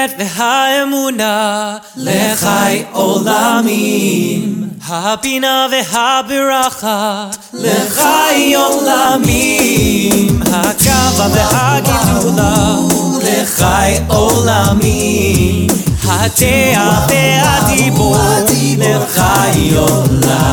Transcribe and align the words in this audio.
האדרת 0.00 0.10
והאמונה 0.18 1.76
לחי 1.96 2.82
עולמים 2.92 4.68
הבינה 4.88 5.66
והברכה 5.70 7.26
לחי 7.52 8.54
עולמים 8.54 10.42
הגאווה 10.52 11.28
והגידולה 11.34 12.76
לחי 13.22 13.98
עולמים 14.08 15.66
הדעה 16.04 17.06
והדיבור 17.08 18.16
לחי 18.78 19.76
עולמים 19.76 20.46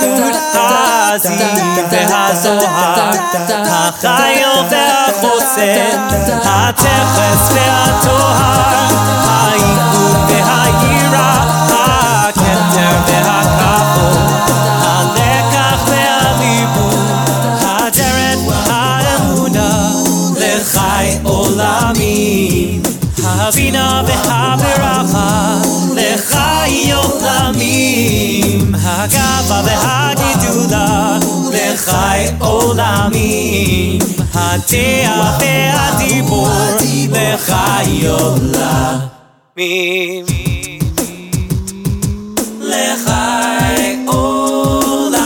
והתיקון 0.00 0.32
הזיו 0.54 1.84
והזוהר 1.90 3.10
החיו 3.50 4.64
והחוסן 4.70 6.08
התכס 6.44 7.52
והטוהר 7.54 8.86
העיגון 9.28 10.16
והיראה 10.28 11.42
הכתר 11.68 12.96
והכחול 13.06 14.22
הלקח 14.82 15.84
והליבון 15.86 17.06
הדרך 17.62 18.38
והאמונה 18.68 19.90
לחי 20.36 21.18
עולמים 21.22 22.82
הבינה 23.24 24.02
והברכה 24.06 25.60
לחי 25.96 26.92
עולמים 26.92 28.69
הגאווה 29.00 29.62
והגידולה 29.64 31.18
לחי 31.52 32.26
עולמים 32.38 33.98
הדעה 34.34 35.38
והדיבור 35.40 36.48
לחי 37.10 38.06
עולמים 38.08 38.66
לחי 42.60 43.96
עולמים 44.06 45.16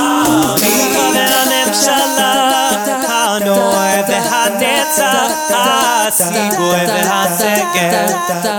והממשלה 1.14 2.70
הנוער 3.08 4.02
והנצח 4.08 5.30
הסיגוי 5.50 6.86
והסגר 6.86 8.06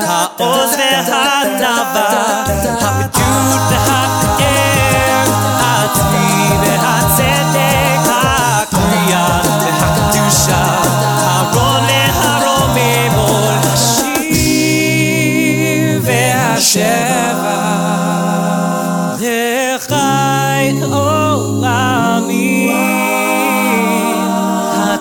העוז 0.08 0.72
והענווה 0.78 2.05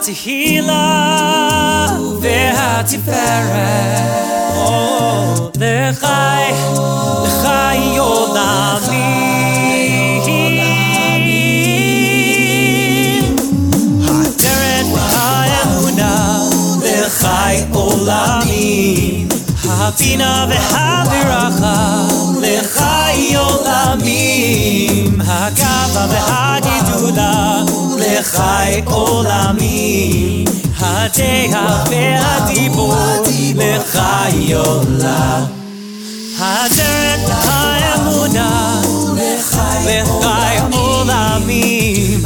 התהילה 0.04 1.16
והתפארת 2.20 4.00
או, 4.56 5.50
לחי, 5.58 6.52
לחי 7.24 7.98
עולמים 7.98 9.10
הדרך 14.02 14.86
והאמונה 14.94 16.38
לחי 16.82 17.64
עולמים 17.72 18.53
הבינה 19.84 20.46
והברכה 20.48 22.06
לחי 22.42 23.36
עולמים 23.36 25.20
הגאווה 25.26 26.06
והגידולה 26.10 27.62
לחי 27.98 28.80
עולמים 28.84 30.44
הדעה 30.80 31.84
והדיבור 31.90 32.94
לחי 33.54 34.54
עולם 34.54 35.44
הדרך 36.38 37.48
האמונה 37.48 38.80
לחי 39.16 40.00
עולמים 40.72 42.22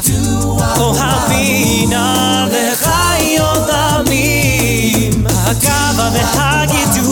או 0.79 0.95
הבינה 0.99 2.47
לחי 2.51 3.37
עולמים 3.39 5.27
הגאווה 5.27 6.11
והגידולה 6.13 6.68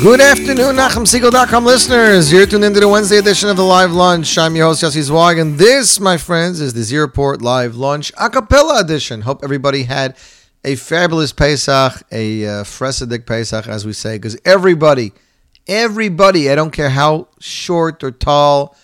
Good 0.00 0.20
afternoon, 0.20 0.76
NachumSegal.com 0.76 1.64
listeners. 1.64 2.32
You're 2.32 2.46
tuned 2.46 2.62
into 2.62 2.78
the 2.78 2.88
Wednesday 2.88 3.16
edition 3.18 3.48
of 3.48 3.56
the 3.56 3.64
Live 3.64 3.90
Lunch. 3.90 4.38
I'm 4.38 4.54
your 4.54 4.66
host, 4.66 4.84
Yossi 4.84 5.02
Zweig, 5.02 5.38
and 5.38 5.58
this, 5.58 5.98
my 5.98 6.16
friends, 6.16 6.60
is 6.60 6.72
the 6.72 6.82
Z 6.82 6.96
Report 6.98 7.42
Live 7.42 7.74
Lunch 7.74 8.12
a 8.16 8.30
cappella 8.30 8.80
edition. 8.80 9.22
Hope 9.22 9.40
everybody 9.42 9.82
had 9.82 10.16
a 10.64 10.76
fabulous 10.76 11.32
Pesach, 11.32 12.00
a 12.12 12.46
uh, 12.46 12.64
Pesach, 12.64 13.66
as 13.66 13.84
we 13.84 13.92
say, 13.92 14.16
because 14.16 14.38
everybody, 14.44 15.12
everybody, 15.66 16.48
I 16.48 16.54
don't 16.54 16.70
care 16.70 16.90
how 16.90 17.26
short 17.40 18.04
or 18.04 18.12
tall, 18.12 18.76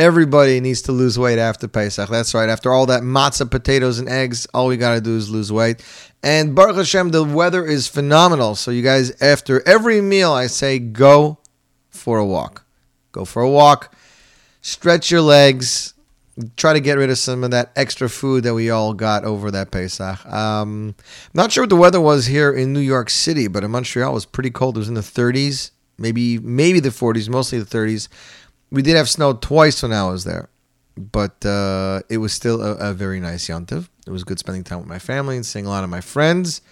everybody 0.00 0.60
needs 0.60 0.80
to 0.82 0.92
lose 0.92 1.18
weight 1.18 1.38
after 1.38 1.68
Pesach. 1.68 2.08
That's 2.08 2.32
right. 2.32 2.48
After 2.48 2.72
all 2.72 2.86
that 2.86 3.02
matzah, 3.02 3.50
potatoes, 3.50 3.98
and 3.98 4.08
eggs, 4.08 4.46
all 4.54 4.66
we 4.66 4.78
got 4.78 4.94
to 4.94 5.00
do 5.02 5.14
is 5.14 5.28
lose 5.28 5.52
weight. 5.52 5.84
And 6.22 6.54
Baruch 6.54 6.76
Hashem, 6.76 7.10
the 7.10 7.22
weather 7.22 7.66
is 7.66 7.86
phenomenal. 7.86 8.54
So, 8.54 8.70
you 8.70 8.82
guys, 8.82 9.10
after 9.20 9.66
every 9.68 10.00
meal, 10.00 10.32
I 10.32 10.46
say 10.46 10.78
go 10.78 11.38
for 11.90 12.16
a 12.18 12.24
walk. 12.24 12.64
Go 13.12 13.26
for 13.26 13.42
a 13.42 13.50
walk. 13.50 13.94
Stretch 14.62 15.10
your 15.10 15.20
legs. 15.20 15.92
Try 16.56 16.72
to 16.72 16.80
get 16.80 16.96
rid 16.96 17.10
of 17.10 17.18
some 17.18 17.44
of 17.44 17.50
that 17.50 17.70
extra 17.76 18.08
food 18.08 18.44
that 18.44 18.54
we 18.54 18.70
all 18.70 18.94
got 18.94 19.24
over 19.24 19.50
that 19.50 19.70
Pesach. 19.70 20.24
Um, 20.24 20.94
not 21.34 21.52
sure 21.52 21.64
what 21.64 21.70
the 21.70 21.76
weather 21.76 22.00
was 22.00 22.24
here 22.24 22.50
in 22.50 22.72
New 22.72 22.80
York 22.80 23.10
City, 23.10 23.48
but 23.48 23.64
in 23.64 23.70
Montreal 23.70 24.12
it 24.12 24.14
was 24.14 24.24
pretty 24.24 24.50
cold. 24.50 24.76
It 24.76 24.80
was 24.80 24.88
in 24.88 24.94
the 24.94 25.02
30s, 25.02 25.72
maybe 25.98 26.38
maybe 26.38 26.80
the 26.80 26.88
40s, 26.88 27.28
mostly 27.28 27.58
the 27.58 27.66
30s. 27.66 28.08
We 28.70 28.82
did 28.82 28.96
have 28.96 29.08
snow 29.08 29.32
twice 29.32 29.82
when 29.82 29.92
I 29.92 30.04
was 30.04 30.24
there, 30.24 30.48
but 30.96 31.44
uh, 31.44 32.00
it 32.08 32.18
was 32.18 32.32
still 32.32 32.62
a, 32.62 32.90
a 32.90 32.92
very 32.94 33.20
nice 33.20 33.48
yontiv. 33.48 33.88
It 34.06 34.10
was 34.10 34.24
good 34.24 34.38
spending 34.38 34.64
time 34.64 34.78
with 34.78 34.88
my 34.88 34.98
family 34.98 35.36
and 35.36 35.44
seeing 35.44 35.66
a 35.66 35.68
lot 35.68 35.84
of 35.84 35.90
my 35.90 36.00
friends. 36.00 36.62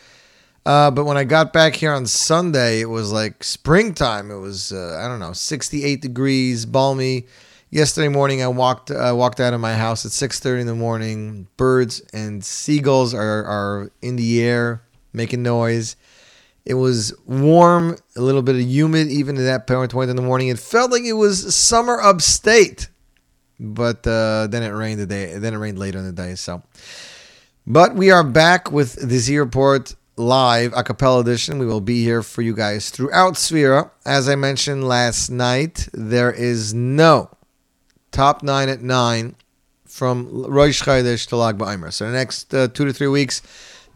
Uh, 0.64 0.90
but 0.90 1.06
when 1.06 1.16
I 1.16 1.24
got 1.24 1.52
back 1.52 1.74
here 1.74 1.92
on 1.92 2.06
Sunday, 2.06 2.80
it 2.80 2.90
was 2.90 3.10
like 3.10 3.42
springtime. 3.42 4.30
It 4.30 4.38
was 4.38 4.72
uh, 4.72 5.00
I 5.02 5.08
don't 5.08 5.18
know, 5.18 5.32
68 5.32 6.00
degrees, 6.00 6.66
balmy. 6.66 7.26
Yesterday 7.70 8.08
morning, 8.08 8.42
I 8.42 8.48
walked 8.48 8.90
uh, 8.90 9.14
walked 9.16 9.40
out 9.40 9.54
of 9.54 9.60
my 9.60 9.74
house 9.74 10.06
at 10.06 10.12
6:30 10.12 10.60
in 10.60 10.66
the 10.66 10.74
morning. 10.74 11.48
Birds 11.56 12.00
and 12.12 12.44
seagulls 12.44 13.14
are 13.14 13.44
are 13.44 13.90
in 14.02 14.16
the 14.16 14.42
air 14.42 14.82
making 15.12 15.42
noise. 15.42 15.96
It 16.68 16.74
was 16.74 17.14
warm, 17.24 17.96
a 18.14 18.20
little 18.20 18.42
bit 18.42 18.56
of 18.56 18.60
humid, 18.60 19.08
even 19.08 19.38
at 19.38 19.44
that 19.44 19.66
point 19.66 20.10
in 20.10 20.16
the 20.16 20.22
morning. 20.22 20.48
It 20.48 20.58
felt 20.58 20.90
like 20.90 21.02
it 21.02 21.14
was 21.14 21.54
summer 21.54 21.98
upstate, 21.98 22.90
but 23.58 24.06
uh, 24.06 24.48
then 24.48 24.62
it 24.62 24.68
rained 24.68 25.00
the 25.00 25.06
day. 25.06 25.38
Then 25.38 25.54
it 25.54 25.56
rained 25.56 25.78
later 25.78 25.98
in 25.98 26.04
the 26.04 26.12
day. 26.12 26.34
So, 26.34 26.62
but 27.66 27.94
we 27.94 28.10
are 28.10 28.22
back 28.22 28.70
with 28.70 28.96
the 28.96 29.16
Z 29.16 29.38
report 29.38 29.94
live 30.18 30.74
a 30.76 30.84
cappella 30.84 31.20
edition. 31.20 31.58
We 31.58 31.64
will 31.64 31.80
be 31.80 32.04
here 32.04 32.22
for 32.22 32.42
you 32.42 32.54
guys 32.54 32.90
throughout 32.90 33.34
Sefirah. 33.34 33.90
As 34.04 34.28
I 34.28 34.34
mentioned 34.34 34.86
last 34.86 35.30
night, 35.30 35.88
there 35.94 36.30
is 36.30 36.74
no 36.74 37.30
top 38.10 38.42
nine 38.42 38.68
at 38.68 38.82
nine 38.82 39.36
from 39.86 40.44
Rosh 40.44 40.82
Chodesh 40.82 41.26
to 41.28 41.36
Lag 41.36 41.56
BaOmer. 41.56 41.92
So 41.92 42.04
the 42.04 42.12
next 42.12 42.52
uh, 42.52 42.68
two 42.68 42.84
to 42.84 42.92
three 42.92 43.08
weeks, 43.08 43.40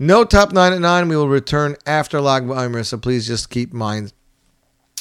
no 0.07 0.25
top 0.25 0.53
nine 0.53 0.73
at 0.73 0.81
nine. 0.81 1.09
We 1.09 1.17
will 1.17 1.29
return 1.29 1.77
after 1.87 2.21
Lag. 2.21 2.85
So 2.85 2.99
please 2.99 3.27
just 3.27 3.51
keep 3.51 3.73
in 3.73 3.79
mind 3.79 4.13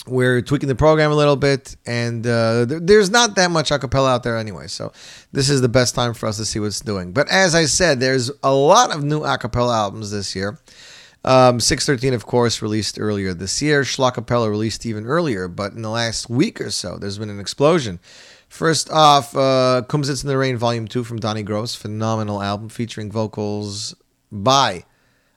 we're 0.08 0.42
tweaking 0.42 0.68
the 0.70 0.76
program 0.76 1.12
a 1.12 1.16
little 1.16 1.36
bit, 1.36 1.76
and 1.86 2.26
uh, 2.26 2.66
there, 2.66 2.80
there's 2.80 3.10
not 3.10 3.36
that 3.36 3.52
much 3.52 3.70
acapella 3.70 4.10
out 4.10 4.24
there 4.24 4.38
anyway. 4.38 4.68
So 4.68 4.92
this 5.32 5.50
is 5.50 5.62
the 5.62 5.70
best 5.70 5.94
time 5.94 6.14
for 6.14 6.26
us 6.28 6.38
to 6.38 6.46
see 6.46 6.60
what's 6.60 6.80
doing. 6.80 7.12
But 7.12 7.30
as 7.30 7.54
I 7.54 7.66
said, 7.66 8.00
there's 8.00 8.32
a 8.42 8.54
lot 8.54 8.94
of 8.94 9.04
new 9.04 9.22
acapella 9.22 9.76
albums 9.76 10.12
this 10.12 10.36
year. 10.36 10.60
Um, 11.24 11.60
613, 11.60 12.16
of 12.16 12.26
course, 12.26 12.64
released 12.64 13.00
earlier 13.00 13.34
this 13.36 13.62
year. 13.62 13.84
Schlacapella 13.84 14.50
released 14.50 14.88
even 14.88 15.06
earlier, 15.06 15.48
but 15.48 15.74
in 15.74 15.84
the 15.84 15.90
last 15.90 16.30
week 16.32 16.60
or 16.60 16.72
so, 16.72 16.98
there's 16.98 17.20
been 17.20 17.30
an 17.30 17.40
explosion. 17.40 18.00
First 18.50 18.90
off, 18.90 19.36
uh, 19.36 19.84
Kumsitz 19.88 20.24
in 20.24 20.30
the 20.30 20.38
Rain 20.38 20.58
Volume 20.58 20.88
2 20.88 21.04
from 21.04 21.20
Donny 21.20 21.44
Gross. 21.44 21.76
Phenomenal 21.76 22.42
album 22.42 22.70
featuring 22.70 23.12
vocals 23.12 23.96
by 24.32 24.84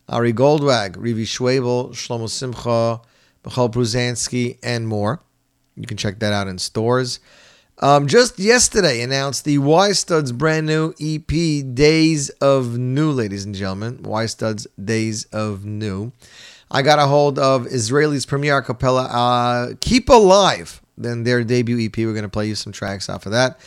Ari 0.08 0.32
Goldwag, 0.32 0.96
Rivi 0.96 1.24
Schwebel, 1.24 1.90
Shlomo 1.90 2.28
Simcha, 2.28 3.00
Michal 3.44 3.70
Bruzanski, 3.70 4.58
and 4.62 4.86
more. 4.86 5.20
You 5.76 5.86
can 5.86 5.96
check 5.96 6.18
that 6.20 6.32
out 6.32 6.46
in 6.48 6.58
stores. 6.58 7.20
Um, 7.80 8.06
just 8.06 8.38
yesterday 8.38 9.02
announced 9.02 9.44
the 9.44 9.58
Y 9.58 9.92
Studs 9.92 10.30
brand 10.30 10.66
new 10.66 10.94
EP, 11.00 11.74
Days 11.74 12.30
of 12.40 12.78
New, 12.78 13.10
ladies 13.10 13.44
and 13.44 13.54
gentlemen. 13.54 14.02
Y 14.02 14.26
Studs 14.26 14.66
Days 14.82 15.24
of 15.26 15.64
New. 15.64 16.12
I 16.70 16.82
got 16.82 16.98
a 16.98 17.06
hold 17.06 17.38
of 17.38 17.66
Israeli's 17.66 18.26
premier 18.26 18.62
capella, 18.62 19.04
uh, 19.04 19.74
Keep 19.80 20.08
Alive, 20.08 20.80
then 20.96 21.24
their 21.24 21.42
debut 21.42 21.86
EP. 21.86 21.96
We're 21.96 22.12
going 22.12 22.22
to 22.22 22.28
play 22.28 22.46
you 22.46 22.54
some 22.54 22.72
tracks 22.72 23.08
off 23.08 23.26
of 23.26 23.32
that. 23.32 23.58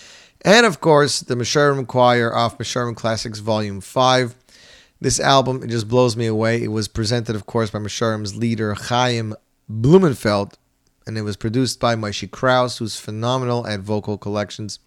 And 0.44 0.66
of 0.66 0.80
course, 0.80 1.20
the 1.20 1.36
Meshurim 1.36 1.86
Choir 1.88 2.34
off 2.34 2.58
Meshurim 2.58 2.96
Classics 2.96 3.40
Volume 3.40 3.82
5. 3.82 4.36
This 5.00 5.20
album, 5.20 5.62
it 5.64 5.68
just 5.68 5.88
blows 5.88 6.18
me 6.18 6.26
away. 6.26 6.64
It 6.64 6.70
was 6.70 6.88
presented, 6.88 7.36
of 7.36 7.46
course, 7.46 7.70
by 7.70 7.80
Meshurim's 7.80 8.36
leader, 8.36 8.74
Chaim 8.74 9.36
Blumenfeld, 9.70 10.58
and 11.06 11.18
it 11.18 11.22
was 11.22 11.38
produced 11.38 11.80
by 11.80 11.96
Maishi 11.96 12.30
Kraus, 12.30 12.80
who's 12.80 13.00
phenomenal 13.00 13.68
at 13.68 13.82
vocal 13.82 14.18
collections. 14.18 14.80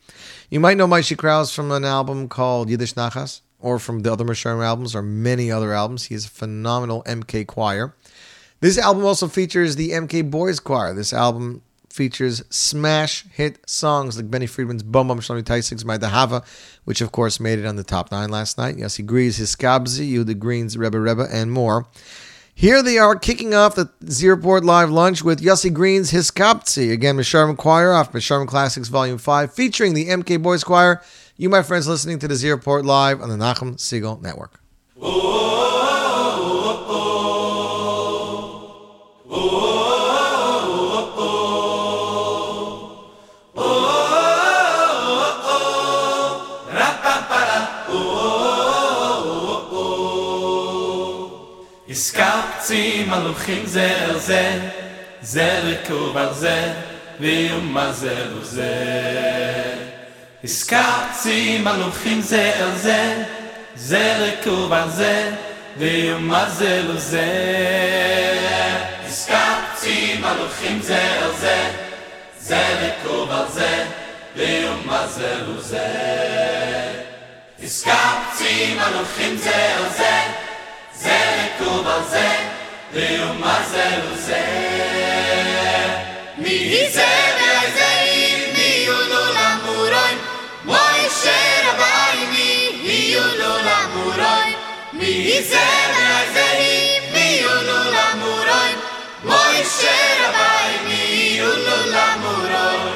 You 0.51 0.59
might 0.59 0.77
know 0.77 0.89
Maishi 0.89 1.17
Kraus 1.17 1.55
from 1.55 1.71
an 1.71 1.85
album 1.85 2.29
called 2.29 2.71
Yiddish 2.71 2.95
Nachas, 2.95 3.41
or 3.61 3.79
from 3.79 4.01
the 4.01 4.13
other 4.13 4.25
Meshurim 4.25 4.65
albums, 4.65 4.95
or 4.97 5.03
many 5.03 5.51
other 5.51 5.73
albums. 5.73 6.05
He 6.05 6.15
is 6.15 6.27
a 6.27 6.31
phenomenal 6.31 7.05
MK 7.05 7.47
choir. 7.47 7.95
This 8.61 8.79
album 8.79 9.05
also 9.05 9.29
features 9.29 9.77
the 9.77 9.91
MK 9.91 10.31
Boys 10.31 10.61
Choir. 10.61 10.93
This 10.93 11.13
album 11.13 11.63
features 11.93 12.43
smash 12.51 13.25
hit 13.33 13.69
songs 13.69 14.17
like 14.17 14.31
Benny 14.31 14.47
Friedman's 14.47 14.83
Bum 14.83 15.09
Bum 15.09 15.21
Shlomi 15.21 15.43
Taisig's 15.43 15.85
My 15.85 15.99
Dahava, 15.99 16.45
which 16.85 17.01
of 17.01 17.13
course 17.13 17.41
made 17.41 17.59
it 17.59 17.67
on 17.67 17.77
the 17.77 17.85
top 17.85 18.11
nine 18.11 18.31
last 18.31 18.57
night. 18.57 18.77
Yossi 18.77 19.05
Green's, 19.05 19.37
His 19.37 19.55
Skabzi, 19.55 20.13
Yehuda 20.13 20.39
Green's 20.39 20.79
Rebbe 20.79 20.99
Rebbe, 20.99 21.27
and 21.31 21.53
more. 21.53 21.87
Here 22.55 22.83
they 22.83 22.99
are 22.99 23.17
kicking 23.17 23.55
off 23.55 23.75
the 23.75 23.91
Z 24.07 24.29
Report 24.29 24.65
Live 24.65 24.91
Lunch 24.91 25.23
with 25.23 25.41
Yossi 25.41 25.73
Green's 25.73 26.13
Hiskaptsi. 26.13 26.93
Again, 26.93 27.17
Meshurim 27.17 27.57
Choir 27.57 27.93
off 27.93 28.13
Meshurim 28.13 28.47
Classics 28.47 28.89
Volume 28.89 29.19
5, 29.19 29.53
featuring 29.55 29.95
the 29.95 30.09
MK 30.09 30.43
Boys 30.43 30.63
Choir. 30.63 31.03
You, 31.37 31.49
my 31.49 31.63
friends, 31.63 31.89
listening 31.89 32.19
to 32.19 32.29
the 32.29 32.35
Z 32.35 32.51
Report 32.51 32.85
Live 32.85 33.23
on 33.23 33.31
the 33.31 33.37
Nachum 33.37 33.77
Segal 33.77 34.21
Network. 34.21 34.61
Es 51.93 52.13
gab 52.13 52.63
zi 52.63 53.05
maluchim 53.09 53.67
zer 53.67 54.19
zer, 54.21 54.61
zer 55.23 55.63
rekub 55.67 56.17
zer, 56.33 56.75
ויום 57.21 57.73
מה 57.73 57.93
זה 57.93 58.25
וזה. 58.35 58.75
הזכרתי 60.45 61.59
מלוכים 61.59 62.21
זה 62.21 62.53
אל 62.61 62.77
זה, 62.77 63.23
זה 63.75 64.17
רקוב 64.19 64.73
על 64.73 64.91
זה, 64.91 65.31
ויום 65.77 66.29
מה 66.29 66.49
זה 66.49 66.83
וזה. 66.89 67.29
הזכרתי 69.07 70.17
מלוכים 70.21 70.81
זה 70.83 71.03
אל 71.03 71.33
זה, 71.41 71.71
זה 72.39 72.63
רקוב 72.81 73.31
על 73.31 73.47
ויום 74.37 74.83
מה 74.87 75.07
זה 75.07 75.35
וזה. 75.49 75.87
הזכרתי 77.63 78.75
מלוכים 78.75 79.37
זה 79.37 79.55
אל 79.55 79.89
רכוב 81.61 81.87
על 81.87 82.01
זה, 82.11 82.31
ויומה 82.93 83.63
זה 83.71 83.85
לזה. 84.13 84.45
מי 86.39 86.89
זה 86.91 87.07
והזעים, 87.37 88.55
מי 88.55 88.85
יולו 88.87 89.25
למורוי, 89.27 90.15
מוישה 90.65 91.41
רבי, 91.65 92.27
מי 92.83 93.11
יולו 93.13 93.57
למורוי. 93.59 94.55
מי 94.93 95.43
זה 95.43 95.67
והזעים, 95.97 97.03
מי 97.13 97.41
יולו 97.43 97.91
למורוי, 97.91 98.73
מוישה 99.25 99.97
רבי, 100.21 100.89
מי 100.89 101.37
יולו 101.39 101.87
למורוי. 101.87 102.93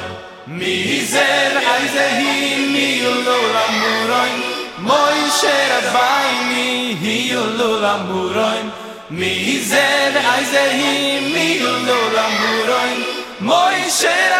מי 0.47 1.05
זה 1.05 1.51
והזעים, 1.55 2.73
מי 2.73 2.99
יולו 3.03 3.47
למורוי, 3.47 3.84
moy 4.89 5.19
sher 5.39 5.71
vayni 5.95 6.69
hi 7.03 7.15
yulul 7.33 7.85
amuroin 7.93 8.67
mi 9.19 9.33
zed 9.71 10.15
aizehim 10.33 11.23
mi 11.35 11.47
yulul 11.63 12.17
amuroin 12.25 12.97
moy 13.51 13.77
sher 13.99 14.33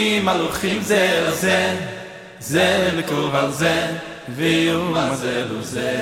הסקפצי 0.00 0.20
מלוכים 0.20 0.82
זה 0.82 0.96
אל 0.96 1.30
זה, 2.40 2.90
לקרוב 2.96 3.34
על 3.34 3.52
זה, 3.52 3.86
ויומה 4.28 5.14
זה 5.14 5.44
לו 5.50 5.62
זה. 5.62 6.00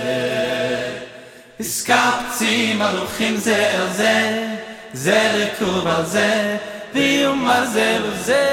הסקפצי 1.61 2.75
מלוכים 2.75 3.37
זה 3.37 3.57
אל 3.57 3.93
זה, 3.93 4.49
זה 4.93 5.31
לקרוב 5.35 5.87
על 5.87 6.05
זה, 6.07 6.57
ויומה 6.95 7.67
זה 7.67 7.99
לו 8.01 8.11
זה. 8.25 8.47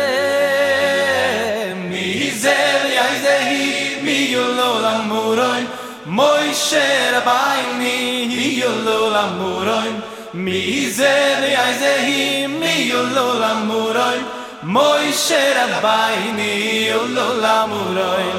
מי 1.76 2.32
זה 2.32 2.82
ליי 2.84 3.22
זה 3.22 3.40
היא, 3.40 4.04
מי 4.04 4.28
יולו 4.32 4.80
למורוי, 4.82 5.66
מוישה 6.06 7.18
רבייני, 7.18 8.28
היא 8.30 8.64
יולו 8.64 9.10
למורוי. 9.10 9.90
מי 10.34 10.90
זה 10.92 11.36
ליי 11.40 11.80
זה 11.80 11.96
היא, 11.96 12.48
מי 12.48 12.90
יולו 12.92 13.40
למורוי, 13.40 14.20
מוישה 14.65 15.67
רבייני, 15.67 16.87
יולו 16.91 17.41
למורוי. 17.43 18.33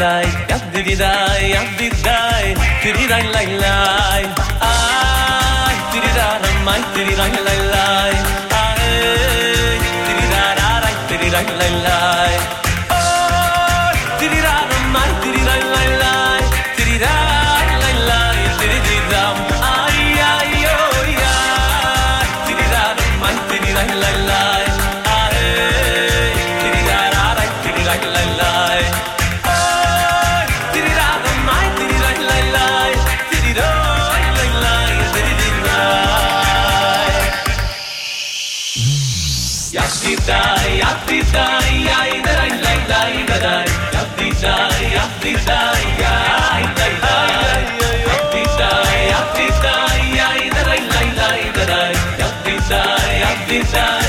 dai 0.00 0.24
yap 0.48 0.62
di 0.72 0.80
di 0.82 0.94
dai 0.96 1.52
yap 1.52 1.68
di 1.76 1.88
dai 2.00 2.46
di 2.82 2.90
di 2.96 3.04
dai 3.04 3.24
lai 3.34 3.48
lai 3.62 4.22
ai 4.68 5.76
di 5.92 5.98
di 6.04 6.10
dai 6.16 6.54
mai 6.64 6.80
di 6.94 7.02
di 7.04 7.14
dai 7.20 7.32
lai 7.46 7.60
lai 7.74 8.29
dai, 53.50 53.99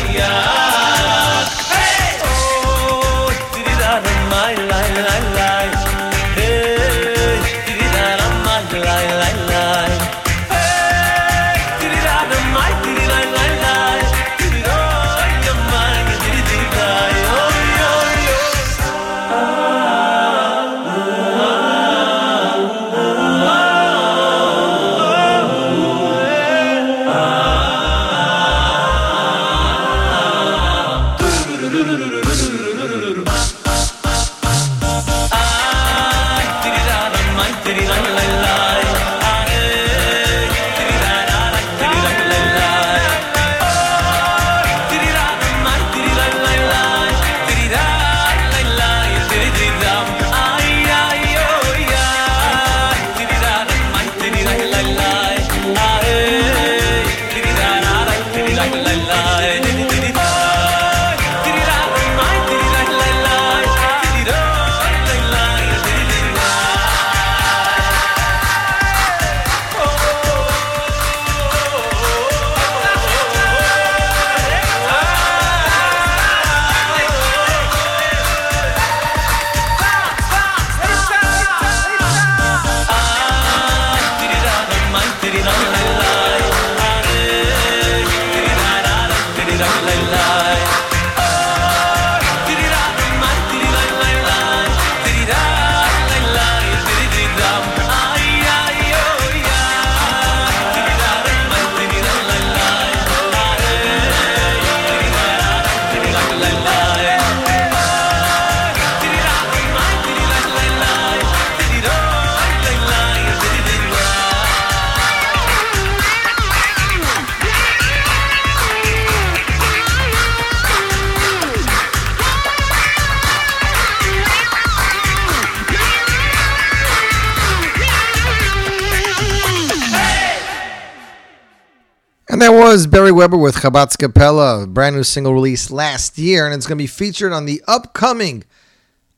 Barry 132.91 133.13
Weber 133.13 133.37
with 133.37 133.55
Chabatz 133.55 133.97
Capella, 133.97 134.67
brand 134.67 134.97
new 134.97 135.03
single 135.03 135.33
released 135.33 135.71
last 135.71 136.17
year, 136.17 136.45
and 136.45 136.53
it's 136.53 136.67
going 136.67 136.77
to 136.77 136.83
be 136.83 136.87
featured 136.87 137.31
on 137.31 137.45
the 137.45 137.63
upcoming 137.65 138.43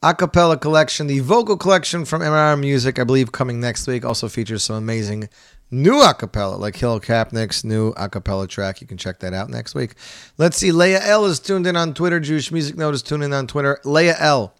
a 0.03 0.13
cappella 0.13 0.59
collection, 0.59 1.07
the 1.07 1.21
vocal 1.21 1.57
collection 1.57 2.05
from 2.05 2.21
MRR 2.21 2.59
Music, 2.59 2.99
I 2.99 3.03
believe, 3.03 3.31
coming 3.31 3.59
next 3.59 3.87
week. 3.87 4.05
Also 4.05 4.29
features 4.29 4.61
some 4.61 4.75
amazing 4.75 5.27
new 5.71 5.99
a 6.03 6.13
cappella, 6.13 6.55
like 6.55 6.75
Hill 6.75 6.99
Kapnick's 6.99 7.63
new 7.63 7.95
a 7.97 8.07
cappella 8.07 8.47
track. 8.47 8.79
You 8.79 8.85
can 8.85 8.97
check 8.99 9.19
that 9.21 9.33
out 9.33 9.49
next 9.49 9.73
week. 9.73 9.95
Let's 10.37 10.57
see. 10.57 10.71
Leah 10.71 11.01
L 11.01 11.25
is 11.25 11.39
tuned 11.39 11.65
in 11.65 11.75
on 11.75 11.95
Twitter. 11.95 12.19
Jewish 12.19 12.51
Music 12.51 12.77
Note 12.77 12.93
is 12.93 13.01
tuned 13.01 13.23
in 13.23 13.33
on 13.33 13.47
Twitter. 13.47 13.79
Leah 13.85 14.17
L. 14.19 14.53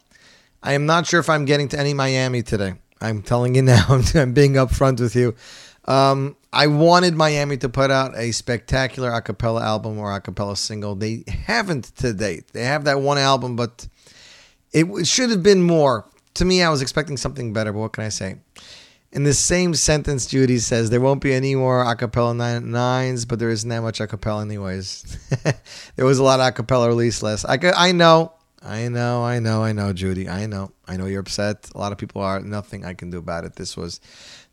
I 0.64 0.74
am 0.74 0.88
not 0.88 1.06
sure 1.06 1.20
if 1.20 1.30
I'm 1.30 1.46
getting 1.46 1.68
to 1.68 1.80
any 1.80 1.94
Miami 1.94 2.42
today. 2.42 2.74
I'm 3.00 3.22
telling 3.22 3.54
you 3.54 3.62
now. 3.74 3.86
I'm 4.16 4.34
being 4.34 4.54
upfront 4.54 5.00
with 5.00 5.16
you. 5.16 5.36
Um, 5.86 6.36
I 6.54 6.68
wanted 6.68 7.16
Miami 7.16 7.58
to 7.58 7.70
put 7.70 7.90
out 7.90 8.16
a 8.16 8.32
spectacular 8.32 9.12
a 9.12 9.22
cappella 9.22 9.64
album 9.64 9.98
or 9.98 10.16
a 10.16 10.22
cappella 10.22 10.56
single. 10.56 10.94
They 10.96 11.24
haven't 11.28 11.86
to 11.98 12.14
date. 12.14 12.50
They 12.54 12.64
have 12.64 12.84
that 12.84 13.02
one 13.02 13.18
album, 13.18 13.56
but 13.56 13.88
it 14.72 15.08
should 15.08 15.32
have 15.32 15.42
been 15.42 15.64
more. 15.64 16.08
To 16.36 16.46
me, 16.46 16.62
I 16.62 16.70
was 16.70 16.82
expecting 16.82 17.18
something 17.18 17.54
better, 17.54 17.74
but 17.74 17.80
what 17.80 17.94
can 17.94 18.04
I 18.04 18.10
say? 18.10 18.38
In 19.12 19.24
the 19.24 19.34
same 19.34 19.74
sentence, 19.74 20.28
Judy 20.28 20.60
says 20.60 20.90
there 20.90 21.02
won't 21.02 21.22
be 21.22 21.34
any 21.34 21.56
more 21.56 21.84
a 21.84 21.96
cappella 21.96 22.34
nine, 22.34 22.72
nines, 22.72 23.26
but 23.26 23.40
there 23.40 23.50
isn't 23.50 23.70
that 23.70 23.82
much 23.82 24.00
a 24.00 24.08
cappella 24.08 24.42
anyways. 24.42 25.18
there 25.96 26.06
was 26.06 26.20
a 26.20 26.24
lot 26.24 26.40
of 26.40 26.48
a 26.48 26.52
cappella 26.52 26.88
released 26.88 27.22
last. 27.24 27.46
I, 27.46 27.60
I 27.76 27.92
know, 27.92 28.34
I 28.62 28.90
know, 28.90 29.24
I 29.24 29.40
know, 29.40 29.64
I 29.64 29.72
know, 29.72 29.92
Judy. 29.92 30.30
I 30.30 30.46
know, 30.46 30.72
I 30.88 30.98
know 30.98 31.06
you're 31.06 31.20
upset. 31.20 31.70
A 31.76 31.78
lot 31.78 31.92
of 31.92 31.98
people 31.98 32.22
are. 32.22 32.40
Nothing 32.40 32.86
I 32.86 32.94
can 32.94 33.10
do 33.10 33.18
about 33.18 33.44
it. 33.44 33.56
This 33.56 33.76
was 33.76 34.00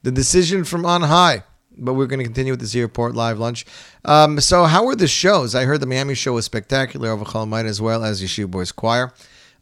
the 0.02 0.10
decision 0.12 0.64
from 0.64 0.84
on 0.84 1.02
high. 1.02 1.44
But 1.76 1.94
we're 1.94 2.06
going 2.06 2.18
to 2.18 2.24
continue 2.24 2.52
with 2.52 2.60
this 2.60 2.74
airport 2.74 3.14
live 3.14 3.38
lunch. 3.38 3.64
Um, 4.04 4.40
so, 4.40 4.64
how 4.64 4.84
were 4.84 4.96
the 4.96 5.08
shows? 5.08 5.54
I 5.54 5.64
heard 5.64 5.80
the 5.80 5.86
Miami 5.86 6.14
show 6.14 6.34
was 6.34 6.44
spectacular 6.44 7.10
over 7.10 7.24
Chol 7.24 7.46
Hamoed 7.46 7.64
as 7.64 7.80
well 7.80 8.04
as 8.04 8.22
Yeshiva 8.22 8.50
Boys 8.50 8.72
Choir. 8.72 9.12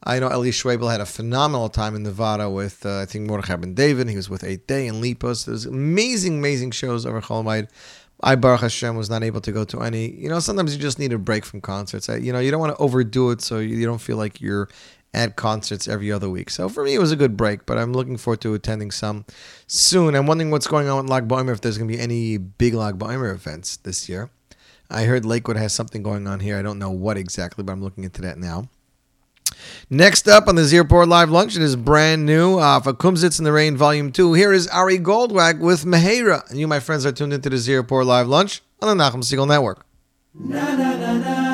I 0.02 0.18
know 0.20 0.30
Eli 0.30 0.50
Schwabel 0.50 0.90
had 0.90 1.00
a 1.00 1.06
phenomenal 1.06 1.68
time 1.68 1.96
in 1.96 2.04
Nevada 2.04 2.48
with, 2.48 2.86
uh, 2.86 3.00
I 3.00 3.06
think, 3.06 3.26
Mordechai 3.26 3.56
Ben 3.56 3.74
David. 3.74 4.08
He 4.08 4.16
was 4.16 4.30
with 4.30 4.44
Eight 4.44 4.66
Day 4.66 4.86
and 4.86 5.02
Lipos. 5.02 5.44
There 5.44 5.52
was 5.52 5.66
amazing, 5.66 6.38
amazing 6.38 6.70
shows 6.70 7.04
over 7.04 7.20
Chol 7.20 7.44
Hamoed. 7.44 7.68
I, 8.20 8.34
Baruch 8.34 8.62
Hashem, 8.62 8.96
was 8.96 9.08
not 9.08 9.22
able 9.22 9.40
to 9.40 9.52
go 9.52 9.64
to 9.64 9.80
any. 9.80 10.10
You 10.10 10.28
know, 10.28 10.40
sometimes 10.40 10.74
you 10.74 10.80
just 10.80 10.98
need 10.98 11.12
a 11.12 11.18
break 11.18 11.44
from 11.44 11.60
concerts. 11.60 12.08
I, 12.08 12.16
you 12.16 12.32
know, 12.32 12.40
you 12.40 12.50
don't 12.50 12.60
want 12.60 12.76
to 12.76 12.82
overdo 12.82 13.30
it 13.30 13.40
so 13.42 13.58
you 13.58 13.84
don't 13.86 14.00
feel 14.00 14.16
like 14.16 14.40
you're 14.40 14.68
at 15.18 15.34
concerts 15.34 15.88
every 15.88 16.12
other 16.12 16.30
week. 16.30 16.48
So 16.48 16.68
for 16.68 16.84
me, 16.84 16.94
it 16.94 17.00
was 17.00 17.10
a 17.10 17.16
good 17.16 17.36
break, 17.36 17.66
but 17.66 17.76
I'm 17.76 17.92
looking 17.92 18.16
forward 18.16 18.40
to 18.42 18.54
attending 18.54 18.92
some 18.92 19.24
soon. 19.66 20.14
I'm 20.14 20.28
wondering 20.28 20.52
what's 20.52 20.68
going 20.68 20.88
on 20.88 21.02
with 21.02 21.10
Lag 21.10 21.26
Baimer, 21.26 21.52
if 21.52 21.60
there's 21.60 21.76
going 21.76 21.90
to 21.90 21.96
be 21.96 22.00
any 22.00 22.36
big 22.36 22.72
Lag 22.72 22.98
Baimer 22.98 23.34
events 23.34 23.78
this 23.78 24.08
year. 24.08 24.30
I 24.88 25.04
heard 25.04 25.26
Lakewood 25.26 25.56
has 25.56 25.74
something 25.74 26.04
going 26.04 26.28
on 26.28 26.38
here. 26.38 26.56
I 26.56 26.62
don't 26.62 26.78
know 26.78 26.92
what 26.92 27.16
exactly, 27.18 27.64
but 27.64 27.72
I'm 27.72 27.82
looking 27.82 28.04
into 28.04 28.22
that 28.22 28.38
now. 28.38 28.68
Next 29.90 30.28
up 30.28 30.46
on 30.46 30.54
the 30.54 30.62
Z 30.64 30.78
Report 30.78 31.08
Live 31.08 31.30
Lunch, 31.30 31.56
it 31.56 31.62
is 31.62 31.74
brand 31.74 32.24
new 32.24 32.58
uh, 32.58 32.78
for 32.78 32.92
Kumsitz 32.92 33.40
in 33.40 33.44
the 33.44 33.50
Rain 33.50 33.76
Volume 33.76 34.12
2. 34.12 34.34
Here 34.34 34.52
is 34.52 34.68
Ari 34.68 35.00
Goldwag 35.00 35.58
with 35.58 35.84
Mehera. 35.84 36.48
And 36.48 36.60
you, 36.60 36.68
my 36.68 36.78
friends, 36.78 37.04
are 37.04 37.10
tuned 37.10 37.32
into 37.32 37.50
the 37.50 37.58
Z 37.58 37.74
Report 37.74 38.06
Live 38.06 38.28
Lunch 38.28 38.62
on 38.80 38.96
the 38.96 39.02
Nachum 39.02 39.24
Segal 39.24 39.48
Network. 39.48 39.84
Hoy 40.48 41.47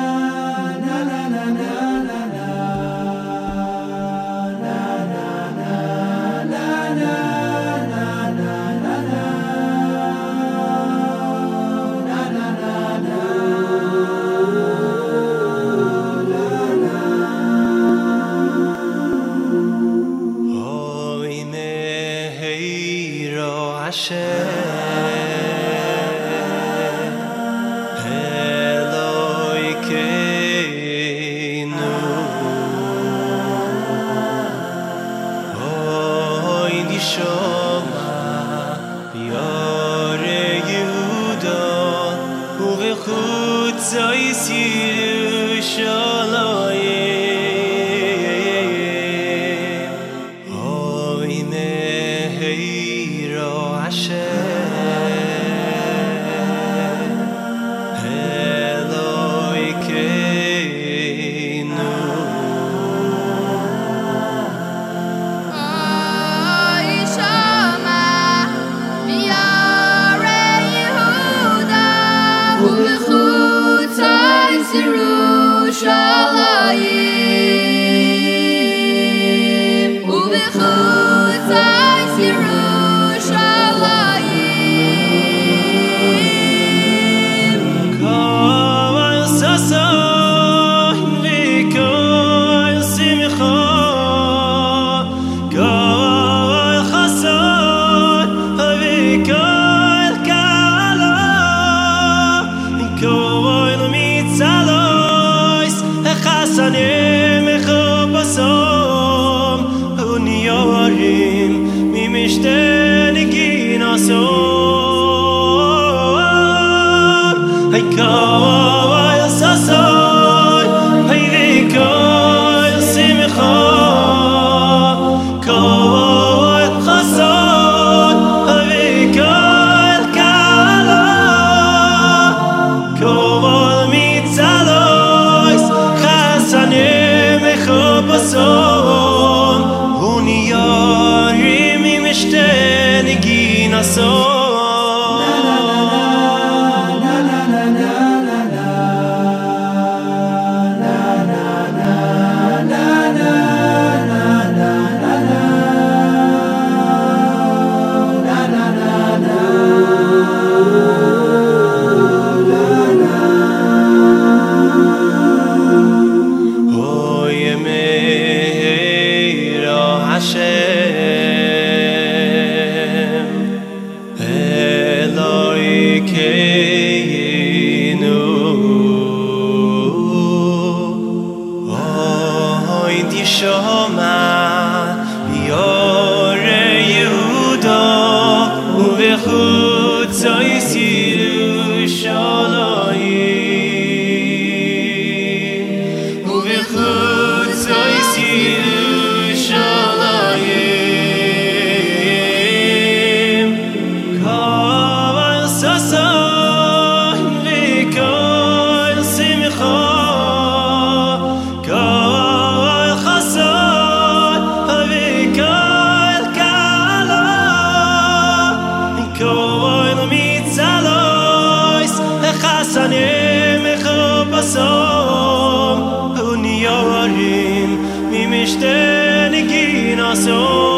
שטэн 228.45 229.33
איך 229.33 229.51
אין 229.51 229.99
אַזוי 229.99 230.74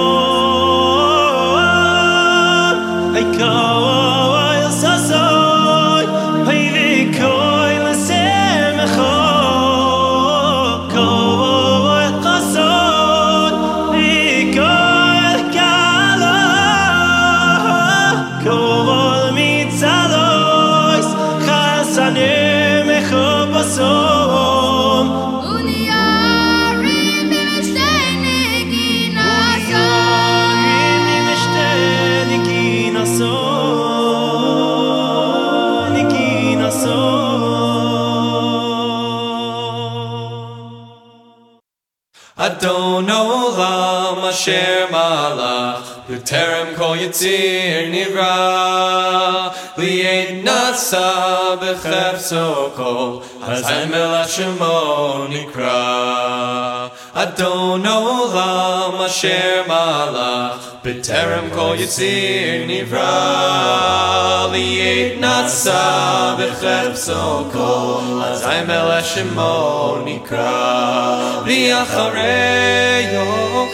asher 44.48 44.88
malach, 44.88 46.08
Terem 46.24 46.76
kol 46.76 46.96
yitzir 46.96 47.92
nivra, 47.92 49.54
li'ed 49.78 50.44
nasa 50.44 51.58
b'chefso 51.60 52.74
kol, 52.74 53.22
hazayin 53.42 53.90
melach 53.90 54.28
shemo 54.28 55.28
nikra. 55.28 56.90
Adon 57.14 57.84
olam 57.84 59.06
asher 59.06 59.64
malach, 59.68 60.77
בטרם 60.88 61.50
כל 61.56 61.76
יציר 61.80 62.63
נברא, 62.67 64.47
ליעד 64.52 65.19
נעשה 65.19 66.36
בחפצו 66.39 67.43
כל, 67.52 68.21
אזי 68.23 68.47
מלך 68.67 69.06
שמו 69.06 69.95
נקרא. 70.06 71.41
ואחריו 71.45 73.26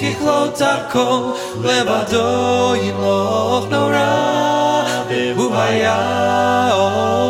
ככלות 0.02 0.62
הכל, 0.62 1.20
לבדו 1.64 2.76
ימלוך 2.76 3.66
נורא, 3.70 4.84
והוא 5.10 5.56
היה 5.56 6.24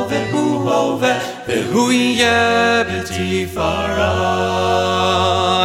והוא 0.09 0.71
הווה, 0.71 1.17
והוא 1.47 1.91
יהיה 1.91 2.83
בתפארה. 2.83 4.13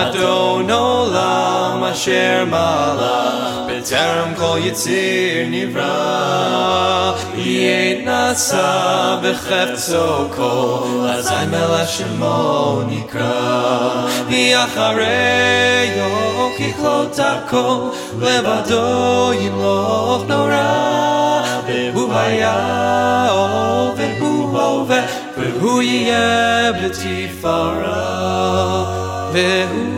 אדון 0.09 0.71
עולם 0.71 1.85
אשר 1.93 2.45
מלך, 2.47 3.58
בטרם 3.79 4.35
כל 4.37 4.59
יציר 4.61 5.47
נברא, 5.51 7.15
יהיה 7.35 8.05
נעשה 8.05 9.19
בחפצו 9.23 10.29
כל, 10.37 11.07
אזי 11.11 11.35
מלך 11.51 11.89
שמו 11.89 12.81
נקרא. 12.89 14.07
ואחריו 14.31 16.09
ככלות 16.59 17.19
הכל, 17.19 17.77
לבדו 18.21 19.33
ימלוך 19.41 20.25
נורא, 20.29 21.43
והוא 21.67 22.15
היה 22.15 22.57
והוא 23.97 24.59
הווה, 24.59 25.03
והוא 25.37 25.83
יהיה 25.83 26.73
בתפארה. 26.73 28.29
והוא 29.33 29.98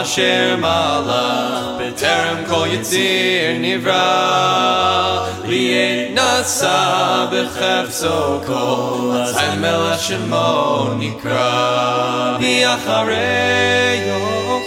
אשר 0.00 0.56
מלך, 0.58 1.66
בטרם 1.78 2.44
כל 2.48 2.66
יציר 2.70 3.58
נברא, 3.60 5.26
ליעד 5.44 6.14
נעשה 6.14 7.26
בחפצו 7.32 8.40
כל, 8.46 9.16
אזי 9.22 9.56
מלך 9.60 10.00
שמו 10.00 10.86
נקרא. 10.98 12.36
ואחריו 12.40 13.06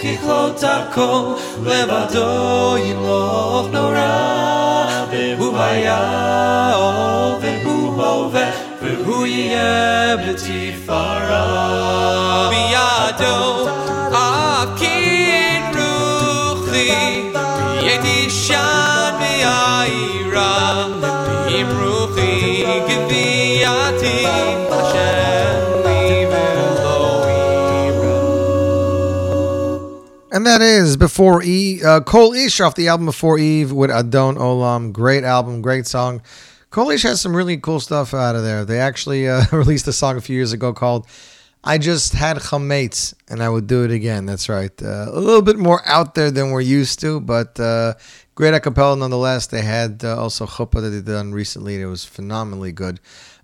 ככלות 0.02 0.64
הכל, 0.64 1.32
לבדו 1.66 2.76
ימלוך 2.78 3.68
נורא, 3.72 4.86
והוא 5.10 5.58
היה 5.58 6.74
והוא 7.40 8.02
הווה, 8.02 8.50
והוא 8.82 9.26
יהיה 9.26 10.16
בתפארה. 10.16 11.90
And 30.35 30.45
that 30.45 30.61
is 30.61 30.97
before 30.97 31.41
E 31.43 31.81
uh, 31.81 32.01
Kol 32.01 32.33
Ish 32.33 32.59
off 32.59 32.75
the 32.75 32.89
album 32.89 33.05
Before 33.05 33.39
Eve 33.39 33.71
with 33.71 33.89
Adon 33.89 34.35
Olam. 34.35 34.91
Great 34.91 35.23
album, 35.23 35.61
great 35.61 35.87
song. 35.87 36.21
Kol 36.71 36.89
Ish 36.89 37.03
has 37.03 37.21
some 37.21 37.33
really 37.33 37.55
cool 37.55 37.79
stuff 37.79 38.13
out 38.13 38.35
of 38.35 38.43
there. 38.43 38.65
They 38.65 38.81
actually 38.81 39.29
uh, 39.29 39.45
released 39.53 39.87
a 39.87 39.93
song 39.93 40.17
a 40.17 40.21
few 40.21 40.35
years 40.35 40.51
ago 40.51 40.73
called 40.73 41.07
"I 41.63 41.77
Just 41.77 42.11
Had 42.11 42.35
Chametz 42.35 43.13
and 43.29 43.41
I 43.41 43.47
Would 43.47 43.67
Do 43.67 43.85
It 43.85 43.91
Again." 43.91 44.25
That's 44.25 44.49
right, 44.49 44.73
uh, 44.83 45.05
a 45.07 45.19
little 45.21 45.41
bit 45.41 45.57
more 45.57 45.81
out 45.85 46.15
there 46.15 46.31
than 46.31 46.51
we're 46.51 46.59
used 46.59 46.99
to, 46.99 47.21
but 47.21 47.57
uh, 47.57 47.93
great 48.35 48.53
a 48.53 48.59
cappella 48.59 48.97
nonetheless. 48.97 49.47
They 49.47 49.61
had 49.61 50.03
uh, 50.03 50.21
also 50.21 50.45
chuppah 50.45 50.81
that 50.81 50.89
they 50.89 50.99
done 50.99 51.31
recently. 51.31 51.81
It 51.81 51.85
was 51.85 52.03
phenomenally 52.03 52.73
good. 52.73 52.99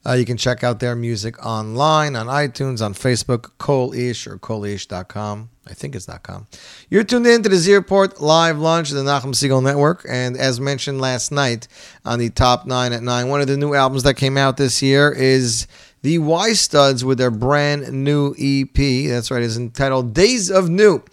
Uh, 0.05 0.13
you 0.13 0.25
can 0.25 0.37
check 0.37 0.63
out 0.63 0.79
their 0.79 0.95
music 0.95 1.43
online 1.45 2.15
on 2.15 2.27
iTunes, 2.27 2.83
on 2.83 2.93
Facebook, 2.93 3.51
Kol 3.57 3.93
Ish 3.93 4.25
or 4.25 4.37
ColeIsh.com. 4.37 5.49
I 5.67 5.73
think 5.73 5.95
it's 5.95 6.07
dot 6.07 6.23
.com. 6.23 6.47
You're 6.89 7.03
tuned 7.03 7.27
in 7.27 7.43
to 7.43 7.49
the 7.49 7.55
Z 7.55 7.75
Report 7.75 8.19
live 8.19 8.57
lunch 8.57 8.89
of 8.89 8.97
the 8.97 9.03
Nachum 9.03 9.33
Segal 9.33 9.61
Network, 9.63 10.03
and 10.09 10.35
as 10.35 10.59
mentioned 10.59 10.99
last 10.99 11.31
night 11.31 11.67
on 12.03 12.17
the 12.17 12.31
top 12.31 12.65
nine 12.65 12.93
at 12.93 13.03
nine, 13.03 13.29
one 13.29 13.41
of 13.41 13.47
the 13.47 13.57
new 13.57 13.75
albums 13.75 14.01
that 14.03 14.15
came 14.15 14.37
out 14.37 14.57
this 14.57 14.81
year 14.81 15.11
is 15.11 15.67
the 16.01 16.17
Y 16.17 16.53
Studs 16.53 17.05
with 17.05 17.19
their 17.19 17.29
brand 17.29 17.91
new 17.91 18.33
EP. 18.39 19.07
That's 19.07 19.29
right, 19.29 19.43
it's 19.43 19.55
entitled 19.55 20.15
Days 20.15 20.49
of 20.49 20.67
New. 20.67 21.03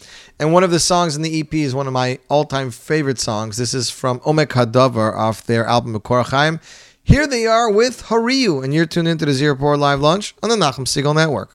And 0.40 0.52
one 0.52 0.64
of 0.64 0.70
the 0.70 0.80
songs 0.80 1.14
in 1.14 1.22
the 1.22 1.40
EP 1.40 1.52
is 1.52 1.74
one 1.74 1.86
of 1.86 1.92
my 1.92 2.18
all 2.30 2.44
time 2.44 2.70
favorite 2.70 3.18
songs. 3.18 3.58
This 3.58 3.74
is 3.74 3.90
from 3.90 4.18
Omek 4.20 4.48
Hadavar 4.48 5.14
off 5.14 5.44
their 5.44 5.66
album 5.66 5.94
Korachayim. 6.00 6.60
Here 7.08 7.26
they 7.26 7.46
are 7.46 7.70
with 7.70 8.02
Hariyu, 8.08 8.62
and 8.62 8.74
you're 8.74 8.84
tuned 8.84 9.08
into 9.08 9.24
the 9.24 9.32
Z 9.32 9.46
Report 9.46 9.78
live 9.78 9.98
lunch 9.98 10.34
on 10.42 10.50
the 10.50 10.56
Nachum 10.56 10.84
Segal 10.84 11.14
Network. 11.14 11.54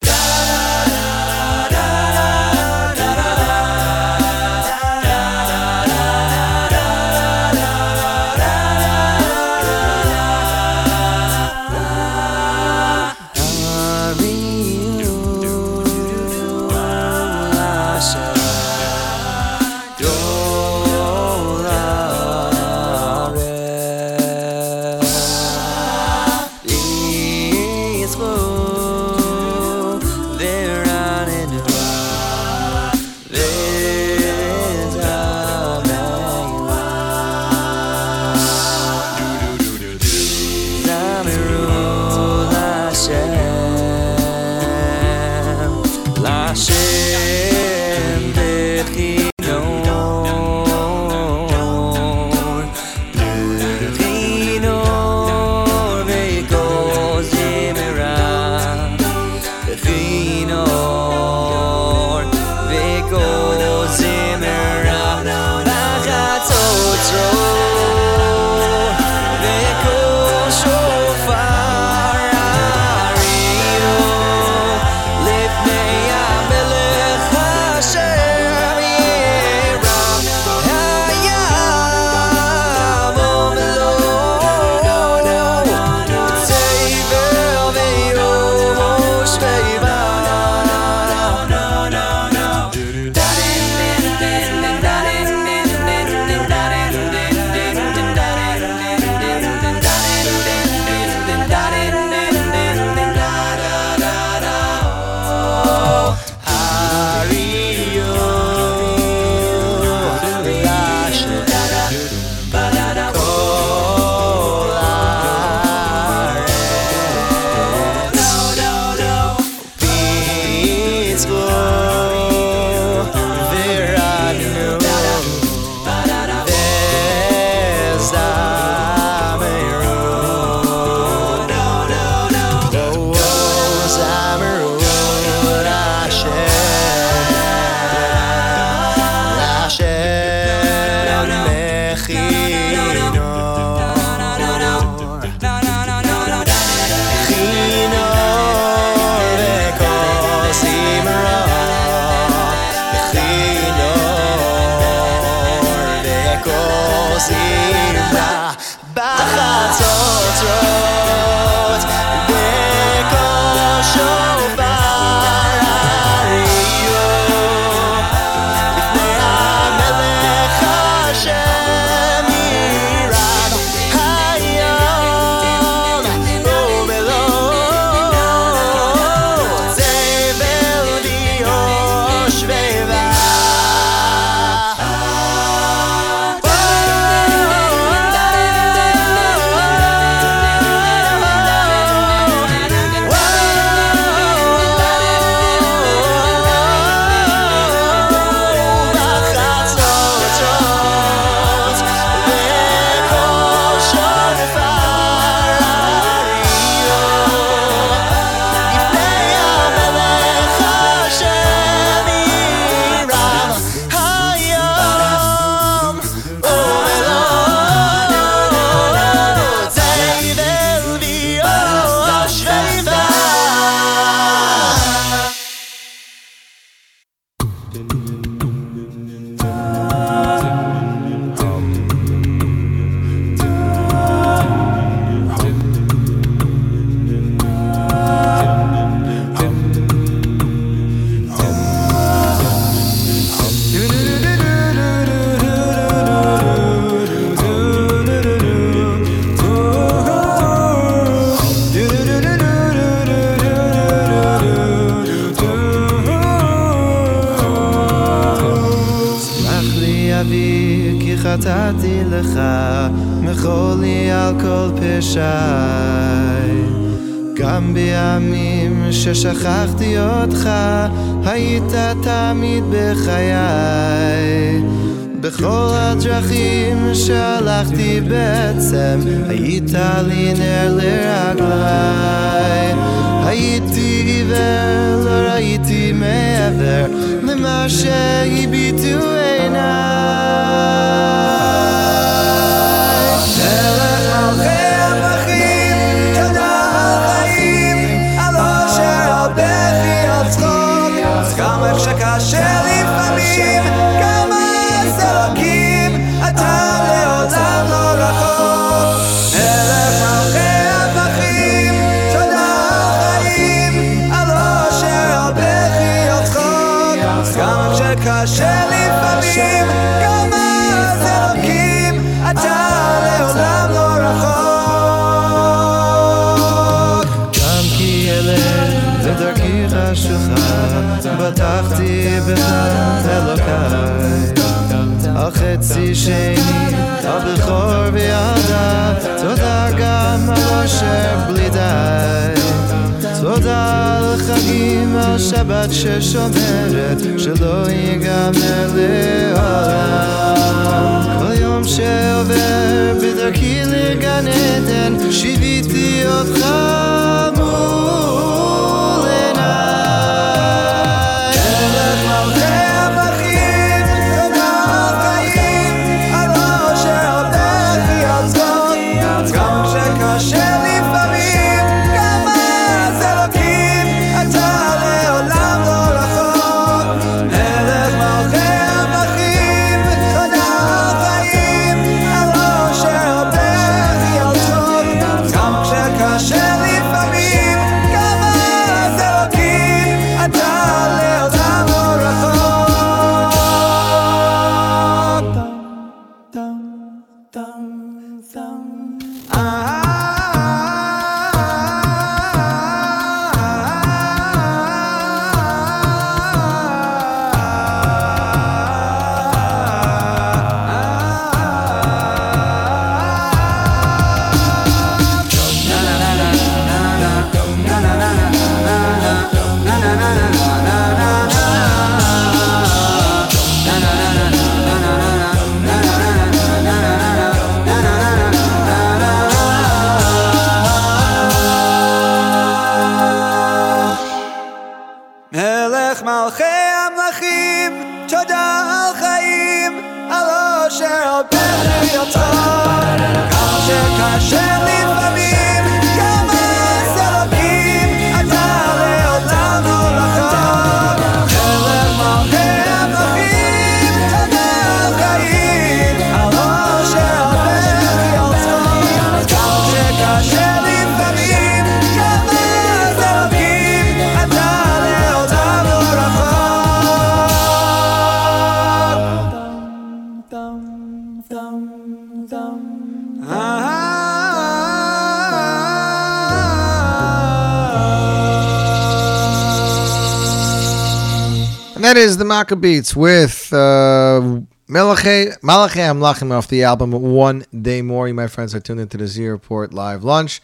That 481.94 482.00
is 482.00 482.18
the 482.18 482.24
Maccabeats 482.24 482.96
with 482.96 483.54
uh, 483.54 484.42
Malachi 484.68 485.30
Amlachim 485.44 486.32
off 486.32 486.48
the 486.48 486.64
album 486.64 486.92
One 486.92 487.46
Day 487.62 487.84
More. 487.84 488.08
You, 488.08 488.16
my 488.16 488.26
friends, 488.26 488.56
are 488.56 488.60
tuned 488.60 488.80
into 488.80 488.98
the 488.98 489.06
Z 489.06 489.28
Report 489.28 489.76
live 489.76 490.04
lunch 490.04 490.42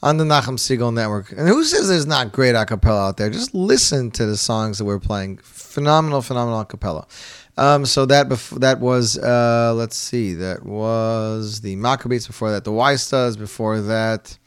on 0.00 0.18
the 0.18 0.22
Nachum 0.22 0.56
Segal 0.56 0.94
Network. 0.94 1.32
And 1.32 1.48
who 1.48 1.64
says 1.64 1.88
there's 1.88 2.06
not 2.06 2.30
great 2.30 2.54
a 2.54 2.64
cappella 2.64 3.08
out 3.08 3.16
there? 3.16 3.30
Just 3.30 3.52
listen 3.52 4.12
to 4.12 4.26
the 4.26 4.36
songs 4.36 4.78
that 4.78 4.84
we're 4.84 5.00
playing. 5.00 5.38
Phenomenal, 5.38 6.22
phenomenal 6.22 6.60
a 6.60 6.66
cappella. 6.66 7.08
Um, 7.56 7.84
so 7.84 8.06
that 8.06 8.28
bef- 8.28 8.60
that 8.60 8.78
was 8.78 9.18
uh, 9.18 9.74
let's 9.74 9.96
see, 9.96 10.34
that 10.34 10.64
was 10.64 11.62
the 11.62 11.74
Maccabeats 11.74 12.28
before 12.28 12.52
that, 12.52 12.62
the 12.62 12.70
Weistas 12.70 13.36
before 13.36 13.80
that. 13.80 14.38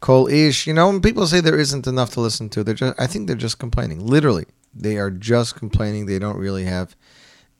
Kol 0.00 0.28
Ish. 0.28 0.66
You 0.66 0.74
know, 0.74 0.88
when 0.88 1.00
people 1.00 1.26
say 1.26 1.40
there 1.40 1.58
isn't 1.58 1.86
enough 1.86 2.10
to 2.10 2.20
listen 2.20 2.50
to, 2.50 2.62
they're 2.62 2.74
just 2.74 3.00
I 3.00 3.06
think 3.06 3.28
they're 3.28 3.34
just 3.36 3.58
complaining. 3.58 4.06
Literally. 4.06 4.44
They 4.78 4.98
are 4.98 5.10
just 5.10 5.56
complaining. 5.56 6.06
They 6.06 6.18
don't 6.18 6.38
really 6.38 6.64
have 6.64 6.96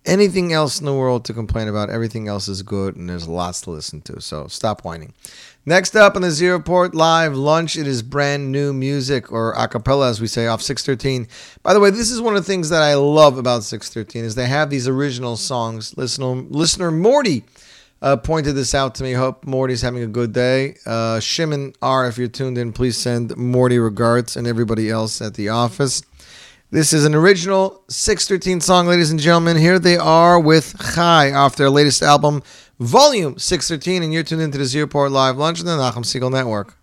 anything 0.06 0.52
else 0.52 0.78
in 0.78 0.86
the 0.86 0.94
world 0.94 1.24
to 1.24 1.34
complain 1.34 1.68
about. 1.68 1.90
Everything 1.90 2.28
else 2.28 2.48
is 2.48 2.62
good 2.62 2.96
and 2.96 3.08
there's 3.08 3.28
lots 3.28 3.60
to 3.62 3.70
listen 3.70 4.00
to. 4.02 4.20
So 4.20 4.46
stop 4.46 4.84
whining. 4.84 5.12
Next 5.68 5.96
up 5.96 6.14
on 6.14 6.22
the 6.22 6.30
Z 6.30 6.48
Report 6.48 6.94
Live 6.94 7.34
lunch, 7.34 7.76
it 7.76 7.88
is 7.88 8.00
brand 8.02 8.52
new 8.52 8.72
music 8.72 9.32
or 9.32 9.52
a 9.54 9.66
cappella, 9.66 10.08
as 10.08 10.20
we 10.20 10.28
say, 10.28 10.46
off 10.46 10.62
613. 10.62 11.26
By 11.64 11.74
the 11.74 11.80
way, 11.80 11.90
this 11.90 12.12
is 12.12 12.20
one 12.20 12.36
of 12.36 12.44
the 12.44 12.46
things 12.46 12.68
that 12.68 12.82
I 12.82 12.94
love 12.94 13.36
about 13.36 13.64
613 13.64 14.24
is 14.24 14.36
they 14.36 14.46
have 14.46 14.70
these 14.70 14.86
original 14.86 15.36
songs. 15.36 15.96
Listener, 15.96 16.34
listener 16.34 16.92
Morty 16.92 17.42
uh, 18.00 18.16
pointed 18.16 18.54
this 18.54 18.76
out 18.76 18.94
to 18.96 19.02
me. 19.02 19.12
Hope 19.12 19.44
Morty's 19.44 19.82
having 19.82 20.04
a 20.04 20.06
good 20.06 20.32
day. 20.32 20.76
Uh, 20.86 21.18
Shimon 21.18 21.72
R, 21.82 22.06
if 22.06 22.16
you're 22.16 22.28
tuned 22.28 22.58
in, 22.58 22.72
please 22.72 22.96
send 22.96 23.36
Morty 23.36 23.80
regards 23.80 24.36
and 24.36 24.46
everybody 24.46 24.88
else 24.88 25.20
at 25.20 25.34
the 25.34 25.48
office. 25.48 26.02
This 26.68 26.92
is 26.92 27.04
an 27.04 27.14
original 27.14 27.84
613 27.88 28.60
song, 28.60 28.88
ladies 28.88 29.12
and 29.12 29.20
gentlemen. 29.20 29.56
Here 29.56 29.78
they 29.78 29.96
are 29.96 30.40
with 30.40 30.74
Chai 30.94 31.30
off 31.30 31.54
their 31.54 31.70
latest 31.70 32.02
album, 32.02 32.42
Volume 32.80 33.38
613, 33.38 34.02
and 34.02 34.12
you're 34.12 34.24
tuned 34.24 34.42
into 34.42 34.58
the 34.58 34.64
Z 34.64 34.80
Report 34.80 35.12
Live 35.12 35.36
Lunch 35.36 35.60
on 35.60 35.66
the 35.66 35.76
Nachum 35.76 36.02
Segal 36.02 36.32
Network. 36.32 36.76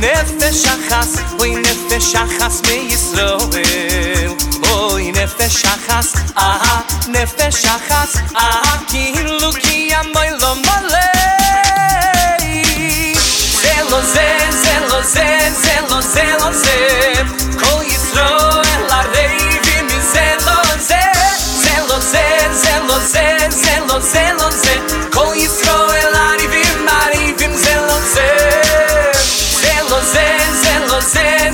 נפש 0.00 0.66
אחס, 0.66 1.16
אוי 1.38 1.54
נפש 1.54 2.14
אחס 2.14 2.62
מישראל. 2.68 4.30
אוי 4.70 5.12
נפש 5.12 5.64
אחס, 5.64 6.14
אה, 6.38 6.80
נפש 7.08 7.64
אחס, 7.64 8.16
אה, 8.36 8.76
כאילו 8.88 9.52
כי 9.52 9.90
המוי 9.94 10.30
לא 10.40 10.54
מלא. 10.54 10.98
זה 13.62 13.74
לא 13.90 14.00
זה, 14.00 14.38
זה 14.50 14.86
לא 14.88 15.02
זה, 15.02 15.48
זה 15.62 15.76
לא 15.90 16.00
זה, 16.00 16.24
לא 16.40 16.52
זה. 16.52 16.97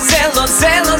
Ze 0.09 0.17
zelo 0.17 0.47
zelo 0.61 0.99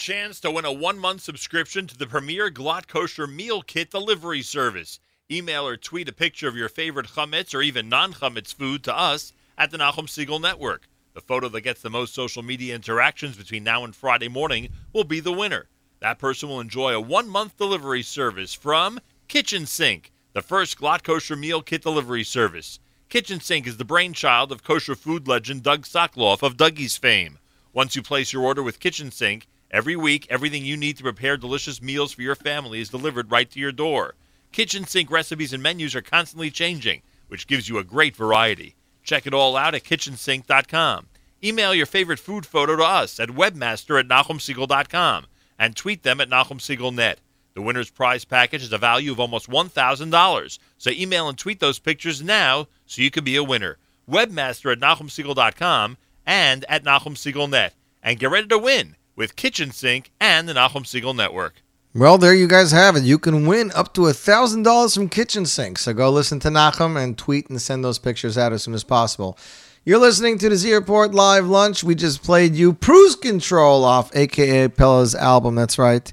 chance 0.00 0.40
to 0.40 0.50
win 0.50 0.64
a 0.64 0.72
one 0.72 0.98
month 0.98 1.20
subscription 1.20 1.86
to 1.86 1.94
the 1.94 2.06
premier 2.06 2.50
Glatt 2.50 2.88
Kosher 2.88 3.26
Meal 3.26 3.60
Kit 3.60 3.90
delivery 3.90 4.40
service. 4.40 4.98
Email 5.30 5.68
or 5.68 5.76
tweet 5.76 6.08
a 6.08 6.12
picture 6.12 6.48
of 6.48 6.56
your 6.56 6.70
favorite 6.70 7.08
chametz 7.08 7.54
or 7.54 7.60
even 7.60 7.90
non 7.90 8.14
chametz 8.14 8.54
food 8.54 8.82
to 8.84 8.96
us 8.96 9.34
at 9.58 9.70
the 9.70 9.76
Nachum 9.76 10.06
Segal 10.06 10.40
Network. 10.40 10.88
The 11.12 11.20
photo 11.20 11.50
that 11.50 11.60
gets 11.60 11.82
the 11.82 11.90
most 11.90 12.14
social 12.14 12.42
media 12.42 12.74
interactions 12.74 13.36
between 13.36 13.62
now 13.62 13.84
and 13.84 13.94
Friday 13.94 14.28
morning 14.28 14.70
will 14.94 15.04
be 15.04 15.20
the 15.20 15.34
winner. 15.34 15.68
That 16.00 16.18
person 16.18 16.48
will 16.48 16.60
enjoy 16.60 16.94
a 16.94 17.00
one 17.00 17.28
month 17.28 17.58
delivery 17.58 18.02
service 18.02 18.54
from 18.54 19.00
Kitchen 19.28 19.66
Sink, 19.66 20.12
the 20.32 20.40
first 20.40 20.78
Glatt 20.78 21.02
Kosher 21.02 21.36
Meal 21.36 21.60
Kit 21.60 21.82
delivery 21.82 22.24
service. 22.24 22.80
Kitchen 23.10 23.38
Sink 23.38 23.66
is 23.66 23.76
the 23.76 23.84
brainchild 23.84 24.50
of 24.50 24.64
kosher 24.64 24.94
food 24.94 25.28
legend 25.28 25.62
Doug 25.62 25.82
Sokloff 25.82 26.42
of 26.42 26.56
Dougie's 26.56 26.96
fame. 26.96 27.38
Once 27.74 27.94
you 27.94 28.02
place 28.02 28.32
your 28.32 28.44
order 28.44 28.62
with 28.62 28.80
Kitchen 28.80 29.10
Sink, 29.10 29.46
every 29.70 29.96
week 29.96 30.26
everything 30.30 30.64
you 30.64 30.76
need 30.76 30.96
to 30.96 31.02
prepare 31.02 31.36
delicious 31.36 31.80
meals 31.80 32.12
for 32.12 32.22
your 32.22 32.34
family 32.34 32.80
is 32.80 32.88
delivered 32.88 33.30
right 33.30 33.50
to 33.50 33.60
your 33.60 33.72
door. 33.72 34.14
Kitchen 34.52 34.84
Sink 34.84 35.10
recipes 35.10 35.52
and 35.52 35.62
menus 35.62 35.94
are 35.94 36.02
constantly 36.02 36.50
changing, 36.50 37.02
which 37.28 37.46
gives 37.46 37.68
you 37.68 37.78
a 37.78 37.84
great 37.84 38.16
variety. 38.16 38.74
Check 39.02 39.26
it 39.26 39.34
all 39.34 39.56
out 39.56 39.74
at 39.74 39.84
kitchensink.com. 39.84 41.06
Email 41.42 41.74
your 41.74 41.86
favorite 41.86 42.18
food 42.18 42.44
photo 42.44 42.76
to 42.76 42.82
us 42.82 43.18
at 43.18 43.30
webmaster 43.30 43.98
at 43.98 44.08
nachumsegal.com 44.08 45.26
and 45.58 45.76
tweet 45.76 46.02
them 46.02 46.20
at 46.20 46.28
nahumsiegelnet. 46.28 47.16
The 47.54 47.62
winner's 47.62 47.90
prize 47.90 48.24
package 48.24 48.60
has 48.60 48.72
a 48.72 48.78
value 48.78 49.12
of 49.12 49.20
almost 49.20 49.48
$1,000, 49.48 50.58
so 50.78 50.90
email 50.90 51.28
and 51.28 51.36
tweet 51.36 51.60
those 51.60 51.78
pictures 51.78 52.22
now 52.22 52.68
so 52.86 53.02
you 53.02 53.10
can 53.10 53.24
be 53.24 53.36
a 53.36 53.44
winner. 53.44 53.78
Webmaster 54.08 54.72
at 54.72 54.80
nachumsegal.com 54.80 55.96
and 56.26 56.64
at 56.68 56.84
Nachum 56.84 57.14
Segal 57.14 57.48
Net. 57.48 57.74
And 58.02 58.18
get 58.18 58.30
ready 58.30 58.46
to 58.48 58.58
win 58.58 58.96
with 59.16 59.36
Kitchen 59.36 59.70
Sink 59.70 60.10
and 60.20 60.48
the 60.48 60.54
Nachum 60.54 60.84
Segal 60.84 61.14
Network. 61.14 61.62
Well, 61.94 62.18
there 62.18 62.34
you 62.34 62.46
guys 62.46 62.70
have 62.70 62.94
it. 62.94 63.02
You 63.02 63.18
can 63.18 63.46
win 63.46 63.72
up 63.74 63.94
to 63.94 64.06
a 64.06 64.12
thousand 64.12 64.62
dollars 64.62 64.94
from 64.94 65.08
Kitchen 65.08 65.44
Sink. 65.44 65.78
So 65.78 65.92
go 65.92 66.08
listen 66.08 66.38
to 66.40 66.48
Nachum 66.48 66.96
and 66.96 67.18
tweet 67.18 67.50
and 67.50 67.60
send 67.60 67.84
those 67.84 67.98
pictures 67.98 68.38
out 68.38 68.52
as 68.52 68.62
soon 68.62 68.74
as 68.74 68.84
possible. 68.84 69.36
You're 69.84 69.98
listening 69.98 70.38
to 70.38 70.48
the 70.48 70.56
Z 70.56 70.72
Report 70.74 71.14
Live 71.14 71.46
Lunch. 71.46 71.82
We 71.82 71.94
just 71.94 72.22
played 72.22 72.54
you 72.54 72.74
Cruise 72.74 73.16
Control 73.16 73.84
off 73.84 74.14
AKA 74.14 74.68
Pella's 74.68 75.14
album. 75.14 75.54
That's 75.56 75.78
right. 75.78 76.12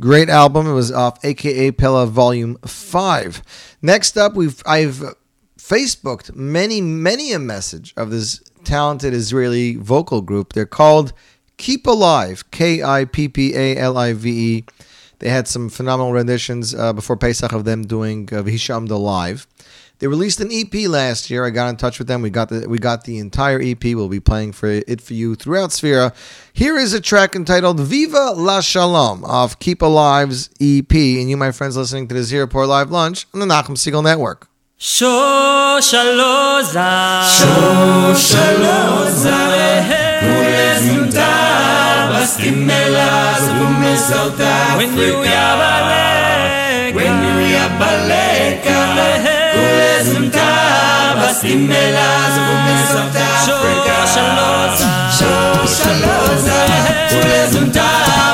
Great 0.00 0.28
album. 0.28 0.66
It 0.66 0.72
was 0.72 0.92
off 0.92 1.24
AKA 1.24 1.72
Pella 1.72 2.06
Volume 2.06 2.58
5. 2.66 3.76
Next 3.80 4.18
up, 4.18 4.34
we've 4.34 4.60
I've 4.66 5.14
Facebooked 5.56 6.34
many, 6.34 6.82
many 6.82 7.32
a 7.32 7.38
message 7.38 7.94
of 7.96 8.10
this 8.10 8.42
talented 8.64 9.14
Israeli 9.14 9.76
vocal 9.76 10.20
group. 10.20 10.52
They're 10.52 10.66
called 10.66 11.14
Kippalive, 11.58 12.44
K 12.50 12.82
I 12.82 13.04
P 13.04 13.28
P 13.28 13.54
A 13.54 13.76
L 13.76 13.96
I 13.96 14.12
V 14.12 14.56
E. 14.56 14.64
They 15.20 15.28
had 15.28 15.48
some 15.48 15.68
phenomenal 15.68 16.12
renditions 16.12 16.74
uh, 16.74 16.92
before 16.92 17.16
Pesach 17.16 17.52
of 17.52 17.64
them 17.64 17.86
doing 17.86 18.28
uh, 18.32 18.42
Vishamda 18.42 19.00
live. 19.00 19.46
They 20.00 20.08
released 20.08 20.40
an 20.40 20.50
EP 20.52 20.74
last 20.88 21.30
year. 21.30 21.46
I 21.46 21.50
got 21.50 21.68
in 21.68 21.76
touch 21.76 21.98
with 21.98 22.08
them. 22.08 22.20
We 22.20 22.28
got 22.28 22.48
the 22.48 22.68
we 22.68 22.78
got 22.78 23.04
the 23.04 23.18
entire 23.18 23.60
EP. 23.60 23.82
We'll 23.84 24.08
be 24.08 24.20
playing 24.20 24.52
for 24.52 24.66
it 24.68 25.00
for 25.00 25.14
you 25.14 25.36
throughout 25.36 25.70
Sefirah. 25.70 26.12
Here 26.52 26.76
is 26.76 26.92
a 26.92 27.00
track 27.00 27.36
entitled 27.36 27.80
"Viva 27.80 28.32
La 28.36 28.60
Shalom" 28.60 29.24
of 29.24 29.60
Kippalive's 29.60 30.50
EP. 30.60 30.92
And 30.92 31.30
you, 31.30 31.36
my 31.36 31.52
friends, 31.52 31.76
listening 31.76 32.08
to 32.08 32.14
the 32.14 32.24
Z 32.24 32.36
Report 32.38 32.68
Live 32.68 32.90
Lunch 32.90 33.26
on 33.32 33.40
the 33.40 33.46
Nachum 33.46 33.76
Segal 33.76 34.02
Network. 34.02 34.48
Shoshaloza 34.78 35.84
Shoshaloza 37.38 38.94
Kulezunta 42.24 42.40
Bastimela 42.40 43.36
Zume 43.38 43.96
South 43.98 44.40
Africa. 44.40 44.76
When 44.78 44.96
you 44.96 45.12
yabalek 45.28 46.94
When 46.94 47.14
you 47.22 47.36
yabaleka 47.52 48.78
Kulezunta 49.52 50.48
Bastimela 51.20 52.08
Zume 52.34 52.76
South 52.88 53.16
Africa. 53.16 53.96
Shoshaloza 54.14 54.88
Shoshaloza 55.18 56.58
Kulezunta 57.10 57.88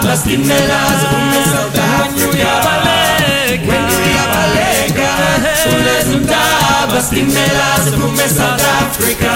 Bastimela 0.06 0.80
Zume 1.00 1.40
South 1.50 1.78
Africa. 1.78 2.52
When 3.50 3.58
you 3.58 3.66
When 3.66 3.82
you 3.90 4.00
yabaleka 4.14 5.08
Bastimela 6.92 7.68
Zume 7.84 8.26
South 8.36 8.64
Africa 8.82 9.34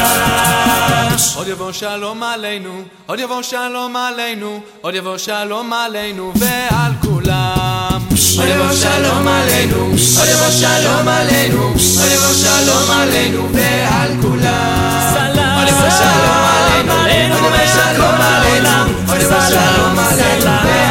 עוד 1.36 1.48
יבוא 1.48 1.72
שלום 1.72 2.22
עלינו, 2.22 2.82
עוד 3.06 3.18
יבוא 3.18 3.42
שלום 3.42 3.96
עלינו, 3.96 4.60
עוד 4.80 4.94
יבוא 4.94 5.18
שלום 5.18 5.72
עלינו 5.72 6.32
ועל 6.36 6.92
כולם. 7.02 8.00
עוד 8.38 8.48
יבוא 8.48 8.72
שלום 8.72 9.28
עלינו, 9.28 9.76
עוד 10.18 10.28
יבוא 10.28 10.50
שלום 10.50 11.08
עלינו, 11.08 11.62
עוד 11.62 12.10
יבוא 12.12 12.34
שלום 12.34 12.90
עלינו 12.90 13.48
ועל 13.52 14.12
כולם. 14.22 15.58
עוד 15.58 15.68
יבוא 15.68 15.90
שלום 15.90 16.44
עלינו, 16.56 16.94
עוד 16.94 17.44
יבוא 17.50 17.66
שלום 17.74 18.20
עלינו, 18.20 18.68
עוד 19.08 19.20
יבוא 19.20 19.40
שלום 19.48 19.98
עלינו 19.98 20.83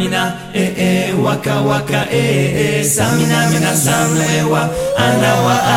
mina 0.00 0.34
e 0.54 0.62
eh, 0.62 0.72
e 0.78 1.10
eh, 1.10 1.24
waka 1.24 1.60
waka 1.60 2.00
e 2.10 2.24
e 2.80 2.84
samina 2.84 3.38
mina 3.52 3.76
samlewa 3.76 4.62
anawa 4.96 5.56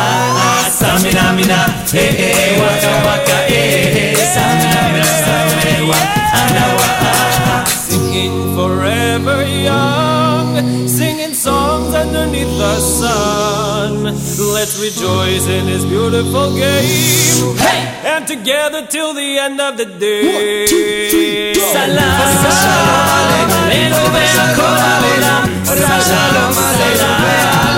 samina 0.78 1.24
mina 1.36 1.60
e 1.92 2.04
e 2.28 2.32
waka 2.62 2.92
waka 3.06 3.38
e 3.48 3.62
e 4.00 4.16
samina 4.34 4.80
mina 4.94 5.12
samlewa 5.24 5.98
anawa 6.40 6.86
a 7.10 7.66
singing 7.86 8.36
forever 8.56 9.40
young 9.68 10.88
singing 10.88 11.34
songs 11.34 11.73
underneath 12.04 12.52
the 12.58 12.76
sun. 12.80 14.04
Let's 14.04 14.78
rejoice 14.80 15.46
in 15.48 15.66
this 15.66 15.84
beautiful 15.84 16.54
game. 16.54 17.56
Hey! 17.56 17.80
And 18.04 18.26
together 18.26 18.86
till 18.86 19.14
the 19.14 19.38
end 19.38 19.60
of 19.60 19.76
the 19.76 19.86
day. 19.86 20.24
One, 20.24 20.68
two, 20.68 21.08
three, 21.10 21.54
go. 21.54 21.64
Salam, 21.72 22.20
salam, 22.44 23.48
Aleinu 23.60 24.04
ve'akol 24.14 24.76
ha'olam. 24.84 25.44
Salam, 25.64 26.52
Aleinu 26.68 27.12
ve'al. 27.24 27.76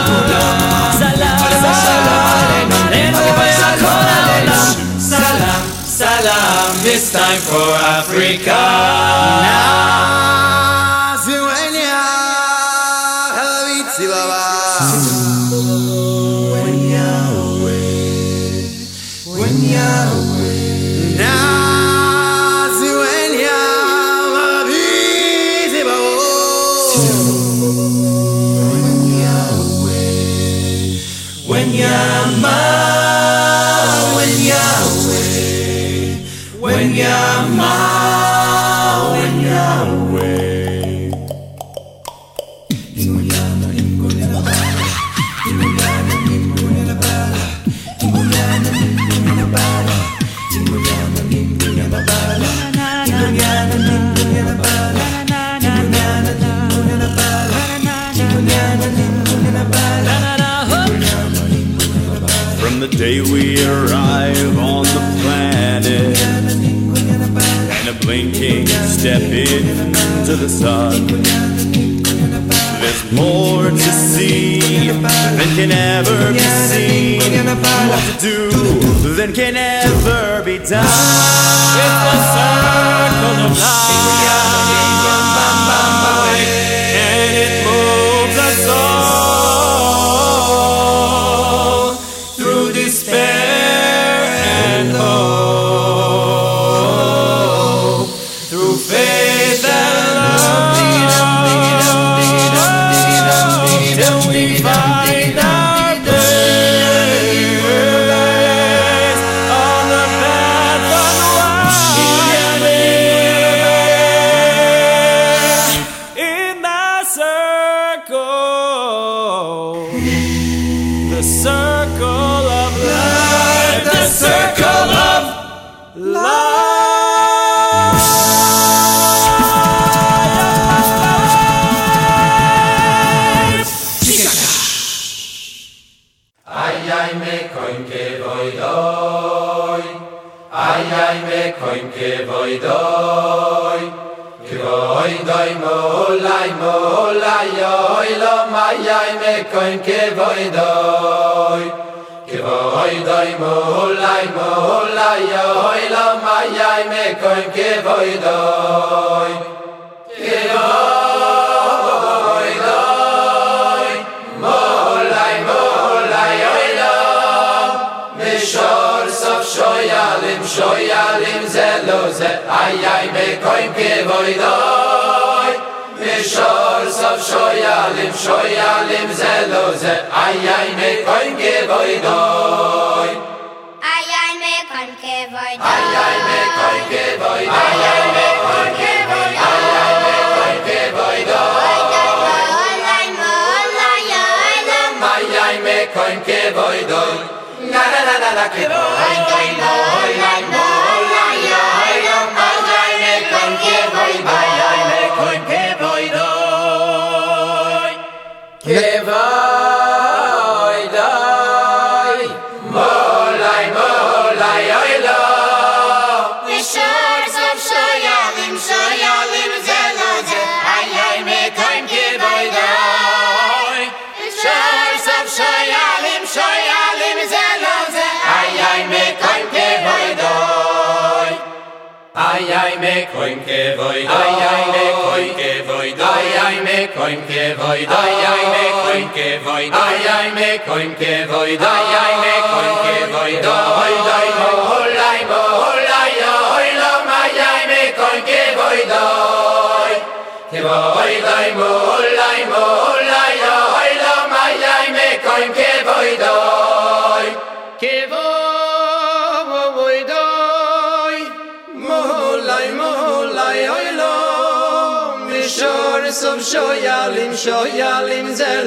Salam, 1.01 1.39
salam, 1.63 2.27
Salam, 4.99 5.63
salam, 5.87 6.75
it's 6.93 7.13
time 7.13 7.41
for 7.41 7.69
Africa. 7.99 8.59
arrive 63.67 64.59
on 64.59 64.85
the 64.85 65.03
planet 65.23 66.17
and 67.79 67.89
a 67.89 67.95
blinking 68.01 68.67
step 68.67 69.23
into 69.23 70.37
the 70.37 70.49
sun. 70.49 71.07
There's 72.81 73.13
more 73.13 73.71
to 73.71 73.79
see 73.79 74.91
than 74.91 75.51
can 75.57 75.73
ever 75.73 76.33
be 76.33 76.39
seen. 76.39 77.21
More 77.45 78.01
to 78.09 78.15
do 78.21 79.15
than 79.15 79.33
can 79.33 79.57
ever 79.57 80.45
be 80.45 80.59
done. 80.59 80.87
It's 81.83 81.99
the 82.07 82.19
circle 82.35 83.47
of 83.47 83.59
life. 83.59 84.46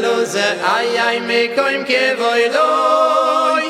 loze 0.09 0.47
ay 0.75 0.89
ay 1.07 1.17
me 1.29 1.39
koim 1.57 1.81
ke 1.89 2.03
voy 2.21 2.43
loy 2.57 3.65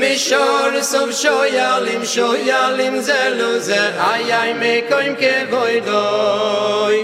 mi 0.00 0.12
shor 0.26 0.72
sov 0.90 1.08
shoyalim 1.22 2.02
shoyalim 2.14 2.94
ze 3.08 3.20
loze 3.40 3.82
ay 4.10 4.24
ay 4.40 4.50
me 4.62 4.72
koim 4.90 5.14
ke 5.22 5.34
voy 5.52 5.74
loy 5.90 6.96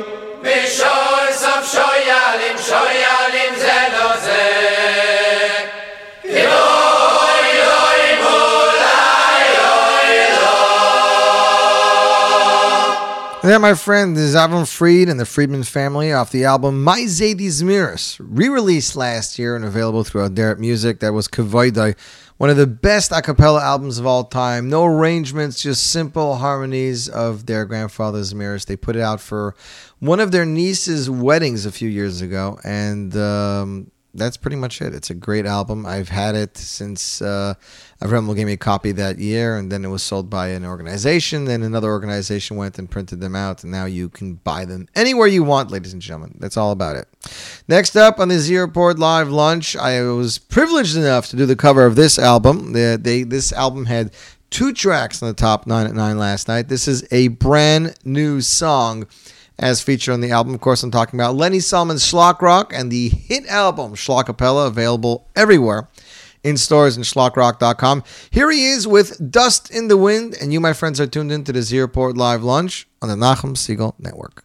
mi 0.47 0.59
shor 0.79 1.27
sov 1.43 1.63
shoyalim 1.75 2.57
shoyalim 2.71 3.53
ze 3.65 3.79
loze 3.97 4.60
There, 13.51 13.59
my 13.59 13.75
friend, 13.75 14.17
is 14.17 14.37
Avram 14.37 14.65
Fried 14.65 15.09
and 15.09 15.19
the 15.19 15.27
Friedman 15.27 15.65
family 15.65 16.13
off 16.13 16.31
the 16.31 16.45
album 16.45 16.85
My 16.85 17.01
Zadie 17.01 17.49
Zmiris, 17.49 18.17
re-released 18.21 18.95
last 18.95 19.41
year 19.41 19.57
and 19.57 19.65
available 19.65 20.05
throughout 20.05 20.37
Aderet 20.37 20.59
Music. 20.59 21.01
That 21.01 21.15
was 21.15 21.27
Kavoidai, 21.27 21.97
one 22.37 22.49
of 22.49 22.57
the 22.57 22.69
best 22.69 23.11
a 23.11 23.21
cappella 23.21 23.61
albums 23.61 23.99
of 23.99 24.07
all 24.07 24.23
time. 24.23 24.69
No 24.69 24.87
arrangements, 24.87 25.61
just 25.61 25.89
simple 25.89 26.37
harmonies 26.37 27.09
of 27.09 27.47
their 27.47 27.65
grandfather's 27.65 28.33
mirrors. 28.33 28.67
They 28.67 28.77
put 28.77 28.95
it 28.95 29.03
out 29.03 29.21
for 29.21 29.57
one 29.99 30.21
of 30.21 30.31
their 30.31 30.47
niece's 30.47 31.11
weddings 31.11 31.67
a 31.67 31.73
few 31.73 31.89
years 31.89 32.21
ago, 32.21 32.61
and 32.63 33.17
um, 33.17 33.91
that's 34.15 34.37
pretty 34.37 34.57
much 34.57 34.83
it. 34.83 34.95
It's 34.95 35.11
a 35.11 35.15
great 35.15 35.47
album. 35.47 35.87
I've 35.87 36.09
had 36.09 36.35
it 36.35 36.57
since 36.57 37.23
uh, 37.23 37.55
gave 38.01 38.47
me 38.47 38.53
a 38.53 38.57
copy 38.57 38.93
that 38.93 39.19
year, 39.19 39.57
and 39.57 39.71
then 39.71 39.85
it 39.85 39.89
was 39.89 40.03
sold 40.03 40.29
by 40.29 40.49
an 40.49 40.65
organization. 40.65 41.45
Then 41.45 41.63
another 41.63 41.91
organization 41.91 42.57
went 42.57 42.79
and 42.79 42.91
printed 42.91 43.21
them 43.21 43.37
out, 43.37 43.63
and 43.63 43.71
now 43.71 43.85
you 43.85 44.09
can 44.09 44.35
buy 44.35 44.65
them 44.65 44.89
anywhere 44.95 45.29
you 45.29 45.45
want, 45.45 45.71
ladies 45.71 45.93
and 45.93 46.03
gentlemen. 46.03 46.37
That's 46.41 46.57
all 46.57 46.73
about 46.73 46.97
it. 46.97 47.09
Next 47.69 47.97
up 47.97 48.19
on 48.19 48.29
the 48.29 48.39
Z 48.39 48.57
Report 48.59 48.99
Live 48.99 49.31
Lunch, 49.31 49.77
I 49.77 50.03
was 50.03 50.39
privileged 50.39 50.97
enough 50.97 51.29
to 51.29 51.37
do 51.37 51.47
the 51.47 51.57
cover 51.57 51.87
of 51.87 51.97
this 51.97 52.19
album. 52.19 52.73
The, 52.73 52.99
they, 53.01 53.23
this 53.23 53.53
album 53.53 53.87
had 53.87 54.13
two 54.51 54.73
tracks 54.73 55.23
in 55.23 55.29
the 55.29 55.35
top 55.35 55.67
nine 55.67 55.87
at 55.87 55.95
nine 55.95 56.19
last 56.19 56.49
night. 56.49 56.69
This 56.69 56.89
is 56.89 57.07
a 57.13 57.29
brand 57.29 57.95
new 58.05 58.41
song 58.41 59.07
as 59.61 59.81
featured 59.81 60.15
on 60.15 60.21
the 60.21 60.33
album. 60.33 60.55
Of 60.55 60.61
course, 60.61 60.83
I'm 60.83 60.91
talking 60.91 61.21
about 61.21 61.37
Lenny 61.37 61.61
Solomon's 61.61 62.03
Schlock 62.03 62.43
Rock 62.43 62.73
and 62.75 62.91
the 62.91 63.11
hit 63.11 63.47
album 63.47 63.95
Schlockapella, 63.95 64.67
available 64.67 65.29
everywhere 65.37 65.89
in 66.43 66.57
stores 66.57 66.97
and 66.97 67.05
schlockrock.com. 67.05 68.03
Here 68.31 68.51
he 68.51 68.71
is 68.71 68.89
with 68.89 69.31
Dust 69.31 69.71
in 69.71 69.89
the 69.89 69.97
Wind, 69.97 70.35
and 70.41 70.53
you, 70.53 70.59
my 70.59 70.73
friends, 70.73 70.99
are 70.99 71.07
tuned 71.07 71.31
into 71.31 71.53
the 71.53 71.63
Z 71.63 71.79
Report 71.79 72.17
Live 72.17 72.43
Lunch 72.43 72.89
on 73.03 73.09
the 73.09 73.15
Nachum 73.15 73.55
Segal 73.55 73.95
Network. 73.99 74.45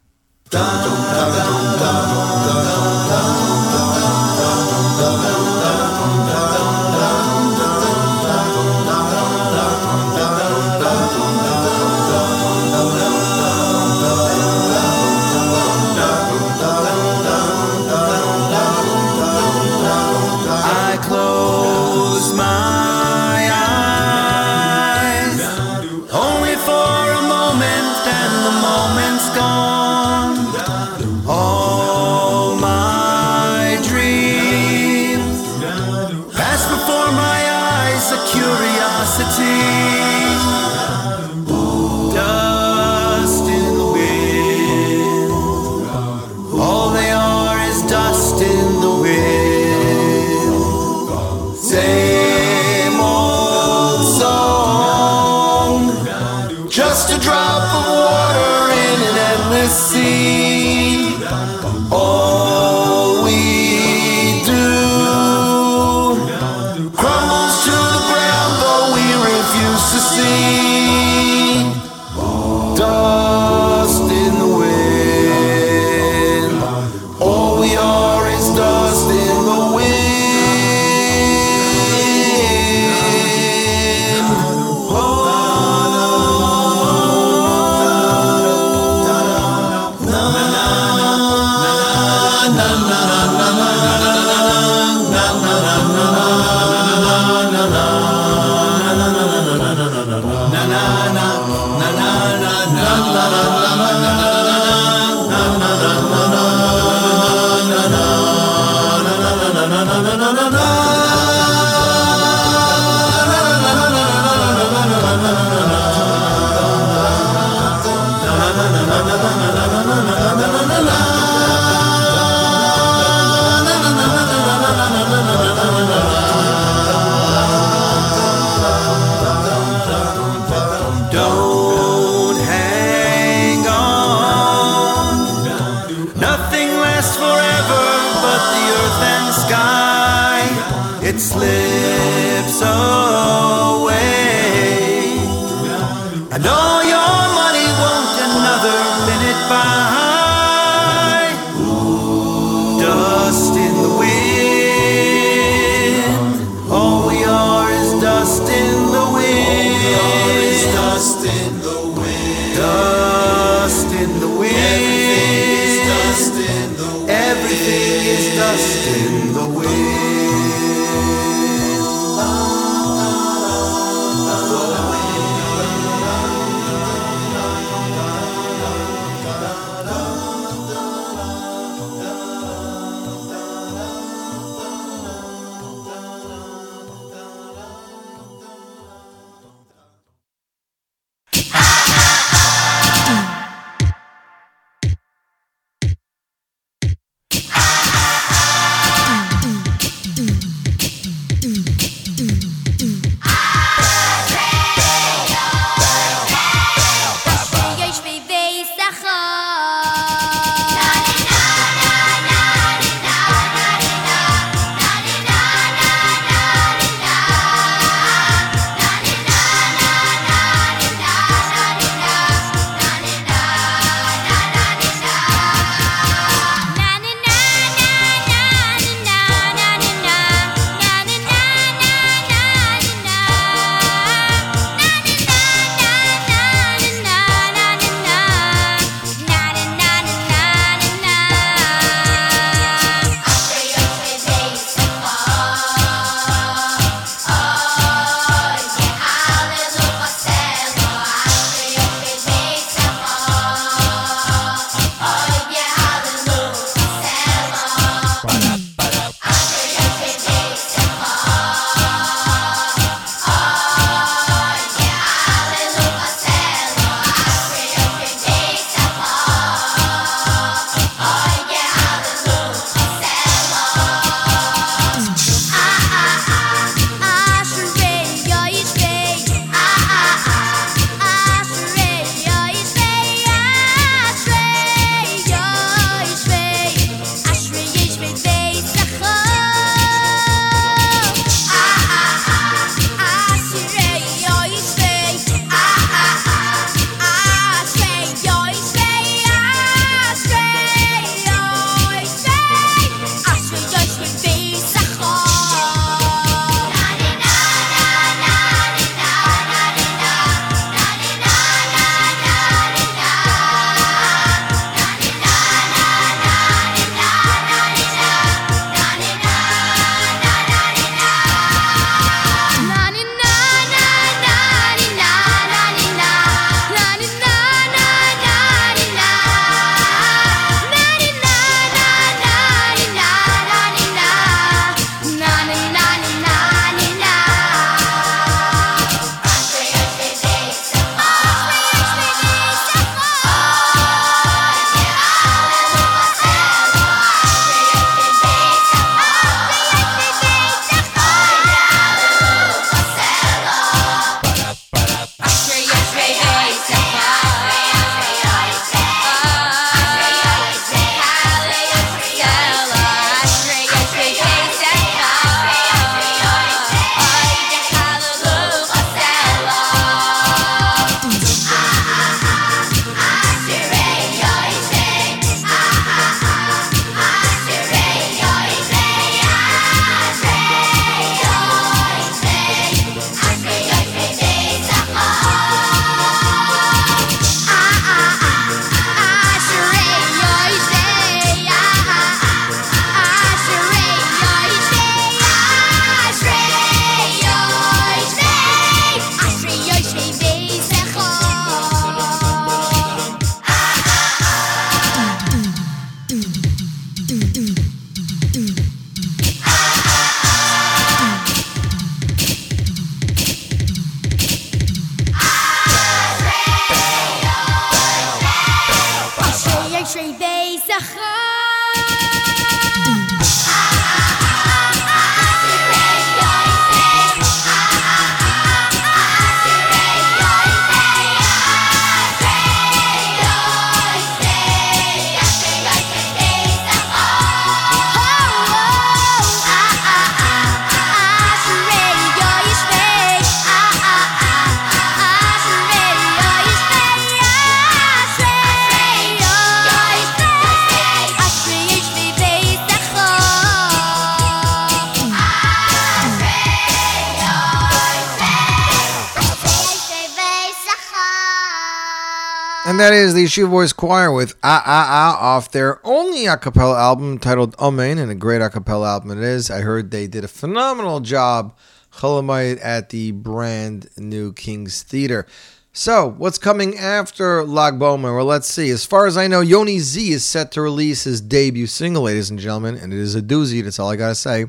And 462.76 462.82
that 462.82 462.92
is 462.92 463.14
the 463.14 463.24
Yeshiva 463.24 463.50
Boys 463.50 463.72
Choir 463.72 464.12
with 464.12 464.36
Ah 464.44 464.62
Ah 464.66 465.16
Ah 465.18 465.38
off 465.38 465.50
their 465.50 465.80
only 465.88 466.26
a 466.26 466.36
cappella 466.36 466.78
album 466.78 467.18
titled 467.20 467.56
Amen, 467.58 467.98
and 467.98 468.12
a 468.12 468.16
great 468.16 468.42
a 468.42 468.50
cappella 468.50 468.90
album 468.90 469.12
it 469.12 469.24
is. 469.24 469.50
I 469.50 469.62
heard 469.62 469.92
they 469.92 470.08
did 470.08 470.26
a 470.26 470.28
phenomenal 470.28 471.00
job, 471.00 471.58
Chol 471.94 472.22
Hamoed, 472.22 472.60
at 472.62 472.90
the 472.90 473.14
brand 473.14 473.88
new 473.96 474.34
King's 474.34 474.84
Theater. 474.84 475.26
So, 475.72 476.16
what's 476.18 476.38
coming 476.38 476.78
after 476.78 477.46
Lag 477.46 477.76
BaOmer? 477.76 478.14
Well, 478.14 478.26
let's 478.26 478.50
see. 478.50 478.70
As 478.72 478.84
far 478.84 479.06
as 479.06 479.16
I 479.16 479.28
know, 479.28 479.40
Yoni 479.40 479.80
Z 479.80 480.12
is 480.12 480.26
set 480.26 480.52
to 480.52 480.62
release 480.62 481.06
his 481.06 481.22
debut 481.22 481.68
single, 481.68 482.04
ladies 482.04 482.30
and 482.30 482.38
gentlemen, 482.38 482.76
and 482.76 482.92
it 482.92 483.00
is 483.00 483.16
a 483.16 483.22
doozy, 483.22 483.64
that's 483.64 483.80
all 483.80 483.90
I 483.90 483.96
gotta 483.96 484.16
say. 484.16 484.48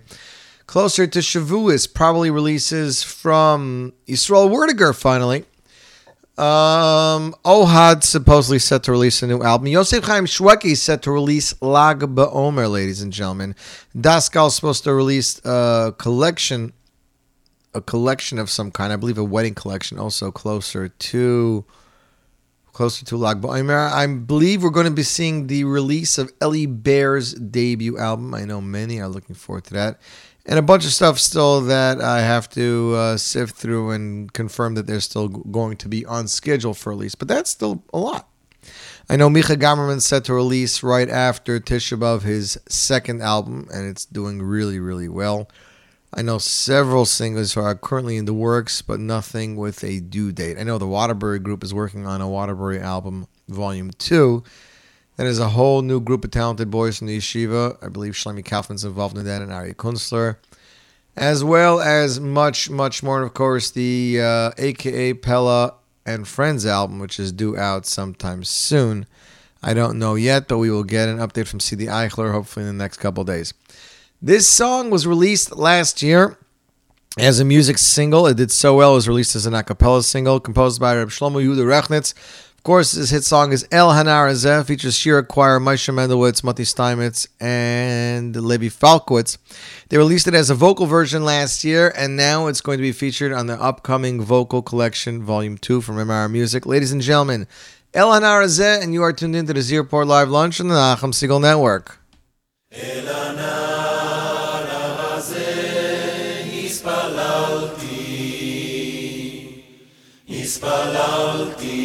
Closer 0.67 1.07
to 1.07 1.21
Shavuos 1.21 1.95
probably 1.95 2.33
releases 2.33 3.05
from 3.05 3.93
Yisrael 4.09 4.51
Werdiger 4.51 4.93
finally. 4.93 5.45
Um, 6.39 7.35
Ohad 7.47 8.05
supposedly 8.05 8.59
set 8.59 8.83
to 8.83 8.93
release 8.93 9.23
a 9.23 9.27
new 9.27 9.43
album. 9.43 9.69
Yosef 9.69 10.05
Chaim 10.05 10.27
Shweki 10.27 10.77
set 10.77 11.01
to 11.03 11.11
release 11.11 11.55
Lag 11.63 12.01
BaOmer, 12.01 12.71
ladies 12.71 13.01
and 13.01 13.11
gentlemen. 13.11 13.55
Daskal 13.97 14.51
supposed 14.51 14.85
to 14.85 14.93
release 14.93 15.41
a 15.47 15.95
collection, 15.97 16.75
a 17.73 17.81
collection 17.81 18.39
of 18.39 18.51
some 18.51 18.71
kind. 18.71 18.93
I 18.93 18.97
believe 18.97 19.17
a 19.17 19.25
wedding 19.25 19.55
collection, 19.55 19.99
also 19.99 20.31
closer 20.31 20.89
to 20.89 21.65
closer 22.75 23.07
to 23.07 23.17
Lag 23.17 23.41
BaOmer. 23.41 23.91
I 23.91 24.07
believe 24.07 24.63
we're 24.63 24.69
going 24.69 24.85
to 24.85 24.93
be 24.93 25.03
seeing 25.03 25.47
the 25.47 25.65
release 25.65 26.19
of 26.19 26.31
Ellie 26.43 26.67
Bear's 26.67 27.33
debut 27.33 27.97
album. 27.97 28.35
I 28.35 28.45
know 28.45 28.61
many 28.61 29.01
are 29.01 29.09
looking 29.09 29.35
forward 29.35 29.65
to 29.65 29.73
that. 29.75 30.01
And 30.49 30.61
a 30.61 30.63
bunch 30.63 30.85
of 30.85 30.93
stuff 30.93 31.19
still 31.19 31.61
that 31.63 32.01
I 32.01 32.21
have 32.21 32.49
to 32.51 32.95
uh, 32.95 33.17
sift 33.17 33.57
through 33.57 33.91
and 33.91 34.33
confirm 34.33 34.75
that 34.77 34.87
they're 34.87 35.01
still 35.01 35.29
going 35.29 35.77
to 35.79 35.89
be 35.89 36.07
on 36.07 36.29
schedule 36.29 36.73
for 36.73 36.91
release. 36.91 37.17
But 37.17 37.27
that's 37.27 37.51
still 37.51 37.83
a 37.93 37.99
lot. 37.99 38.29
I 39.09 39.17
know 39.17 39.29
Micha 39.29 39.57
Gamerman 39.57 40.01
set 40.01 40.25
to 40.25 40.35
release 40.35 40.83
right 40.83 41.09
after 41.09 41.59
Tisha 41.59 41.99
B'Av 41.99 42.23
his 42.23 42.59
second 42.69 43.23
album, 43.23 43.69
and 43.73 43.89
it's 43.89 44.05
doing 44.05 44.41
really, 44.41 44.79
really 44.79 45.09
well. 45.09 45.49
I 46.15 46.23
know 46.23 46.39
several 46.39 47.05
singles 47.05 47.53
who 47.53 47.61
are 47.61 47.75
currently 47.75 48.17
in 48.17 48.25
the 48.25 48.35
works, 48.35 48.83
but 48.83 49.01
nothing 49.01 49.57
with 49.57 49.85
a 49.85 50.01
due 50.01 50.33
date. 50.33 50.59
I 50.59 50.63
know 50.63 50.79
the 50.79 50.87
Waterbury 50.87 51.41
Group 51.41 51.63
is 51.63 51.75
working 51.75 52.07
on 52.07 52.21
a 52.21 52.29
Waterbury 52.29 52.81
album, 52.81 53.27
Volume 53.49 53.91
2. 53.91 54.43
That 55.17 55.27
is 55.27 55.39
a 55.39 55.49
whole 55.49 55.83
new 55.83 56.01
group 56.01 56.25
of 56.25 56.31
talented 56.31 56.71
boys 56.71 56.99
from 56.99 57.07
the 57.07 57.19
yeshiva. 57.19 57.83
I 57.83 57.89
believe 57.89 58.13
Shlomi 58.13 58.45
Kaufman's 58.45 58.85
involved 58.85 59.17
in 59.17 59.25
that 59.25 59.43
and 59.43 59.53
Ari 59.53 59.75
Kunstler. 59.75 60.37
As 61.17 61.43
well 61.43 61.81
as 61.81 62.21
much, 62.21 62.69
much 62.69 63.03
more. 63.03 63.17
And 63.17 63.27
of 63.27 63.33
course, 63.33 63.71
the 63.71 64.21
uh, 64.21 64.51
AKA 64.59 65.15
Pella 65.15 65.75
and 66.05 66.29
Friends 66.29 66.67
album, 66.67 66.99
which 66.99 67.19
is 67.19 67.33
due 67.33 67.57
out 67.57 67.87
sometime 67.87 68.45
soon. 68.45 69.07
I 69.63 69.73
don't 69.73 69.99
know 69.99 70.15
yet, 70.15 70.49
but 70.49 70.59
we 70.59 70.71
will 70.71 70.85
get 70.85 71.09
an 71.09 71.19
update 71.19 71.49
from 71.49 71.61
CD 71.61 71.87
Eichler 71.87 72.33
hopefully 72.33 72.67
in 72.67 72.77
the 72.77 72.85
next 72.85 72.99
couple 72.99 73.25
days. 73.25 73.55
This 74.21 74.47
song 74.47 74.91
was 74.91 75.07
released 75.07 75.57
last 75.57 76.03
year 76.03 76.37
as 77.19 77.41
a 77.41 77.45
music 77.45 77.79
single. 77.79 78.27
It 78.27 78.37
did 78.37 78.51
so 78.51 78.77
well. 78.77 78.93
It 78.93 78.97
was 78.97 79.09
released 79.09 79.35
as 79.35 79.47
an 79.47 79.55
a 79.55 79.63
cappella 79.63 80.03
single 80.03 80.41
composed 80.41 80.81
by 80.81 80.95
Reb 80.95 81.09
Shlomo 81.09 81.43
Yehuda 81.43 81.65
Rechnitz 81.65 82.13
course, 82.67 82.93
his 82.93 83.11
hit 83.11 83.23
song 83.23 83.53
is 83.53 83.65
El 83.71 83.91
Hanarazeh, 83.91 84.67
features 84.67 84.97
Shira 84.97 85.23
Choir, 85.23 85.61
Moshe 85.61 85.89
Mendelowitz, 85.95 86.43
Mati 86.43 86.65
Steinmetz, 86.65 87.29
and 87.39 88.35
Levi 88.35 88.67
Falkowitz. 88.67 89.39
They 89.89 89.99
released 89.99 90.27
it 90.27 90.35
as 90.35 90.51
a 90.51 90.55
vocal 90.57 90.87
version 90.87 91.25
last 91.25 91.63
year, 91.63 91.95
and 91.97 92.17
now 92.17 92.49
it's 92.49 92.61
going 92.61 92.79
to 92.79 92.83
be 92.83 92.91
featured 92.91 93.33
on 93.33 93.47
the 93.47 93.55
upcoming 93.63 94.21
Vocal 94.21 94.63
Collection 94.63 95.23
Volume 95.23 95.57
2 95.57 95.81
from 95.81 95.95
MR 95.95 96.29
Music. 96.29 96.67
Ladies 96.67 96.91
and 96.91 97.01
gentlemen, 97.01 97.47
El 97.95 98.11
Hanarazeh, 98.11 98.83
and 98.83 98.93
you 98.93 99.05
are 99.05 99.13
tuned 99.13 99.37
into 99.37 99.53
the 99.53 99.63
Z 99.63 99.77
Report 99.77 100.09
Live 100.09 100.29
Lunch 100.29 100.61
on 100.61 100.67
the 100.67 100.75
Nachum 100.75 101.13
Segal 101.13 101.41
Network. 101.41 102.01
Hispalalti 110.29 111.76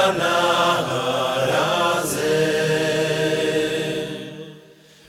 הנהר 0.00 1.50
הזה, 1.94 2.50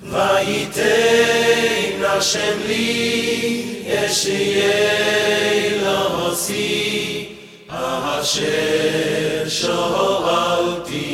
וייתן 0.01 2.03
השם 2.05 2.57
לי 2.67 3.81
ישיי 3.85 5.79
להוציא, 5.83 7.25
אשר 7.69 9.47
שאלתי 9.47 11.11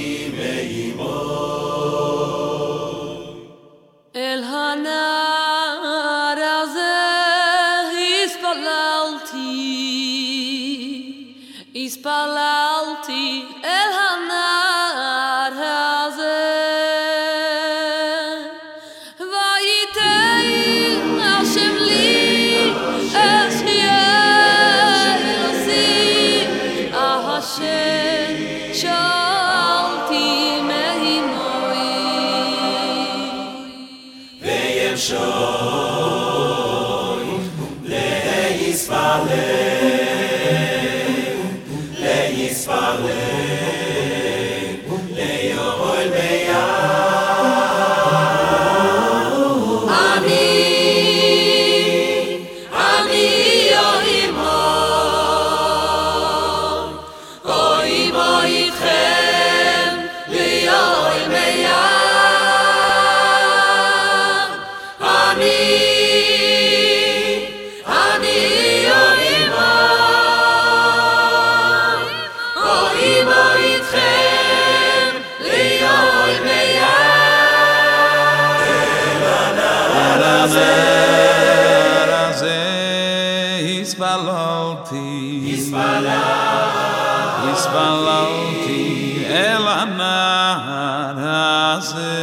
התפללתי, 87.44 89.24
אל 89.30 89.68
הנער 89.68 91.16
הזה, 91.18 92.18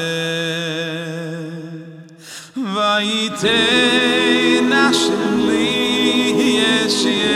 וייתן 2.74 3.48
השם 4.72 5.38
לי 5.38 6.34
ישיה 6.86 7.34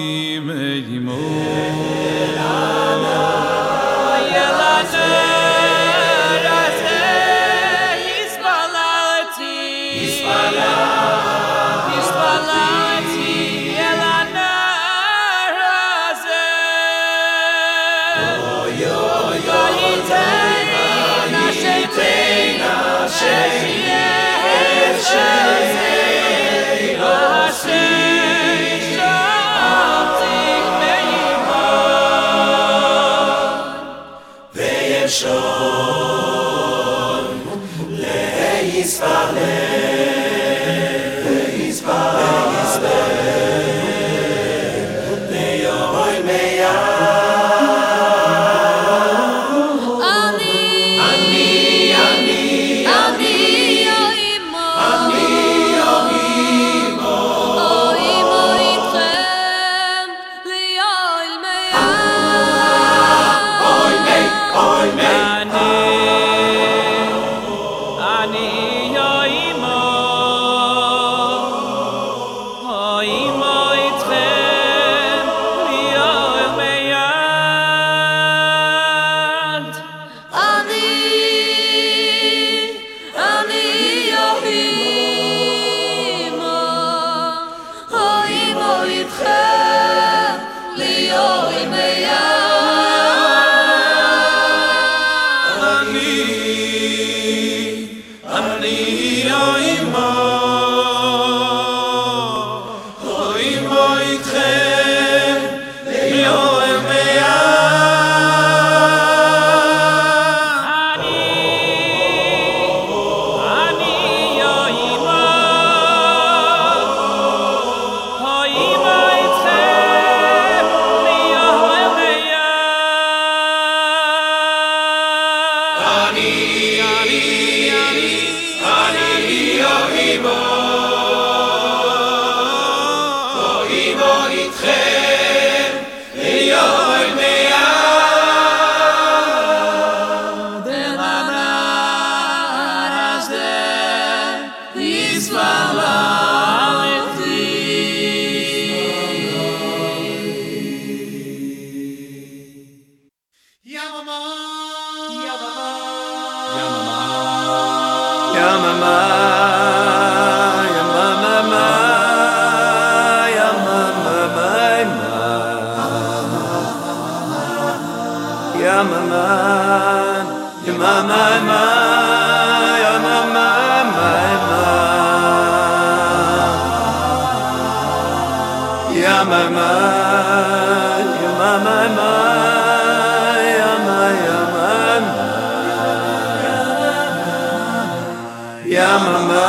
Yamama, 188.71 189.43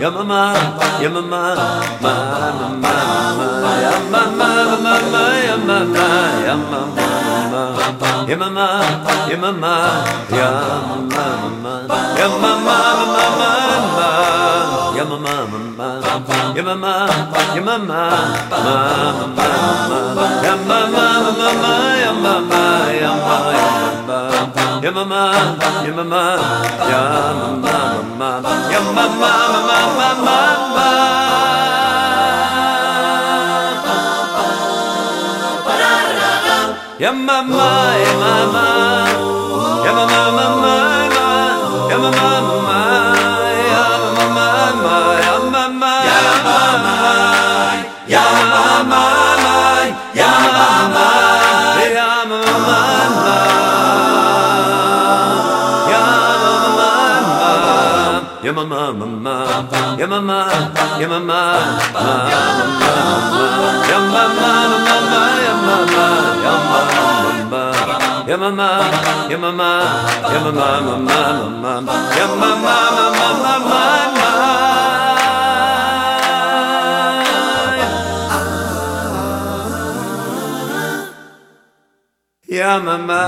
yamama, 0.00 0.40
yamama, 1.00 1.42
ma, 2.00 2.14
ma, 2.40 2.64
ma, 2.80 2.94
ma, 3.36 3.72
yamama, 3.82 4.22
ma, 4.38 4.94
ma, 5.12 5.24
yamama, 5.44 6.04
yamama, 6.46 7.04
ma, 7.50 7.64
yamama, 8.30 8.66
yamama, 9.28 9.72
yamama, 9.72 9.74
ma, 10.60 10.88
yamama, 10.88 11.36
ma, 11.60 11.98
ma, 12.40 12.52
ma, 12.64 13.09
yamama, 15.00 15.32
ma, 15.78 15.88
yamama, 16.56 16.92
yamama, 17.56 17.88
ma, 17.88 18.04
ma, 18.60 18.76
ma, 19.36 19.98
ma, 20.12 20.26
yamama, 20.44 21.04
ma, 21.38 21.48
ma, 21.62 21.74
yamama, 22.04 22.62
yamama, 23.00 23.52
yamama, 24.04 24.18
yamama, 24.84 25.22
yamama, 25.86 26.22
yamama, 26.92 27.76
mama, 28.20 28.52
yamama, 28.72 29.04
mama, 29.20 29.78
mama, 29.96 30.08
mama. 30.26 30.88
Yamama, 37.00 37.70
yamama, 38.04 38.66
yamama, 39.86 40.22
mama, 40.36 40.76
yamama, 41.90 42.28
mama, 42.44 42.79
yamama, 48.80 49.56
yamama, 50.14 51.08
yamama, 51.96 53.36
Yamama, 58.40 58.80
mama, 58.98 59.36
yamama, 60.00 60.38
yamama, 60.98 61.40
yamama, 62.40 62.90
yamama, 63.90 64.52
mama, 64.86 65.22
yamama, 65.50 66.04
yamama, 66.46 67.64
yamama, 68.26 68.68
yamama, 69.28 69.70
yamama, 70.32 70.68
mama, 70.80 71.20
mama, 71.62 71.94
yamama, 72.16 72.76
mama, 72.96 73.52
mama, 73.68 74.19
Ya 82.50 82.82
mama. 82.82 83.22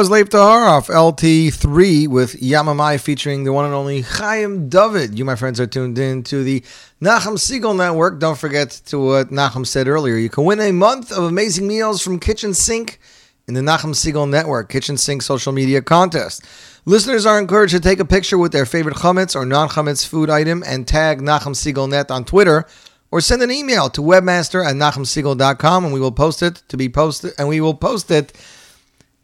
was 0.00 0.08
Lev 0.08 0.30
Tahor 0.30 0.66
off 0.66 0.88
LT3 0.88 2.08
with 2.08 2.40
Yamamai 2.40 2.98
featuring 2.98 3.44
the 3.44 3.52
one 3.52 3.66
and 3.66 3.74
only 3.74 4.00
Chaim 4.00 4.70
David. 4.70 5.18
You, 5.18 5.26
my 5.26 5.36
friends, 5.36 5.60
are 5.60 5.66
tuned 5.66 5.98
in 5.98 6.22
to 6.22 6.42
the 6.42 6.60
Nachum 7.02 7.36
Segal 7.36 7.76
Network. 7.76 8.18
Don't 8.18 8.38
forget 8.38 8.70
to 8.86 8.98
what 8.98 9.28
Nachum 9.28 9.66
said 9.66 9.88
earlier. 9.88 10.16
You 10.16 10.30
can 10.30 10.44
win 10.44 10.58
a 10.58 10.72
month 10.72 11.12
of 11.12 11.24
amazing 11.24 11.68
meals 11.68 12.00
from 12.00 12.18
Kitchen 12.18 12.54
Sink 12.54 12.98
in 13.46 13.52
the 13.52 13.60
Nachum 13.60 13.92
Segal 13.92 14.26
Network 14.26 14.70
Kitchen 14.70 14.96
Sink 14.96 15.20
social 15.20 15.52
media 15.52 15.82
contest. 15.82 16.46
Listeners 16.86 17.26
are 17.26 17.38
encouraged 17.38 17.74
to 17.74 17.80
take 17.80 18.00
a 18.00 18.06
picture 18.06 18.38
with 18.38 18.52
their 18.52 18.64
favorite 18.64 18.96
chametz 18.96 19.36
or 19.36 19.44
non-chametz 19.44 20.06
food 20.06 20.30
item 20.30 20.64
and 20.66 20.88
tag 20.88 21.20
Nachum 21.20 21.54
Segal 21.54 21.90
Net 21.90 22.10
on 22.10 22.24
Twitter 22.24 22.64
or 23.10 23.20
send 23.20 23.42
an 23.42 23.50
email 23.50 23.90
to 23.90 24.00
webmaster 24.00 24.64
at 24.64 24.76
nachumsegal.com 24.76 25.84
and 25.84 25.92
we 25.92 26.00
will 26.00 26.10
post 26.10 26.42
it 26.42 26.62
to 26.68 26.78
be 26.78 26.88
posted 26.88 27.34
and 27.36 27.48
we 27.48 27.60
will 27.60 27.74
post 27.74 28.10
it 28.10 28.32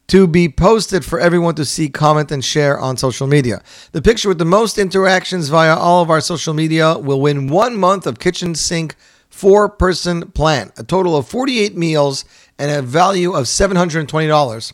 to 0.09 0.27
be 0.27 0.49
posted 0.49 1.05
for 1.05 1.19
everyone 1.19 1.55
to 1.57 1.65
see, 1.65 1.89
comment, 1.89 2.31
and 2.31 2.45
share 2.45 2.79
on 2.79 2.97
social 2.97 3.27
media. 3.27 3.63
The 3.93 4.03
picture 4.03 4.29
with 4.29 4.39
the 4.39 4.45
most 4.45 4.79
interactions 4.79 5.49
via 5.49 5.75
all 5.75 6.03
of 6.03 6.11
our 6.11 6.21
social 6.21 6.55
media 6.55 6.97
will 6.97 7.21
win 7.21 7.49
one 7.49 7.77
month 7.77 8.07
of 8.07 8.19
kitchen 8.19 8.55
sink 8.55 8.95
four 9.29 9.69
person 9.69 10.31
plan, 10.31 10.73
a 10.79 10.85
total 10.85 11.17
of 11.17 11.29
48 11.29 11.77
meals 11.77 12.25
and 12.59 12.71
a 12.71 12.81
value 12.81 13.33
of 13.33 13.45
$720. 13.45 14.73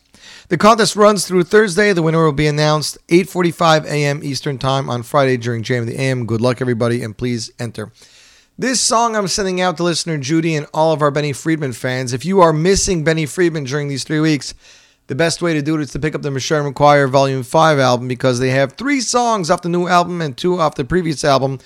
The 0.48 0.56
contest 0.56 0.94
runs 0.94 1.26
through 1.26 1.44
Thursday. 1.44 1.92
The 1.92 2.02
winner 2.02 2.24
will 2.24 2.32
be 2.32 2.46
announced 2.46 2.96
8:45 3.08 3.86
a.m. 3.86 4.20
Eastern 4.22 4.58
Time 4.58 4.88
on 4.88 5.02
Friday 5.02 5.36
during 5.36 5.64
JM 5.64 5.86
the 5.86 6.00
AM. 6.00 6.26
Good 6.26 6.40
luck 6.40 6.60
everybody 6.60 7.02
and 7.02 7.16
please 7.16 7.50
enter. 7.58 7.90
This 8.56 8.80
song 8.80 9.16
I'm 9.16 9.26
sending 9.26 9.60
out 9.60 9.78
to 9.78 9.82
listener 9.82 10.18
Judy 10.18 10.54
and 10.54 10.66
all 10.72 10.92
of 10.92 11.02
our 11.02 11.10
Benny 11.10 11.32
Friedman 11.32 11.72
fans. 11.72 12.12
If 12.12 12.24
you 12.24 12.40
are 12.40 12.52
missing 12.52 13.02
Benny 13.02 13.26
Friedman 13.26 13.64
during 13.64 13.88
these 13.88 14.04
3 14.04 14.20
weeks, 14.20 14.54
the 15.12 15.16
best 15.16 15.42
way 15.42 15.52
to 15.52 15.60
do 15.60 15.74
it 15.74 15.82
is 15.82 15.90
to 15.90 15.98
pick 15.98 16.14
up 16.14 16.22
the 16.22 16.30
Michelle 16.30 16.64
McQuire 16.64 17.06
Volume 17.06 17.42
5 17.42 17.78
album 17.78 18.08
because 18.08 18.38
they 18.38 18.48
have 18.48 18.72
3 18.72 18.98
songs 19.02 19.50
off 19.50 19.60
the 19.60 19.68
new 19.68 19.86
album 19.86 20.22
and 20.22 20.34
2 20.34 20.58
off 20.58 20.74
the 20.74 20.86
previous 20.86 21.22
album. 21.22 21.58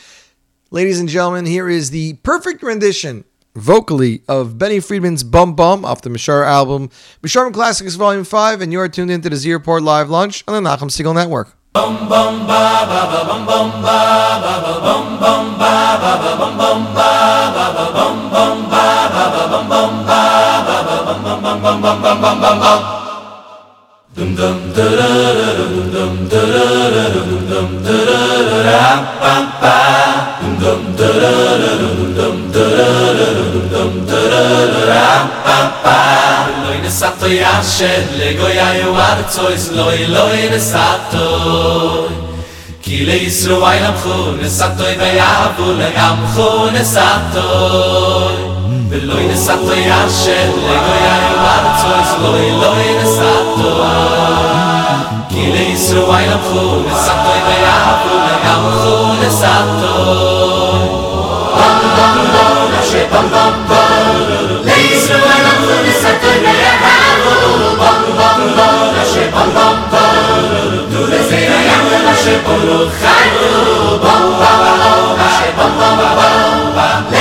Ladies 0.73 0.98
and 0.98 1.09
gentlemen, 1.09 1.47
here 1.47 1.68
is 1.68 1.90
the 1.90 2.14
perfect 2.24 2.60
rendition 2.64 3.24
vocally 3.55 4.24
of 4.27 4.59
Benny 4.59 4.81
Friedman's 4.81 5.23
Bum 5.23 5.55
Bum 5.55 5.85
off 5.85 6.02
the 6.02 6.10
Mishar 6.10 6.44
album, 6.44 6.90
Meshurim 7.23 7.55
Classics 7.55 7.94
Volume 7.94 8.24
5, 8.24 8.62
and 8.62 8.73
you 8.73 8.81
are 8.81 8.89
tuned 8.89 9.12
into 9.12 9.31
the 9.31 9.36
Z 9.36 9.52
Report 9.52 9.81
Live 9.81 10.10
Lunch 10.10 10.43
on 10.48 10.60
the 10.60 10.68
Nachum 10.68 10.90
Segal 10.90 11.14
Network. 11.14 11.56
dum 24.16 24.34
dum 24.34 24.59
da 24.76 24.84
ra 24.98 25.10
dum 25.59 25.74
dum 25.94 26.12
da 26.30 26.43
ra 26.52 27.05
dum 27.14 27.32
dum 27.51 27.68
da 27.84 27.97
ra 28.66 28.84
pa 29.20 29.34
pa 29.60 29.76
dum 30.40 30.55
dum 30.62 30.80
da 30.98 31.09
ra 31.22 31.72
dum 31.80 31.98
dum 32.18 32.36
da 32.55 32.64
ra 32.78 33.26
dum 33.38 33.68
dum 33.72 33.93
da 34.09 34.20
ra 34.90 35.05
pa 35.44 35.59
pa 35.84 35.98
loy 36.64 36.78
ne 36.84 36.90
sato 37.01 37.28
ya 37.28 37.55
shel 37.74 38.05
le 38.18 38.32
go 38.38 38.48
ya 38.59 38.68
yo 38.80 38.90
ar 39.09 39.18
is 39.52 39.68
loy 39.78 39.98
loy 40.16 40.40
ne 40.52 40.60
sato 40.70 41.28
ki 42.82 43.05
le 43.09 43.16
isro 43.28 43.60
vay 43.60 43.78
lam 43.84 43.97
khun 44.02 44.40
ne 44.43 44.48
sat 44.59 44.80
ya 45.20 45.30
bu 45.56 45.66
le 45.80 45.88
gam 45.97 46.18
khun 46.34 46.72
ne 46.72 46.84
די 49.01 49.06
לויד 49.06 49.31
איז 49.31 49.51
געשטאט, 49.86 50.55
ליגער 50.56 51.35
ווארצט 51.43 52.20
זול 52.60 52.78
אינסטאט. 52.78 53.48
קליס 55.28 55.93
וואילפול, 55.93 56.82
סאטויד 56.94 57.47
איז 57.48 57.64
געווען, 57.64 58.43
לויד 58.44 59.23
איז 59.23 59.40
געשטאט. 59.40 59.86
אנטאם, 61.56 62.18
דאשע 62.73 63.05
טאמ 63.10 63.27
טאם. 63.32 63.52
קליס 64.64 65.05
וואילפול, 65.10 65.86
סאטויד 66.02 66.44
איז 66.44 66.56
געווען, 66.81 67.77
באנג 67.78 68.09
באנג, 68.16 68.56
דאשע 68.97 69.27
טאמ 69.35 69.51
טאם. 69.90 70.06
דער 70.90 71.23
זיין 71.28 71.52
איז 71.52 71.77
געווען, 71.77 72.05
דאשע 72.06 72.36
טאמ 72.47 72.62
טאם. 76.18 77.15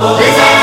oh 0.00 0.57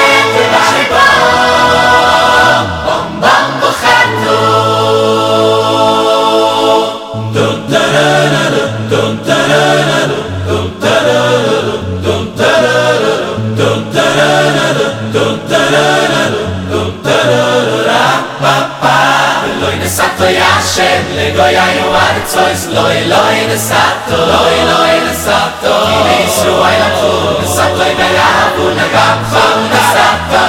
sato 19.95 20.27
ya 20.27 20.51
shem 20.59 21.03
le 21.15 21.31
go 21.31 21.45
ya 21.57 21.65
yo 21.77 21.87
ar 22.05 22.15
tsois 22.27 22.61
loy 22.75 22.97
loy 23.11 23.37
ne 23.49 23.57
sato 23.69 24.17
loy 24.31 24.57
loy 24.71 24.93
ne 25.07 25.13
sato 25.25 25.71
ile 25.95 26.15
isu 26.27 26.51
ay 26.67 26.75
la 26.81 26.89
khu 26.99 27.11
ne 27.39 27.47
sato 27.57 27.83
ya 27.99 28.07
ya 28.17 28.29
bu 28.55 28.65
na 28.77 28.85
ga 28.95 29.07
khu 29.31 29.43
ne 29.71 29.81
sato 29.95 30.43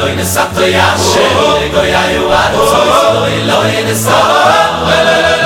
loy 0.00 0.12
ne 0.18 0.24
sato 0.34 0.64
ya 0.76 0.88
shem 1.08 1.36
le 1.60 1.66
go 1.74 1.82
ya 1.94 2.02
yo 2.14 2.24
ar 2.42 2.50
tsois 2.58 2.98
loy 3.14 3.34
loy 3.50 3.72
ne 3.88 3.94
sato 4.06 4.34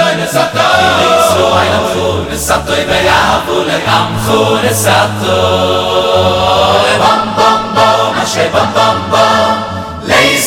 loy 0.00 0.12
ne 0.20 0.26
sato 0.36 0.64
ile 0.86 1.06
isu 1.20 1.44
ay 1.60 1.68
la 1.74 1.80
khu 1.92 2.06
ne 2.30 2.36
sato 2.48 2.72
ya 2.90 2.98
ya 3.08 3.20
bu 3.46 3.56
na 3.68 3.76
ga 3.86 3.98
khu 4.24 4.40
ne 4.64 4.72
sato 4.84 5.38
bam 7.02 7.22
bam 7.36 7.60
bam 7.76 8.12
ashe 8.22 8.44
bam 8.54 8.68
bam 8.76 8.96
bam 9.12 9.39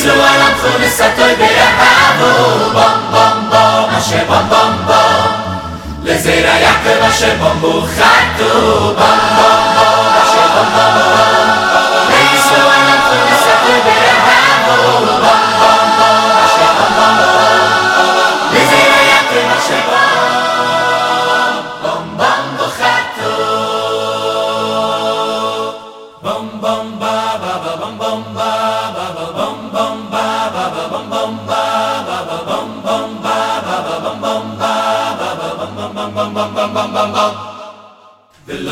Islu 0.03 0.19
alam 0.19 0.53
khun 0.59 0.84
satoy 0.84 1.31
beyahavu 1.39 2.31
Bom 2.75 2.99
bom 3.07 3.38
bom 3.47 3.88
ashe 3.95 4.19
bom 4.27 4.43
bom 4.51 4.71
bom 4.84 5.31
Lezera 6.03 6.59
Yaakov 6.59 7.07
ashe 7.07 7.31
bom 7.39 7.55
buchatu 7.63 8.51
Bom 8.99 9.19
bom 9.39 9.63
bom 9.80 10.19
ashe 10.19 10.43
bom 10.51 10.67
bom 10.75 10.91
bom 11.07 11.52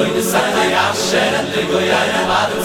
لوی 0.02 0.20
دستانه 0.20 0.66
یم 0.66 0.94
شرن 1.12 1.46
لگو 1.46 1.82
یعنی 1.82 2.26
مادم 2.28 2.62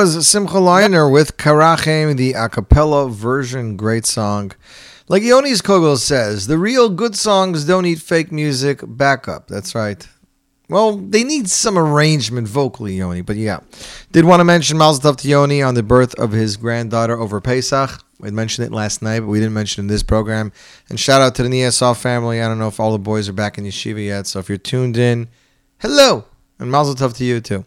was 0.00 0.26
Simcha 0.26 0.54
Leiner 0.54 1.12
with 1.12 1.36
Karachem, 1.36 2.16
the 2.16 2.32
a 2.32 2.48
cappella 2.48 3.10
version. 3.10 3.76
Great 3.76 4.06
song. 4.06 4.50
Like 5.08 5.22
Yonis 5.22 5.62
Kogel 5.62 5.98
says, 5.98 6.46
the 6.46 6.56
real 6.56 6.88
good 6.88 7.14
songs 7.14 7.66
don't 7.66 7.82
need 7.82 8.00
fake 8.00 8.32
music 8.32 8.80
backup. 8.82 9.48
That's 9.48 9.74
right. 9.74 10.08
Well, 10.70 10.96
they 10.96 11.22
need 11.22 11.50
some 11.50 11.76
arrangement 11.76 12.48
vocally, 12.48 12.94
Yoni. 12.94 13.20
But 13.20 13.36
yeah, 13.36 13.60
did 14.10 14.24
want 14.24 14.40
to 14.40 14.44
mention 14.44 14.78
Mazel 14.78 15.12
Tov 15.12 15.18
to 15.18 15.28
Yoni 15.28 15.60
on 15.60 15.74
the 15.74 15.82
birth 15.82 16.18
of 16.18 16.32
his 16.32 16.56
granddaughter 16.56 17.20
over 17.20 17.38
Pesach. 17.42 18.02
We 18.20 18.30
mentioned 18.30 18.68
it 18.68 18.72
last 18.72 19.02
night, 19.02 19.20
but 19.20 19.26
we 19.26 19.38
didn't 19.38 19.52
mention 19.52 19.82
it 19.82 19.84
in 19.84 19.88
this 19.88 20.02
program. 20.02 20.50
And 20.88 20.98
shout 20.98 21.20
out 21.20 21.34
to 21.34 21.42
the 21.42 21.50
Niasov 21.50 22.00
family. 22.00 22.40
I 22.40 22.48
don't 22.48 22.58
know 22.58 22.68
if 22.68 22.80
all 22.80 22.92
the 22.92 22.98
boys 22.98 23.28
are 23.28 23.34
back 23.34 23.58
in 23.58 23.64
yeshiva 23.64 24.02
yet, 24.02 24.26
so 24.26 24.38
if 24.38 24.48
you're 24.48 24.56
tuned 24.56 24.96
in, 24.96 25.28
hello, 25.80 26.24
and 26.58 26.70
Mazel 26.70 26.94
Tov 26.94 27.14
to 27.18 27.24
you 27.26 27.42
too. 27.42 27.66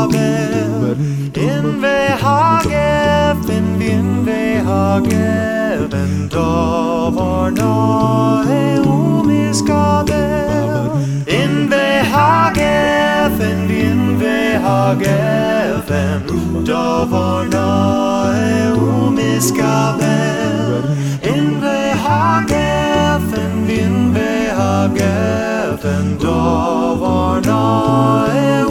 forgiven 5.01 6.29
dove 6.29 7.17
or 7.17 7.51
Noeum 7.51 9.29
ist 9.29 9.65
Gabel. 9.65 10.91
In 11.25 11.69
the 11.69 11.75
behagefen, 11.75 13.69
in 13.69 14.17
behagefen, 14.19 15.05
dove 16.65 17.13
or 17.13 17.45
Noeum 17.45 19.17
ist 19.17 19.55
Gabel. 19.55 20.83
In 21.21 21.59
behagefen, 21.59 22.49
in 23.69 24.13
behagefen, 24.13 26.05
dove 26.19 27.01
or 27.01 27.41
Noeum 27.41 28.70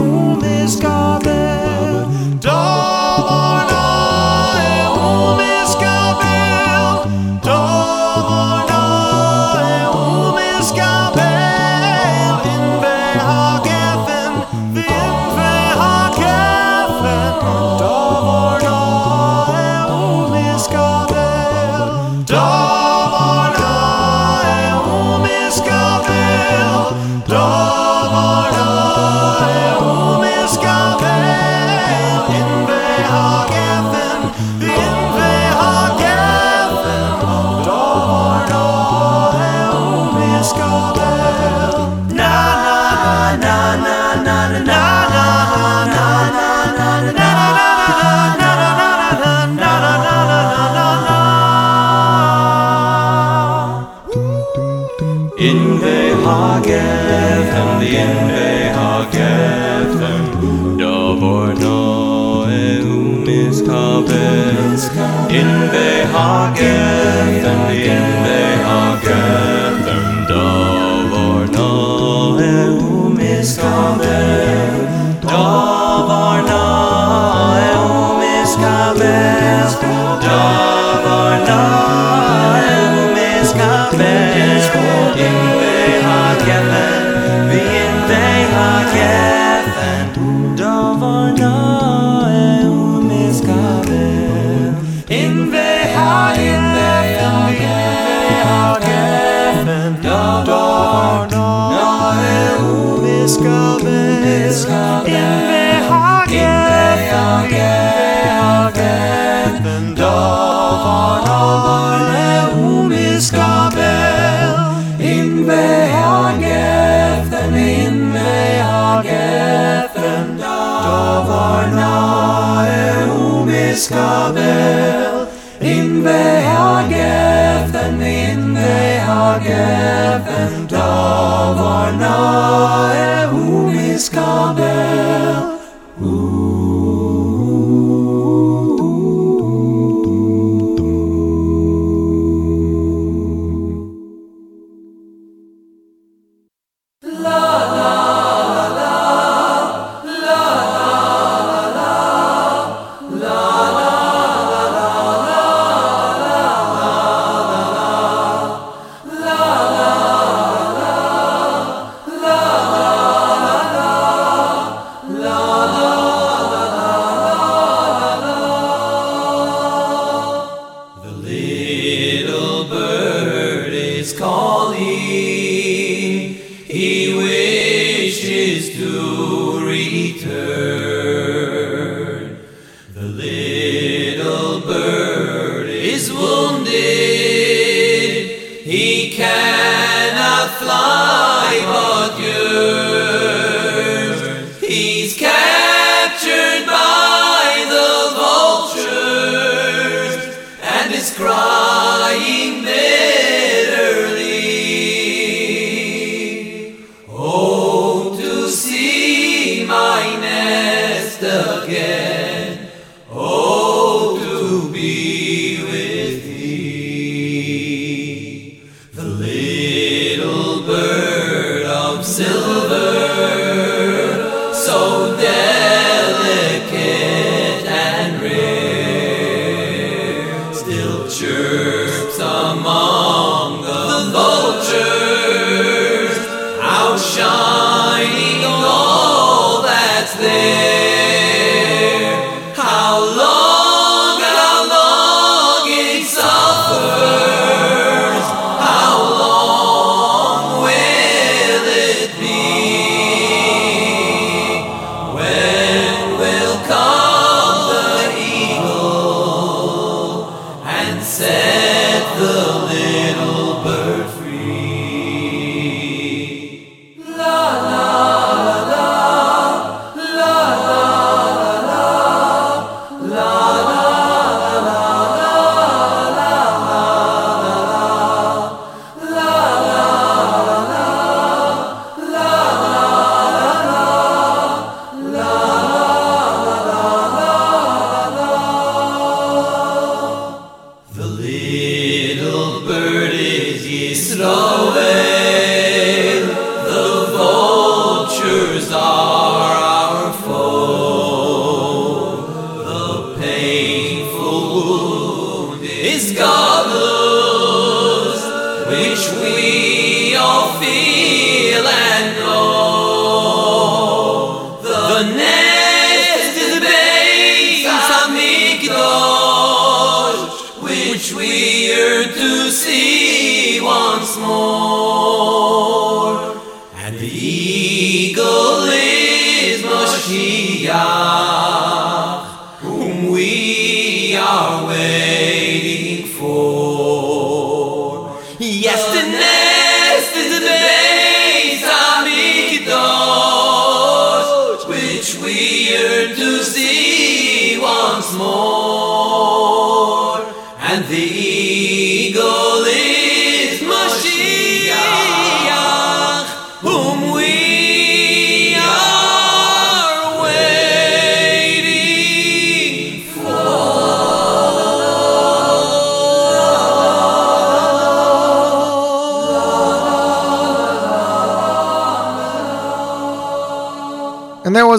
Israel, 123.71 125.31
in 125.61 126.03
they 126.03 126.43
are 126.45 126.83
given, 126.89 128.01
in 128.01 128.53
they 128.53 128.99
are 128.99 129.39
given, 129.39 130.67
Davar 130.67 131.91
Naehum 132.03 133.73
Israel. 133.95 134.70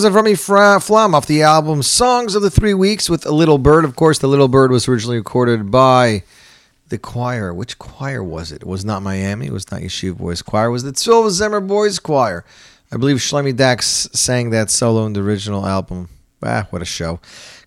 Was 0.03 0.13
a 0.13 0.17
Remy 0.17 0.35
Fra- 0.35 0.81
Flam 0.81 1.15
off 1.15 1.27
the 1.27 1.43
album 1.43 1.81
Songs 1.81 2.35
of 2.35 2.43
the 2.43 2.51
Three 2.51 2.75
Weeks 2.75 3.09
with 3.09 3.25
A 3.25 3.31
Little 3.31 3.57
Bird. 3.57 3.85
Of 3.85 3.95
course, 3.95 4.19
The 4.19 4.27
Little 4.27 4.49
Bird 4.49 4.73
was 4.73 4.89
originally 4.89 5.19
recorded 5.19 5.71
by 5.71 6.25
the 6.89 6.99
choir. 6.99 7.55
Which 7.55 7.79
choir 7.79 8.21
was 8.21 8.51
it? 8.51 8.63
It 8.63 8.67
was 8.67 8.85
not 8.85 9.05
Miami. 9.05 9.47
It 9.47 9.53
was 9.53 9.71
not 9.71 9.81
Yeshiva 9.81 10.19
Boys 10.19 10.43
Choir. 10.43 10.67
It 10.67 10.71
was 10.73 10.83
the 10.83 10.91
Tzlil 10.91 11.27
V'Zemer 11.27 11.65
Boys 11.65 12.01
Choir. 12.01 12.45
I 12.91 12.97
believe 12.97 13.19
Shlomi 13.19 13.55
Dax 13.55 14.09
sang 14.13 14.51
that 14.51 14.71
solo 14.71 15.07
in 15.07 15.13
the 15.13 15.21
original 15.21 15.65
album. 15.65 16.09
Ah, 16.43 16.67
what 16.71 16.83
a 16.83 16.85
show. 16.85 17.21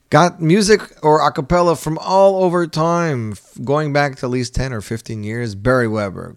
Got 0.09 0.41
music 0.41 0.81
or 1.01 1.25
a 1.25 1.31
cappella 1.31 1.77
from 1.77 1.97
all 1.99 2.43
over 2.43 2.67
time, 2.67 3.35
going 3.63 3.93
back 3.93 4.17
to 4.17 4.25
at 4.25 4.29
least 4.29 4.53
10 4.55 4.73
or 4.73 4.81
15 4.81 5.23
years. 5.23 5.55
Beri 5.55 5.87
Weber, 5.87 6.35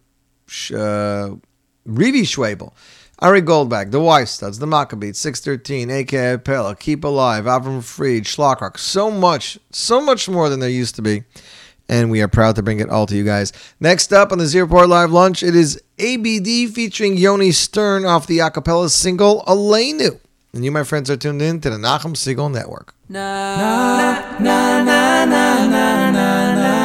uh, 0.71 1.35
Rivie 1.89 2.23
Schwebel, 2.23 2.73
Ari 3.21 3.43
Goldwag, 3.43 3.91
the 3.91 3.99
Y-Studs, 3.99 4.61
the 4.61 4.67
Maccabeats, 4.67 5.17
613, 5.17 5.91
aka 5.91 6.39
Pella, 6.39 6.77
Kippalive, 6.77 7.45
Avram 7.45 7.83
Fried, 7.83 8.25
Shlock 8.25 8.61
Rock. 8.61 8.79
So 8.79 9.11
much, 9.11 9.59
so 9.73 10.01
much 10.01 10.29
more 10.29 10.49
than 10.49 10.61
there 10.61 10.69
used 10.69 10.95
to 10.97 11.03
be. 11.03 11.25
And 11.89 12.13
we 12.13 12.23
are 12.23 12.29
proud 12.29 12.55
to 12.57 12.63
bring 12.63 12.79
it 12.79 12.89
all 12.91 13.07
to 13.07 13.17
you 13.17 13.25
guys. 13.25 13.53
Next 13.81 14.13
up 14.13 14.31
on 14.31 14.39
the 14.39 14.47
Z 14.47 14.61
Report 14.61 14.89
Live 14.89 15.11
Lunch, 15.11 15.43
it 15.43 15.57
is 15.57 15.83
ABD 15.99 16.73
featuring 16.73 17.17
Yoni 17.17 17.51
Stern 17.51 18.05
off 18.05 18.29
the 18.29 18.39
acapella 18.39 18.89
single 18.89 19.43
Elenu. 19.49 20.21
And 20.53 20.65
you, 20.65 20.71
my 20.71 20.85
friends, 20.85 21.11
are 21.11 21.17
tuned 21.17 21.43
in 21.43 21.61
to 21.63 21.71
the 21.71 21.77
Nachum 21.77 22.15
Segal 22.15 22.53
Network. 22.53 22.95
Na, 23.09 23.57
na, 23.59 24.39
na, 24.39 24.85
na, 24.85 25.25
na, 25.25 25.67
na, 25.67 26.11
na, 26.11 26.55
na. 26.55 26.78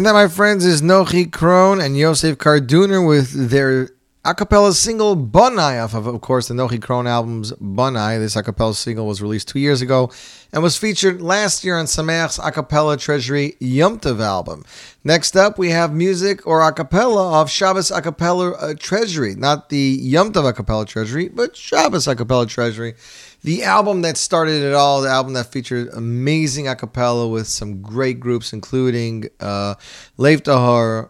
And 0.00 0.06
that, 0.06 0.14
my 0.14 0.28
friends, 0.28 0.64
is 0.64 0.80
Nochi 0.80 1.28
Krohn 1.28 1.84
and 1.84 1.94
Yosef 1.94 2.38
Karduner 2.38 3.06
with 3.06 3.50
their 3.50 3.90
a 4.24 4.34
cappella 4.34 4.72
single 4.72 5.14
Bunai 5.14 5.82
off 5.84 5.92
of, 5.92 6.06
of 6.06 6.22
course, 6.22 6.48
the 6.48 6.54
Nochi 6.54 6.78
Krohn 6.78 7.06
album's 7.06 7.52
Bunai. 7.52 8.18
This 8.18 8.34
a 8.34 8.42
cappella 8.42 8.74
single 8.74 9.06
was 9.06 9.20
released 9.20 9.48
two 9.48 9.58
years 9.58 9.82
ago 9.82 10.10
and 10.54 10.62
was 10.62 10.78
featured 10.78 11.20
last 11.20 11.64
year 11.64 11.78
on 11.78 11.84
Sameach's 11.84 12.38
a 12.42 12.50
cappella 12.50 12.96
Treasury 12.96 13.56
Yom 13.60 14.00
album. 14.04 14.64
Next 15.04 15.36
up, 15.36 15.58
we 15.58 15.68
have 15.68 15.92
music 15.92 16.46
or 16.46 16.66
a 16.66 16.72
cappella 16.72 17.40
of 17.40 17.50
Shabbos 17.50 17.90
a 17.90 18.00
cappella 18.00 18.52
uh, 18.52 18.74
Treasury, 18.78 19.34
not 19.34 19.68
the 19.68 19.98
Yom 20.00 20.32
a 20.34 20.52
cappella 20.54 20.86
Treasury, 20.86 21.28
but 21.28 21.56
Shabbos 21.56 22.08
a 22.08 22.16
cappella 22.16 22.46
Treasury. 22.46 22.94
The 23.42 23.64
album 23.64 24.02
that 24.02 24.18
started 24.18 24.62
it 24.62 24.74
all, 24.74 25.00
the 25.00 25.08
album 25.08 25.32
that 25.32 25.50
featured 25.50 25.88
amazing 25.94 26.68
a 26.68 26.76
cappella 26.76 27.26
with 27.26 27.46
some 27.48 27.80
great 27.80 28.20
groups, 28.20 28.52
including 28.52 29.28
uh, 29.40 29.76
Lev 30.18 30.42
Tahor, 30.42 31.08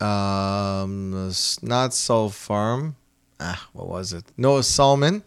um, 0.00 1.32
not 1.62 1.94
Soul 1.94 2.30
Farm, 2.30 2.96
ah, 3.38 3.68
what 3.72 3.88
was 3.88 4.12
it? 4.12 4.24
Noah 4.36 4.64
Solomon, 4.64 5.22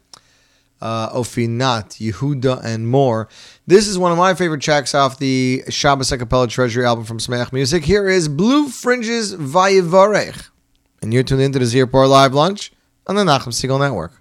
uh, 0.81 1.09
Ofinat, 1.11 1.99
Yehuda, 1.99 2.63
and 2.63 2.87
more. 2.87 3.29
This 3.65 3.87
is 3.87 3.97
one 3.97 4.11
of 4.11 4.17
my 4.17 4.33
favorite 4.33 4.61
tracks 4.61 4.93
off 4.93 5.19
the 5.19 5.63
Shabbos 5.69 6.11
a 6.11 6.17
cappella 6.17 6.47
Treasury 6.47 6.85
album 6.85 7.05
from 7.05 7.19
Smash 7.19 7.53
Music. 7.53 7.85
Here 7.85 8.09
is 8.09 8.27
Blue 8.27 8.67
Fringes 8.67 9.35
Vayivarech. 9.35 10.49
And 11.01 11.13
you're 11.13 11.23
tuned 11.23 11.41
into 11.41 11.59
the 11.59 11.65
Z 11.65 11.79
Report 11.79 12.09
Live 12.09 12.33
Lunch 12.33 12.71
on 13.07 13.15
the 13.15 13.23
Nachum 13.23 13.49
Segal 13.49 13.79
Network. 13.79 14.20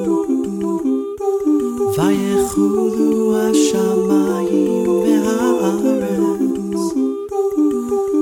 ויחולו 1.97 3.37
השמיים 3.37 4.87
והארץ 4.87 6.21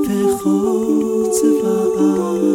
וכל 0.06 1.26
צבאם 1.31 2.49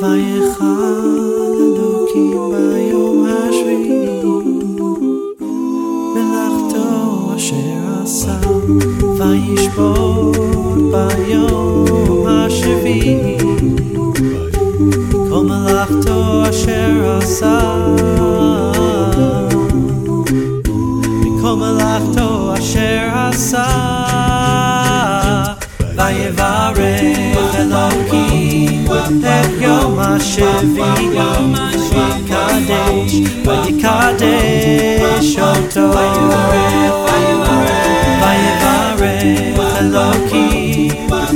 ויחל 0.00 1.18
אלוקים 1.56 2.50
ביום 2.50 3.26
השביעי 3.26 4.20
מלאכתו 6.14 7.36
אשר 7.36 8.02
עשה 8.02 8.38
וישפוט 9.18 10.36
ביום 10.92 12.26
השביעי. 12.26 13.33
מלאכתו 15.93 16.49
אשר 16.49 17.17
עשה 17.17 17.59
מכל 21.21 21.55
מלאכתו 21.55 22.53
אשר 22.53 23.07
עשה 23.13 23.65
ויברך 25.95 26.79
אלוקים 27.55 28.85
את 28.87 29.61
יום 29.61 29.99
השביעי 29.99 31.09
ויקדש 31.91 33.13
ויקדש 33.45 35.37
אותו 35.39 35.91
ויברך 38.21 38.59
אלוקים 39.79 40.32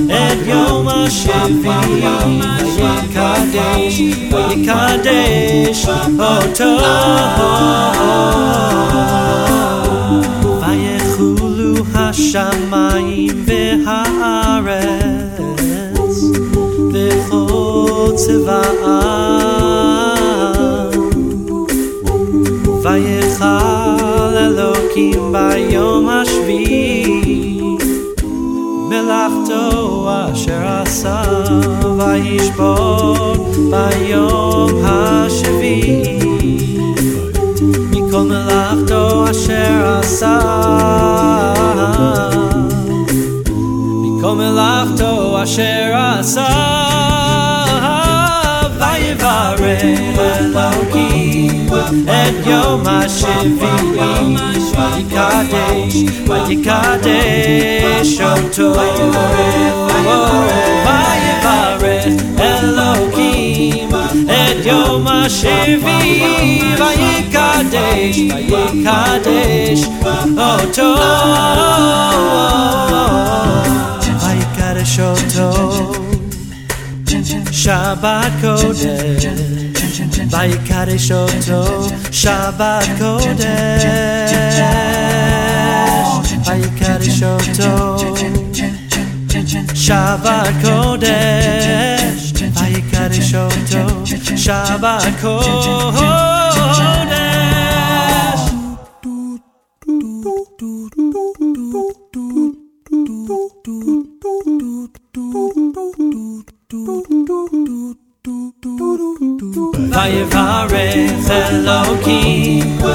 את 0.07 0.47
יום 0.47 0.87
השביעי 0.87 2.07
ויקדש 2.77 4.01
ויקדש 4.31 5.85
אותו 6.19 6.77
ויחולו 10.59 11.75
השמיים 11.95 13.45
והארץ 13.85 14.93
וכל 16.93 18.11
צבאם 18.15 18.63
ויכל 22.83 24.37
אלוקים 24.37 25.31
ביום 25.31 26.09
השביעי 26.09 26.96
עשה 30.87 31.21
וישבות 31.97 33.55
ביום 33.71 34.69
השביעי 34.85 36.77
מכל 37.91 38.21
מלאכתו 38.23 39.31
אשר 39.31 39.99
עשה 39.99 40.39
מכל 44.03 44.35
מלאכתו 44.35 45.43
אשר 45.43 45.91
עשה 45.95 46.47
ויברך 48.79 50.66
said, 52.18 52.46
Yo, 52.46 52.78
my 52.78 53.06
Chevy, 53.06 53.72
my 54.76 55.02
Kadesh, 55.10 55.96
my 56.26 56.54
Kadesh, 56.64 58.08
Shoto, 58.16 58.74
my 58.74 58.88
Yavaret, 61.26 62.14
Elohim, 62.40 63.94
and 64.28 64.64
Yo, 64.64 64.98
my 64.98 65.28
my 66.78 66.96
Kadesh, 67.34 68.18
my 68.28 68.66
Kadesh, 68.86 69.82
Oto, 70.48 70.88
my 74.22 74.38
Kadesh, 74.56 74.94
Shabbat 77.62 78.32
Kodesh. 78.40 79.58
By 80.30 80.50
Kadesh 80.68 81.10
Oto 81.10 81.97
שבת 82.11 82.87
קודש 82.99 83.83
ויקדש 86.45 87.23
אותו 87.23 87.97
שבת 89.73 90.47
קודש 90.65 92.33
ויקדש 92.53 93.33
אותו 93.33 94.05
שבת 94.37 95.03
קודש 95.21 97.06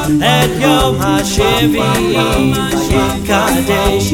את 0.03 0.51
יום 0.61 0.97
השביעי 1.01 2.53
ויקדש 2.89 4.13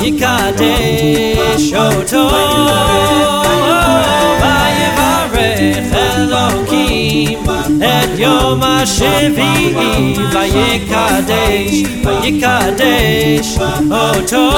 ויקדש 0.00 1.72
אותו 1.72 2.28
ויברך 4.40 5.94
אלוקים 5.94 7.38
את 7.78 8.18
יום 8.18 8.62
השביעי 8.62 10.14
ויקדש 10.32 11.82
ויקדש 12.04 13.58
אותו 13.90 14.50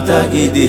תגידי, 0.00 0.68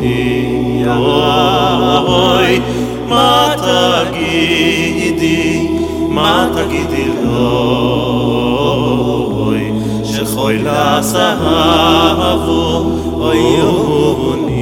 אהבוני, 0.00 0.84
אוי 2.06 2.60
מה 3.08 3.54
תגידי, 3.56 5.68
מה 6.08 6.48
תגידי 6.54 7.08
לו, 7.22 7.28
אוי 9.32 9.72
שכל 10.04 10.66
אהבו, 11.40 12.82
אוי 13.20 13.56
אהבוני. 13.60 14.52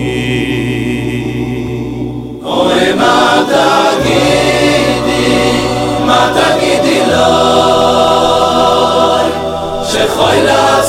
אוי 2.45 2.93
מה 2.93 3.43
תגידי, 3.47 5.53
מה 6.07 6.33
תגידי 6.35 7.01
לו, 7.07 7.15
שכל 9.85 10.49
אהבו, 10.49 10.85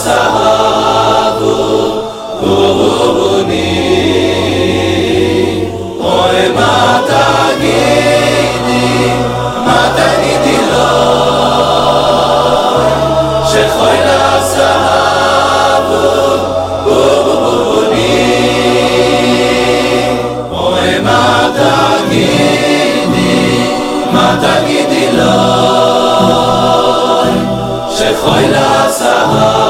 שכל 28.19 28.53
אהבו, 28.56 29.69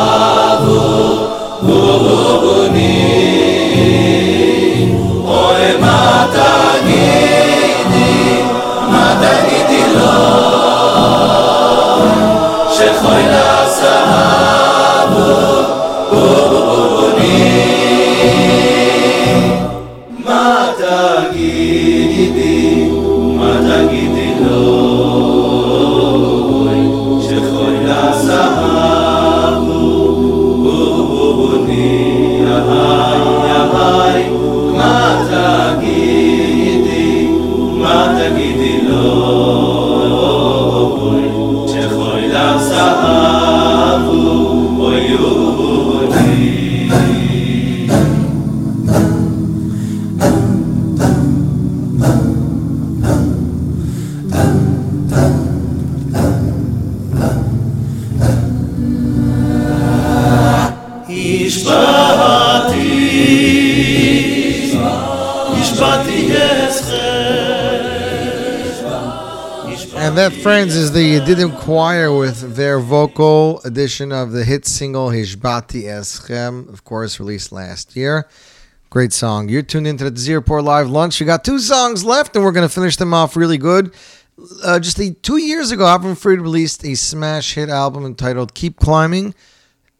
And 70.11 70.19
that, 70.19 70.32
friends, 70.32 70.74
is 70.74 70.91
the 70.91 71.20
Yedidim 71.20 71.57
Choir 71.61 72.12
with 72.12 72.57
their 72.57 72.81
vocal 72.81 73.61
edition 73.62 74.11
of 74.11 74.32
the 74.32 74.45
hit 74.45 74.66
single 74.66 75.11
Hishbati 75.11 75.85
Eschem, 75.85 76.69
of 76.69 76.82
course, 76.82 77.20
released 77.20 77.53
last 77.53 77.95
year. 77.95 78.28
Great 78.91 79.12
song. 79.12 79.49
You're 79.49 79.62
tuned 79.62 79.87
into 79.87 80.11
the 80.11 80.19
Z 80.19 80.35
Report 80.35 80.65
Live 80.65 80.91
Lunch. 80.91 81.20
We 81.20 81.27
got 81.27 81.45
two 81.45 81.61
songs 81.61 82.05
left, 82.05 82.35
and 82.35 82.45
we're 82.45 82.51
going 82.51 82.69
to 82.69 82.74
finish 82.74 82.97
them 82.97 83.15
off 83.15 83.37
really 83.37 83.57
good. 83.57 83.95
Uh, 84.65 84.81
just 84.81 84.97
the, 84.97 85.15
two 85.15 85.37
years 85.37 85.70
ago, 85.70 85.85
Avram 85.85 86.19
Fried 86.19 86.41
released 86.41 86.85
a 86.85 86.97
smash 86.97 87.55
hit 87.55 87.69
album 87.69 88.05
entitled 88.05 88.53
Keep 88.53 88.81
Climbing. 88.81 89.32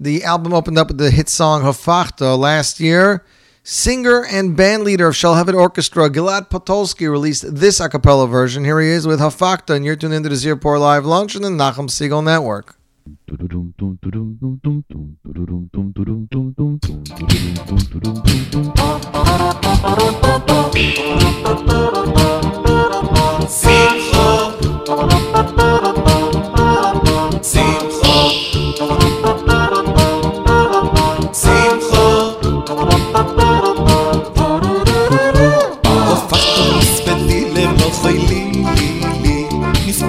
The 0.01 0.25
album 0.25 0.53
opened 0.53 0.77
up 0.77 0.89
with 0.89 0.99
the 0.99 1.13
hit 1.13 1.29
song 1.29 1.63
Hafachta 1.63 2.37
last 2.37 2.81
year. 2.81 3.25
Singer 3.63 4.25
and 4.25 4.57
bandleader 4.57 5.09
of 5.09 5.15
Shalhevet 5.15 5.55
Orchestra, 5.55 6.09
Gilad 6.09 6.49
Potolsky, 6.49 7.11
released 7.11 7.55
this 7.55 7.79
a 7.79 7.91
cappella 7.91 8.27
version. 8.27 8.65
Here 8.65 8.81
he 8.81 8.89
is 8.89 9.07
with 9.07 9.21
Hafachta, 9.21 9.77
and 9.77 9.85
you're 9.85 9.97
tuned 9.97 10.15
into 10.15 10.31
the 10.31 10.37
Z 10.37 10.49
Report 10.49 10.81
Live 10.81 11.05
launch 11.05 11.35
and 11.35 11.45
the 11.45 11.51
Nachum 11.51 11.89
Segal 11.91 12.25
Network. 12.25 12.77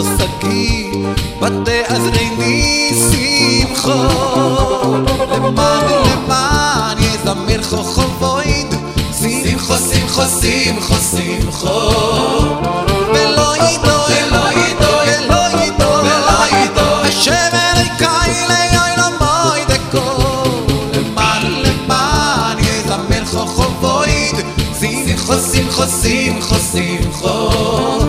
סאקי, 0.18 0.90
ותעזרני 1.42 2.90
שמחו. 3.10 3.90
למען 5.32 5.84
למען 6.12 6.98
יזמר 6.98 7.62
חוכבויד, 7.62 8.74
שמחו, 9.20 9.74
שמחו, 9.76 10.22
שמחו, 10.40 10.94
שמחו. 10.94 11.90
ולא 13.08 13.56
ידעו, 13.56 14.00
ולא 14.08 14.52
ידעו, 14.52 14.96
ולא 15.06 15.62
ידעו, 15.62 15.92
ולא 15.92 16.56
ידעו, 16.56 17.00
השם 17.02 17.50
אלוקי 17.52 18.46
ליום 18.48 18.96
למוי 18.98 19.60
דקו. 19.68 20.22
למען 20.92 21.42
למען 21.42 22.58
יזמר 22.58 23.24
חוכבויד, 23.26 24.36
שמחו, 24.80 25.34
שמחו, 25.52 25.82
שמחו, 26.02 26.54
שמחו. 26.72 27.26
ולא 27.26 27.99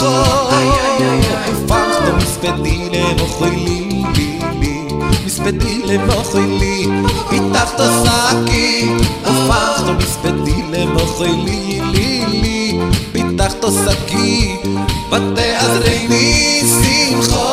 שמחו. 0.00 0.06
הפכת 1.46 2.14
מספדי 2.16 2.88
למוחי 2.92 3.50
לי, 3.50 4.02
לי, 4.14 4.38
לי, 4.60 4.88
מספדי 5.26 5.82
למוחי 5.84 6.46
לי, 6.46 6.86
פיתחת 7.28 7.80
שקי, 8.04 8.92
הפכת 9.24 9.84
מספדי 9.98 10.62
למוחי 10.70 11.32
לי, 11.32 11.80
לי, 11.92 12.24
לי, 12.26 12.80
פיתחת 13.12 13.64
שקי, 13.84 14.56
ותעזרני 15.08 16.62
שמחו. 16.82 17.44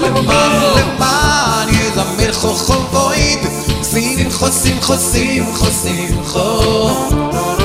למען, 0.00 0.50
למען 0.76 1.68
יזמר 1.68 2.32
חוכבויד, 2.32 3.38
שמחו, 3.90 4.46
שמחו, 4.62 4.94
שמחו, 5.12 5.66
שמחו. 5.82 7.59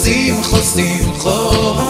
שמחו, 0.00 0.56
שמחו. 0.62 1.89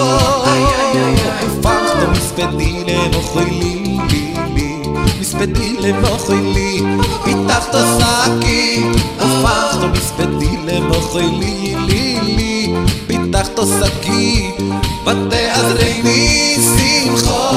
הפכתו 1.42 2.10
מספדי 2.12 2.84
למוחי 2.86 3.50
לי, 3.50 3.98
לי, 4.10 4.34
לי, 4.54 4.76
מספדי 5.20 5.76
למוחי 5.78 6.40
לי, 6.40 6.82
פיתחתו 7.24 7.78
שקי, 7.98 8.84
הפכתו 9.20 9.88
מספדי 9.88 10.56
למוחי 10.64 11.26
לי, 11.26 11.74
לי, 11.86 12.20
לי, 12.22 12.74
פיתחתו 13.06 13.66
שקי, 13.66 14.50
ותעזרני 15.02 16.56
שמחו. 16.76 17.56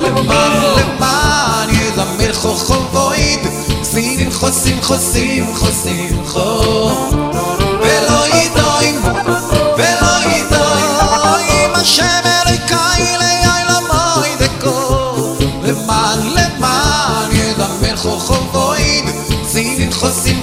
למען, 0.00 0.52
למען 0.76 1.68
יזמר 1.70 2.32
חוכבויד, 2.32 3.40
שמחו, 3.92 4.48
שמחו, 4.52 4.94
שמחו, 5.12 5.62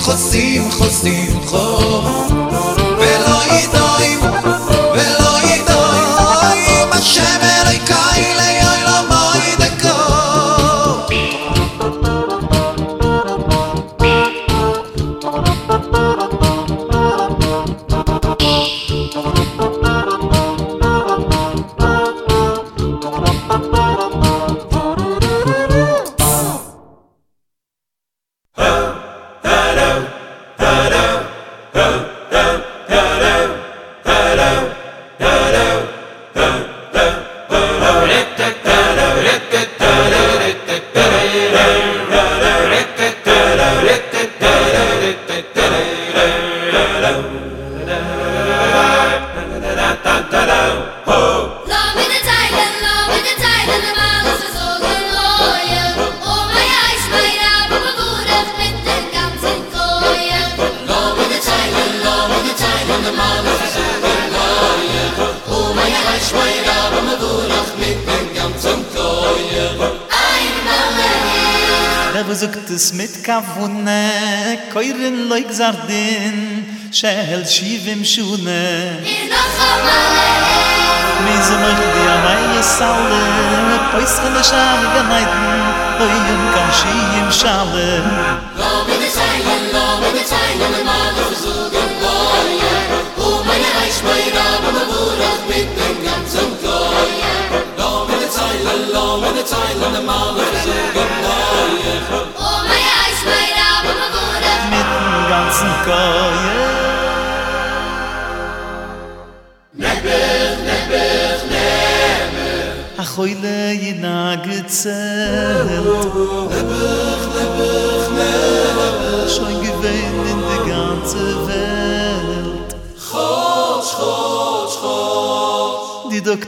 חוסים, 0.04 0.70
חוסים 0.70 1.40
חור. 1.46 2.43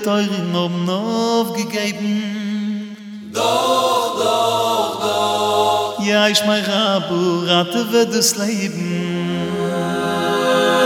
teure 0.07 0.39
nom 0.53 0.85
nov 0.85 1.53
gegeben 1.53 2.97
doch 3.33 4.15
doch 4.23 5.01
doch. 5.01 6.05
Ja 6.07 6.28
ich 6.28 6.43
mein 6.47 6.62
rabu 6.65 7.45
rate 7.45 7.91
wird 7.91 8.15
es 8.15 8.37
leben. 8.37 9.49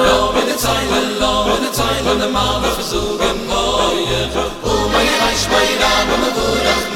Doch 0.08 0.32
bin 0.32 0.46
der 0.48 0.56
zeit 0.56 0.86
von 0.92 1.06
lob 1.20 1.46
und 1.54 1.62
der 1.66 1.72
zeit 1.80 2.00
von 2.06 2.18
der 2.18 2.30
mal 2.30 2.62
was 2.62 2.90
so 2.92 3.02
gemoyt 3.20 4.32
mein 4.94 5.10
reich 5.22 5.44
mein 5.52 5.72
rabu 5.84 6.14
und 6.26 6.34
du 6.38 6.46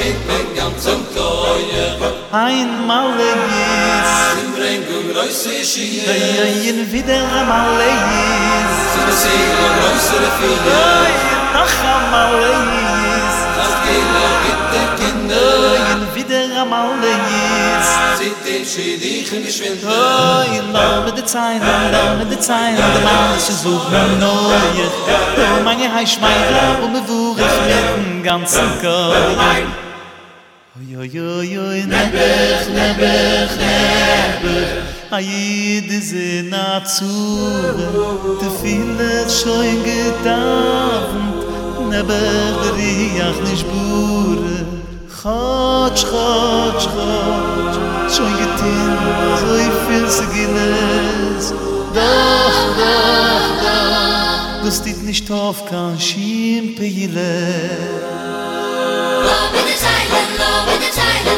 mit 0.00 0.18
mein 0.28 0.48
ganz 0.56 0.82
und 0.86 1.04
teuer 1.14 1.92
ein 2.32 2.86
mal 2.86 3.12
Ay 5.16 6.40
ay 6.44 6.68
in 6.68 6.78
ja 7.08 7.20
la 7.32 7.42
malle 7.50 7.88
y 7.88 7.96
se 8.92 9.02
se 9.22 9.34
la 9.58 9.68
rosa 9.78 10.16
de 10.22 11.33
racham 11.54 12.14
aleis 12.22 13.36
Das 13.56 13.74
gelo 13.84 14.26
git 14.44 14.62
In 15.94 16.14
wieder 16.14 16.60
am 16.60 16.72
aleis 16.72 17.88
Zit 18.18 18.44
in 18.54 18.64
in 19.36 19.44
geschwind 19.46 19.80
Oh, 19.84 20.42
in 20.58 20.72
lau 20.72 21.04
mit 21.04 21.16
de 21.16 21.24
zain 21.26 21.60
Lau 21.94 22.16
mit 22.18 22.30
de 22.32 22.42
zain 22.42 22.74
De 22.76 23.00
maal 23.06 23.36
is 23.36 23.48
es 23.48 23.60
wuch 23.64 23.86
me 23.92 24.02
noie 24.22 24.88
Oh, 25.38 25.62
mange 25.64 25.86
hei 25.94 26.06
schmeiche 26.06 26.62
Oh, 26.82 26.88
me 26.94 27.00
wuch 27.08 27.38
ich 27.46 27.56
mit 27.60 27.70
dem 27.70 28.22
ganzen 28.22 28.68
Kör 28.80 29.12
Oy 30.76 30.96
oy 31.00 31.20
oy 31.20 31.58
oy 31.66 31.80
nebech 31.94 32.66
nebech 32.78 33.54
nebech 33.62 34.94
Ayid 35.14 35.90
ze 36.02 36.42
na 36.50 36.80
tsur 36.82 37.74
shoyn 39.28 39.78
getan. 39.86 40.73
na 41.94 42.02
berg 42.02 42.54
der 42.62 42.74
riach 42.78 43.38
nis 43.46 43.62
bure. 43.70 44.58
Khach 45.18 46.00
khach 46.10 46.84
khach 46.94 47.76
so 48.14 48.24
getin 48.38 48.92
so 49.40 49.48
i 49.66 49.68
fil 49.84 50.06
se 50.16 50.24
gines. 50.34 51.44
Doch 51.98 52.58
doch 52.80 53.46
doch. 53.64 54.62
Du 54.62 54.70
stit 54.78 54.98
nis 55.06 55.20
tof 55.28 55.58
kan 55.70 55.94
shim 56.06 56.64
peile 56.76 57.34
Love 59.28 59.50
with 59.54 59.66
the 59.70 59.76
time, 59.86 60.08
love 60.42 61.33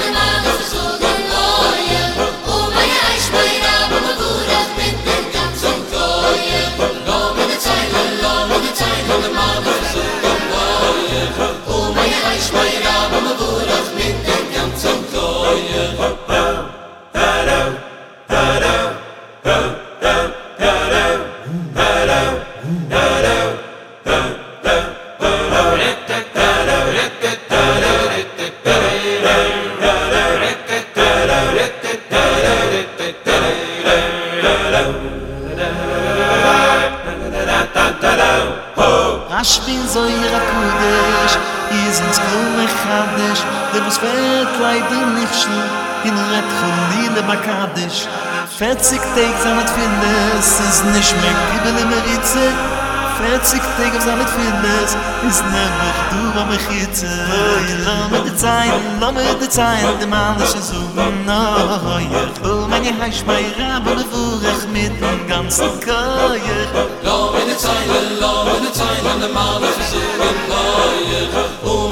bin 39.66 39.82
so 39.88 40.04
in 40.04 40.22
der 40.22 40.40
Kudes 40.50 41.32
Is 41.88 41.98
ins 42.00 42.20
Kulme 42.28 42.66
Chadesh 42.80 43.42
Der 43.72 43.84
was 43.84 43.98
fährt 43.98 44.52
leid 44.62 44.84
in 44.92 45.14
Nifschl 45.18 45.58
In 46.04 46.14
Red 46.30 46.48
Chulile 46.56 47.22
Makadesh 47.26 48.06
fetzig 48.58 49.00
Tegs 49.14 49.44
an 49.44 49.58
findes 49.74 50.48
Is 50.68 50.84
nisch 50.94 51.12
mehr 51.20 51.36
Kibbele 51.50 51.84
Meritze 51.90 52.75
40 53.16 53.58
tag 53.76 53.94
of 53.96 54.02
zalit 54.04 54.28
fitness 54.36 54.92
is 55.28 55.38
never 55.52 55.90
du 56.12 56.22
va 56.36 56.42
mechitz 56.50 57.00
oi 57.04 57.64
äh, 57.72 57.76
la 57.86 57.96
me 58.12 58.18
de 58.26 58.32
zayn 58.42 58.74
la 59.00 59.08
me 59.16 59.24
de 59.40 59.48
zayn 59.56 59.98
de 60.00 60.06
man 60.06 60.42
is 60.44 60.52
so 60.68 60.80
no 61.28 61.40
ye 62.12 62.22
o 62.50 62.68
man 62.72 62.84
ye 62.84 62.92
hash 63.00 63.22
mei 63.28 63.46
rab 63.58 63.86
und 63.92 64.04
vorach 64.12 64.64
mit 64.74 64.92
dem 65.00 65.20
ganzen 65.30 65.72
kaye 65.86 66.58
la 67.06 67.16
me 67.32 67.42
de 67.48 67.56
zayn 67.64 67.88
la 68.22 68.32
me 68.48 68.56
de 68.64 68.70
zayn 68.80 69.20
de 69.22 69.28
man 69.36 69.64
is 69.70 69.78
so 69.92 70.02
no 70.50 70.64
ye 71.10 71.22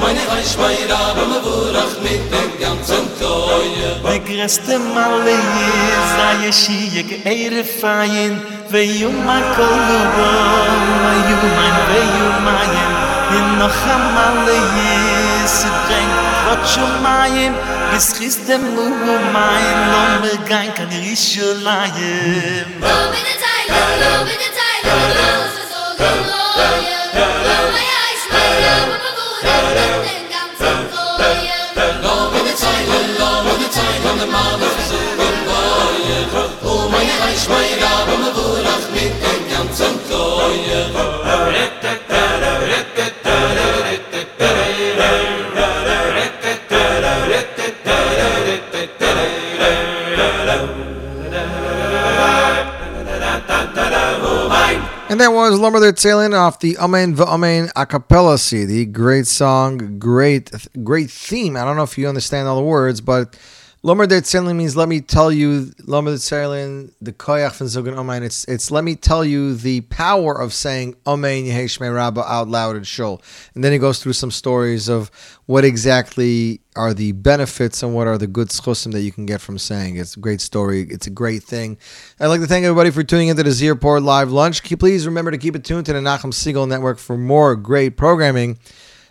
man 0.01 0.15
ye 0.19 0.25
hash 0.33 0.53
mei 0.61 0.77
rab 0.91 1.17
und 1.23 1.35
vorach 1.47 1.95
mit 2.05 2.23
dem 2.35 2.51
ganzen 2.63 3.05
kaye 3.21 3.89
de 4.09 4.19
greste 4.27 4.77
malle 4.93 5.37
ye 5.57 5.97
zaye 6.17 6.51
shiye 6.61 7.01
ke 7.09 7.17
ere 7.33 7.63
fayn 7.79 8.54
ויומא 8.75 9.55
כל 9.55 9.63
אורון, 9.63 10.71
איומא 11.27 11.69
ויומיים, 11.87 12.91
אינוך 13.31 13.75
המלאיס, 13.85 15.65
כבוד 15.87 16.59
שומיים, 16.65 17.55
בסחיס 17.93 18.37
דמלו 18.47 18.81
ומיים, 18.81 19.77
לא 19.91 20.19
מרגן 20.21 20.67
כנראה 20.75 21.15
שוליים. 21.15 22.81
Oh, 36.67 36.89
my 36.91 37.03
gosh, 37.05 37.47
my 37.47 37.67
God, 37.79 38.09
I'm 38.09 38.23
a 38.23 38.31
boy. 38.35 38.44
And 55.15 55.21
that 55.21 55.31
was 55.31 55.57
Lumber 55.57 55.79
They're 55.79 55.95
Sailing 55.95 56.33
off 56.33 56.59
the 56.59 56.77
Amen 56.77 57.15
V'Amen 57.15 57.71
a 57.73 57.85
cappella 57.85 58.37
CD. 58.37 58.83
Great 58.83 59.25
song, 59.27 59.97
great 59.97 60.51
great 60.83 61.09
theme. 61.09 61.55
I 61.55 61.63
don't 61.63 61.77
know 61.77 61.83
if 61.83 61.97
you 61.97 62.09
understand 62.09 62.49
all 62.49 62.57
the 62.57 62.63
words, 62.63 62.99
but 62.99 63.37
Lumber 63.85 64.07
They're 64.07 64.43
means 64.55 64.75
let 64.75 64.89
me 64.89 64.99
tell 64.99 65.31
you, 65.31 65.71
Lumber 65.85 66.17
They're 66.17 66.87
the 67.01 67.13
Koyach 67.13 67.57
von 67.57 67.67
Zogan 67.67 67.95
Amen. 67.95 68.23
It's, 68.23 68.43
it's 68.45 68.71
let 68.71 68.83
me 68.83 68.95
tell 68.95 69.23
you 69.23 69.53
the 69.53 69.81
power 69.81 70.33
of 70.33 70.55
saying 70.55 70.95
Amen 71.05 71.43
Yeheshme 71.43 71.93
Rabba 71.93 72.21
out 72.21 72.47
loud 72.47 72.77
and 72.77 72.87
Shul. 72.87 73.21
And 73.53 73.63
then 73.63 73.71
he 73.71 73.77
goes 73.77 74.01
through 74.01 74.13
some 74.13 74.31
stories 74.31 74.89
of 74.89 75.11
what 75.45 75.63
exactly 75.63 76.61
are 76.75 76.95
the 76.95 77.11
benefits 77.11 77.83
and 77.83 77.93
what 77.93 78.07
are 78.07 78.17
the 78.17 78.25
good 78.25 78.47
schusim 78.47 78.91
that 78.91 79.01
you 79.01 79.11
can 79.11 79.27
get 79.27 79.39
from 79.39 79.59
saying. 79.59 79.97
It's 79.97 80.17
a 80.17 80.19
great 80.19 80.41
story. 80.41 80.87
It's 80.89 81.05
a 81.05 81.11
great 81.11 81.43
thing. 81.43 81.77
I'd 82.19 82.25
like 82.25 82.41
to 82.41 82.47
thank 82.47 82.65
everybody 82.65 82.89
for 82.89 83.03
tuning 83.03 83.27
into 83.27 83.43
the 83.43 83.51
Z 83.51 83.69
Report 83.69 84.01
Live 84.01 84.31
Lunch. 84.31 84.63
Please 84.63 85.05
remember 85.05 85.29
to 85.29 85.37
keep 85.37 85.55
it 85.55 85.63
tuned 85.63 85.85
to 85.85 85.93
the 85.93 85.99
Nachum 85.99 86.33
Segal 86.33 86.67
Network 86.67 86.97
for 86.97 87.19
more 87.19 87.55
great 87.55 87.97
programming. 87.97 88.57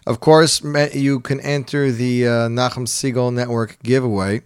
Of 0.04 0.18
course, 0.18 0.64
you 0.92 1.20
can 1.20 1.38
enter 1.42 1.92
the 1.92 2.26
uh, 2.26 2.30
Nachum 2.48 2.88
Segal 2.88 3.32
Network 3.32 3.80
giveaway 3.84 4.42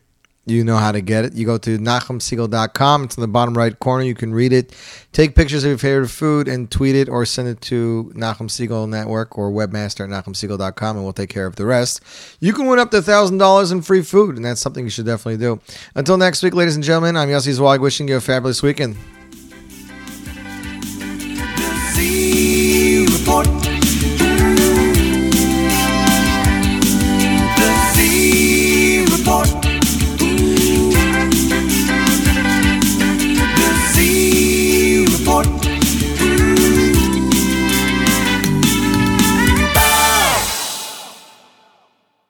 you 0.50 0.64
know 0.64 0.76
how 0.76 0.92
to 0.92 1.00
get 1.00 1.24
it. 1.24 1.34
You 1.34 1.46
go 1.46 1.58
to 1.58 1.78
nachumsegal.com. 1.78 3.04
It's 3.04 3.16
in 3.16 3.20
the 3.20 3.28
bottom 3.28 3.56
right 3.56 3.78
corner. 3.78 4.04
You 4.04 4.14
can 4.14 4.32
read 4.32 4.52
it. 4.52 4.74
Take 5.12 5.34
pictures 5.34 5.64
of 5.64 5.68
your 5.68 5.78
favorite 5.78 6.08
food 6.08 6.48
and 6.48 6.70
tweet 6.70 6.94
it 6.94 7.08
or 7.08 7.24
send 7.24 7.48
it 7.48 7.60
to 7.62 8.12
Nachum 8.14 8.48
Segal 8.48 8.88
Network 8.88 9.36
or 9.38 9.50
webmaster 9.50 10.04
at 10.04 10.10
nachumsegal.com 10.10 10.96
and 10.96 11.04
we'll 11.04 11.12
take 11.12 11.30
care 11.30 11.46
of 11.46 11.56
the 11.56 11.66
rest. 11.66 12.02
You 12.40 12.52
can 12.52 12.66
win 12.66 12.78
up 12.78 12.90
to 12.92 12.98
$1,000 12.98 13.72
in 13.72 13.82
free 13.82 14.02
food, 14.02 14.36
and 14.36 14.44
that's 14.44 14.60
something 14.60 14.84
you 14.84 14.90
should 14.90 15.06
definitely 15.06 15.38
do. 15.38 15.60
Until 15.94 16.16
next 16.16 16.42
week, 16.42 16.54
ladies 16.54 16.76
and 16.76 16.84
gentlemen, 16.84 17.16
I'm 17.16 17.28
Yossi 17.28 17.52
Zweig 17.52 17.80
wishing 17.80 18.08
you 18.08 18.16
a 18.16 18.20
fabulous 18.20 18.62
weekend. 18.62 18.96
The 27.56 27.70
Z 27.94 29.04
Report. 29.10 29.68